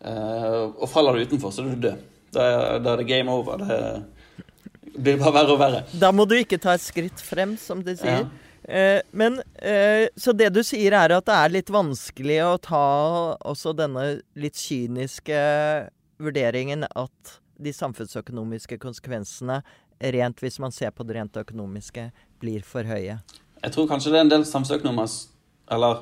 Uh, 0.00 0.72
og 0.80 0.88
faller 0.88 1.18
du 1.18 1.28
utenfor, 1.28 1.52
så 1.52 1.64
er 1.64 1.74
du 1.74 1.88
død. 1.88 2.06
Da 2.30 2.46
er 2.78 3.00
det 3.02 3.08
game 3.08 3.32
over. 3.34 3.60
Det 3.60 5.02
blir 5.02 5.18
bare 5.18 5.34
verre 5.34 5.54
og 5.56 5.58
verre. 5.60 5.80
Da 5.98 6.12
må 6.14 6.28
du 6.30 6.36
ikke 6.38 6.60
ta 6.62 6.76
et 6.76 6.84
skritt 6.84 7.20
frem, 7.26 7.56
som 7.58 7.82
de 7.82 7.96
sier. 7.98 8.22
Ja. 8.22 9.00
Men 9.10 9.40
Så 10.14 10.30
det 10.38 10.52
du 10.54 10.60
sier, 10.62 10.94
er 10.94 11.16
at 11.16 11.26
det 11.26 11.34
er 11.34 11.52
litt 11.56 11.72
vanskelig 11.74 12.36
å 12.46 12.52
ta 12.62 12.84
også 13.50 13.72
denne 13.74 14.20
litt 14.38 14.54
kyniske 14.62 15.40
vurderingen 16.20 16.86
at 16.88 17.36
de 17.60 17.72
samfunnsøkonomiske 17.76 18.78
konsekvensene, 18.80 19.60
rent 20.00 20.40
hvis 20.40 20.58
man 20.62 20.72
ser 20.72 20.92
på 20.96 21.04
det 21.04 21.18
rent 21.18 21.36
økonomiske, 21.36 22.06
blir 22.40 22.64
for 22.64 22.88
høye? 22.88 23.18
Jeg 23.60 23.74
tror 23.74 23.88
kanskje 23.90 24.12
det 24.12 24.20
er 24.20 24.24
en 24.24 24.32
del 24.32 24.46
samfunnsøkonomer 24.48 25.08
Eller 25.70 25.98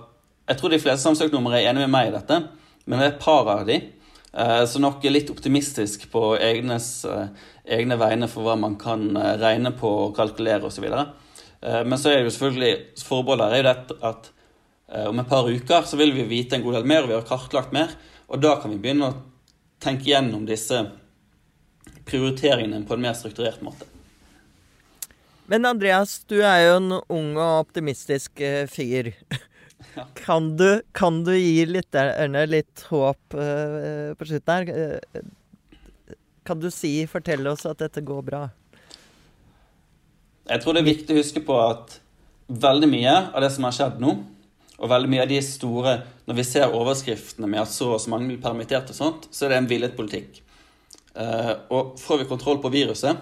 jeg 0.48 0.59
tror 0.59 0.70
de 0.72 0.81
fleste 0.81 1.04
samfunnsøkonomer 1.04 1.59
er 1.59 1.70
enig 1.70 1.83
med 1.85 1.92
meg 1.92 2.09
i 2.09 2.14
dette, 2.14 2.37
men 2.87 2.98
det 2.98 3.07
er 3.07 3.14
et 3.16 3.24
par 3.24 3.48
av 3.52 3.66
de 3.68 3.81
så 4.28 4.66
som 4.68 4.85
nok 4.85 5.04
er 5.09 5.14
litt 5.14 5.31
optimistisk 5.33 6.04
på 6.12 6.20
egnes, 6.37 7.04
eh, 7.09 7.31
egne 7.78 7.96
vegne 7.98 8.28
for 8.28 8.44
hva 8.44 8.59
man 8.61 8.76
kan 8.78 9.09
eh, 9.16 9.37
regne 9.40 9.72
på 9.72 9.88
og 9.88 10.12
kalkulere 10.16 10.68
osv. 10.68 10.85
Men 11.59 11.98
så 11.98 12.12
er 12.12 12.20
det 12.20 12.28
jo 12.28 12.35
selvfølgelig 12.37 12.74
forbeholdet 13.02 13.48
er 13.48 13.57
jo 13.59 13.66
dette 13.66 13.96
at 14.07 14.28
om 15.11 15.18
et 15.18 15.28
par 15.28 15.48
uker 15.48 15.88
så 15.88 15.96
vil 15.98 16.12
vi 16.14 16.28
vite 16.28 16.54
en 16.54 16.62
god 16.62 16.76
del 16.78 16.87
mer, 16.87 17.02
og 17.02 17.11
vi 17.11 17.16
har 17.16 17.26
kartlagt 17.26 17.72
mer. 17.74 17.90
Og 18.31 18.38
da 18.44 18.54
kan 18.61 18.70
vi 18.70 18.78
begynne 18.78 19.09
å 19.09 19.16
tenke 19.82 20.10
gjennom 20.10 20.46
disse 20.48 20.84
prioriteringene 22.08 22.84
på 22.88 22.96
en 22.96 23.04
mer 23.04 23.16
strukturert 23.18 23.62
måte. 23.64 23.86
Men 25.48 25.64
Andreas, 25.64 26.18
du 26.28 26.42
er 26.42 26.66
jo 26.66 26.72
en 26.76 26.90
ung 27.00 27.30
og 27.38 27.64
optimistisk 27.66 28.40
eh, 28.44 28.66
fyr. 28.70 29.14
Ja. 29.94 30.04
Kan, 30.14 30.56
du, 30.58 30.82
kan, 30.92 31.20
du, 31.24 31.30
gi 31.38 31.62
lytterne 31.66 32.40
litt 32.50 32.82
håp 32.90 33.34
uh, 33.34 34.10
på 34.18 34.26
slutten 34.26 34.52
her? 34.52 34.98
Uh, 34.98 36.18
kan 36.46 36.58
du 36.60 36.66
si, 36.70 37.06
fortelle 37.10 37.50
oss 37.50 37.62
at 37.66 37.78
dette 37.80 38.02
går 38.06 38.24
bra? 38.26 38.40
Jeg 40.50 40.62
tror 40.62 40.74
det 40.74 40.82
er 40.82 40.90
viktig 40.90 41.14
å 41.14 41.20
huske 41.20 41.42
på 41.46 41.56
at 41.62 41.96
veldig 42.50 42.90
mye 42.90 43.14
av 43.30 43.42
det 43.42 43.52
som 43.54 43.68
har 43.68 43.76
skjedd 43.78 44.02
nå, 44.02 44.16
og 44.78 44.92
veldig 44.92 45.12
mye 45.14 45.24
av 45.24 45.32
de 45.32 45.40
store 45.46 45.94
Når 46.28 46.36
vi 46.36 46.44
ser 46.44 46.74
overskriftene 46.76 47.48
med 47.48 47.62
at 47.62 47.72
så 47.72 47.94
og 47.94 48.02
så 48.04 48.12
mange 48.12 48.28
blir 48.28 48.42
permittert 48.42 48.90
og 48.92 48.96
sånt, 48.96 49.28
så 49.32 49.46
er 49.46 49.54
det 49.54 49.62
en 49.62 49.70
villet 49.70 49.94
politikk. 49.96 50.42
Eh, 51.16 51.52
og 51.72 51.96
får 51.96 52.20
vi 52.20 52.28
kontroll 52.28 52.60
på 52.60 52.70
viruset, 52.74 53.16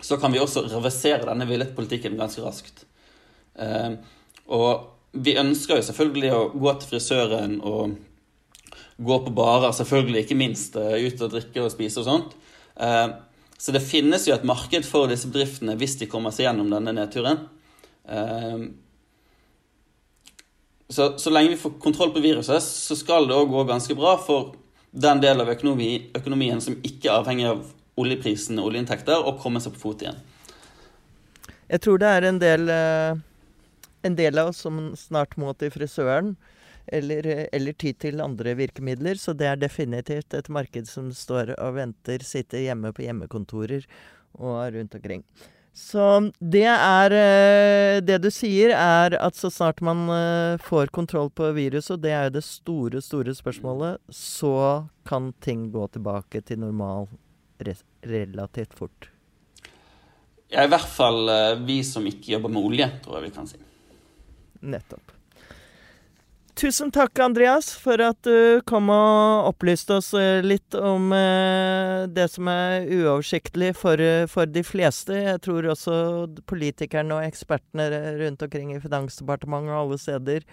så 0.00 0.18
kan 0.18 0.34
vi 0.34 0.40
også 0.42 0.64
reversere 0.72 1.28
denne 1.28 1.46
villet 1.46 1.70
politikken 1.76 2.18
ganske 2.18 2.42
raskt. 2.42 2.82
Eh, 3.54 3.94
og 4.50 5.14
vi 5.22 5.36
ønsker 5.38 5.78
jo 5.78 5.86
selvfølgelig 5.86 6.34
å 6.34 6.42
gå 6.50 6.74
til 6.80 6.92
frisøren 6.96 7.56
og 7.62 7.94
gå 9.00 9.22
på 9.28 9.36
barer, 9.36 9.70
selvfølgelig 9.78 10.24
ikke 10.24 10.40
minst 10.42 10.76
eh, 10.82 10.98
ut 11.06 11.22
og 11.22 11.32
drikke 11.36 11.62
og 11.62 11.72
spise 11.76 12.02
og 12.02 12.10
sånt. 12.10 12.36
Så 13.60 13.74
det 13.76 13.82
finnes 13.84 14.22
jo 14.24 14.32
et 14.32 14.44
marked 14.48 14.86
for 14.88 15.10
disse 15.10 15.28
bedriftene 15.28 15.74
hvis 15.76 15.98
de 16.00 16.06
kommer 16.08 16.32
seg 16.32 16.46
gjennom 16.46 16.70
denne 16.72 16.94
nedturen. 16.96 17.42
Så, 20.90 21.12
så 21.22 21.30
lenge 21.30 21.52
vi 21.54 21.60
får 21.60 21.76
kontroll 21.82 22.10
på 22.14 22.22
viruset, 22.24 22.62
så 22.62 22.96
skal 22.98 23.28
det 23.28 23.36
òg 23.36 23.52
gå 23.52 23.62
ganske 23.68 23.94
bra 23.94 24.16
for 24.18 24.56
den 24.90 25.20
delen 25.22 25.44
av 25.44 25.52
økonomi, 25.52 26.10
økonomien 26.18 26.60
som 26.62 26.78
ikke 26.82 27.06
er 27.06 27.20
avhengig 27.20 27.46
av 27.46 27.62
oljeprisen 28.00 28.58
og 28.58 28.72
oljeinntekter, 28.72 29.22
å 29.22 29.36
komme 29.38 29.62
seg 29.62 29.76
på 29.76 29.84
fot 29.84 30.02
igjen. 30.02 30.18
Jeg 31.70 31.84
tror 31.84 32.00
det 32.02 32.08
er 32.10 32.26
en 32.26 32.40
del, 32.42 32.70
eh, 32.74 33.20
en 34.02 34.16
del 34.18 34.38
av 34.42 34.50
oss 34.50 34.64
som 34.66 34.80
snart 34.98 35.36
må 35.38 35.54
til 35.54 35.70
frisøren. 35.70 36.34
Eller, 36.90 37.26
eller 37.52 37.72
ty 37.78 37.92
til 37.92 38.18
andre 38.20 38.56
virkemidler. 38.58 39.14
Så 39.14 39.36
det 39.36 39.46
er 39.46 39.60
definitivt 39.60 40.34
et 40.34 40.48
marked 40.50 40.88
som 40.88 41.12
står 41.14 41.52
og 41.54 41.76
venter, 41.76 42.24
sitter 42.26 42.64
hjemme 42.64 42.90
på 42.90 43.04
hjemmekontorer 43.04 43.86
og 44.40 44.74
rundt 44.74 44.96
omkring. 44.98 45.22
Så 45.76 46.32
det 46.42 46.66
er 46.66 47.14
eh, 47.14 48.00
Det 48.02 48.18
du 48.24 48.28
sier, 48.34 48.72
er 48.74 49.14
at 49.20 49.38
så 49.38 49.50
snart 49.52 49.80
man 49.84 50.08
eh, 50.12 50.58
får 50.62 50.90
kontroll 50.94 51.30
på 51.30 51.52
viruset, 51.56 51.94
og 51.96 52.02
det 52.04 52.12
er 52.14 52.26
jo 52.28 52.34
det 52.38 52.44
store, 52.46 53.02
store 53.04 53.34
spørsmålet, 53.36 54.00
så 54.10 54.88
kan 55.08 55.32
ting 55.40 55.70
gå 55.72 55.86
tilbake 55.94 56.42
til 56.42 56.60
normal 56.64 57.08
relativt 58.02 58.74
fort. 58.74 59.10
Ja, 60.50 60.64
i 60.64 60.70
hvert 60.70 60.90
fall 60.90 61.30
eh, 61.30 61.62
vi 61.62 61.80
som 61.86 62.06
ikke 62.10 62.34
jobber 62.34 62.52
med 62.52 62.70
olje, 62.72 62.90
tror 63.04 63.20
jeg 63.20 63.28
vi 63.28 63.34
kan 63.38 63.48
si. 63.48 63.60
Nettopp. 64.60 65.19
Tusen 66.60 66.90
takk, 66.92 67.16
Andreas, 67.24 67.70
for 67.72 67.96
at 68.04 68.18
du 68.26 68.60
kom 68.68 68.90
og 68.92 69.46
opplyste 69.48 69.94
oss 69.96 70.10
eh, 70.12 70.42
litt 70.44 70.74
om 70.76 71.06
eh, 71.16 72.02
det 72.12 72.26
som 72.28 72.50
er 72.52 72.84
uoversiktlig 72.84 73.70
for, 73.80 73.96
eh, 74.04 74.26
for 74.28 74.44
de 74.44 74.60
fleste. 74.60 75.16
Jeg 75.16 75.40
tror 75.46 75.70
også 75.72 75.94
politikerne 76.50 77.16
og 77.16 77.24
ekspertene 77.24 77.86
rundt 78.20 78.44
omkring 78.44 78.74
i 78.74 78.82
Finansdepartementet 78.82 79.72
og 79.72 79.78
alle 79.78 80.00
steder 80.04 80.44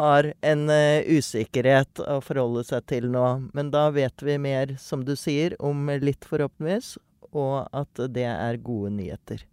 har 0.00 0.32
en 0.50 0.66
usikkerhet 1.14 2.02
å 2.02 2.18
forholde 2.26 2.66
seg 2.66 2.90
til 2.90 3.06
nå. 3.14 3.28
Men 3.54 3.70
da 3.70 3.86
vet 3.94 4.26
vi 4.26 4.40
mer, 4.42 4.74
som 4.82 5.06
du 5.06 5.14
sier, 5.14 5.54
om 5.62 5.86
litt, 6.02 6.26
forhåpentligvis, 6.26 6.96
og 7.30 7.70
at 7.70 8.06
det 8.18 8.26
er 8.34 8.58
gode 8.66 8.96
nyheter. 8.98 9.46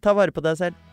Ta 0.00 0.16
vare 0.16 0.32
på 0.32 0.40
deg 0.40 0.56
selv. 0.64 0.85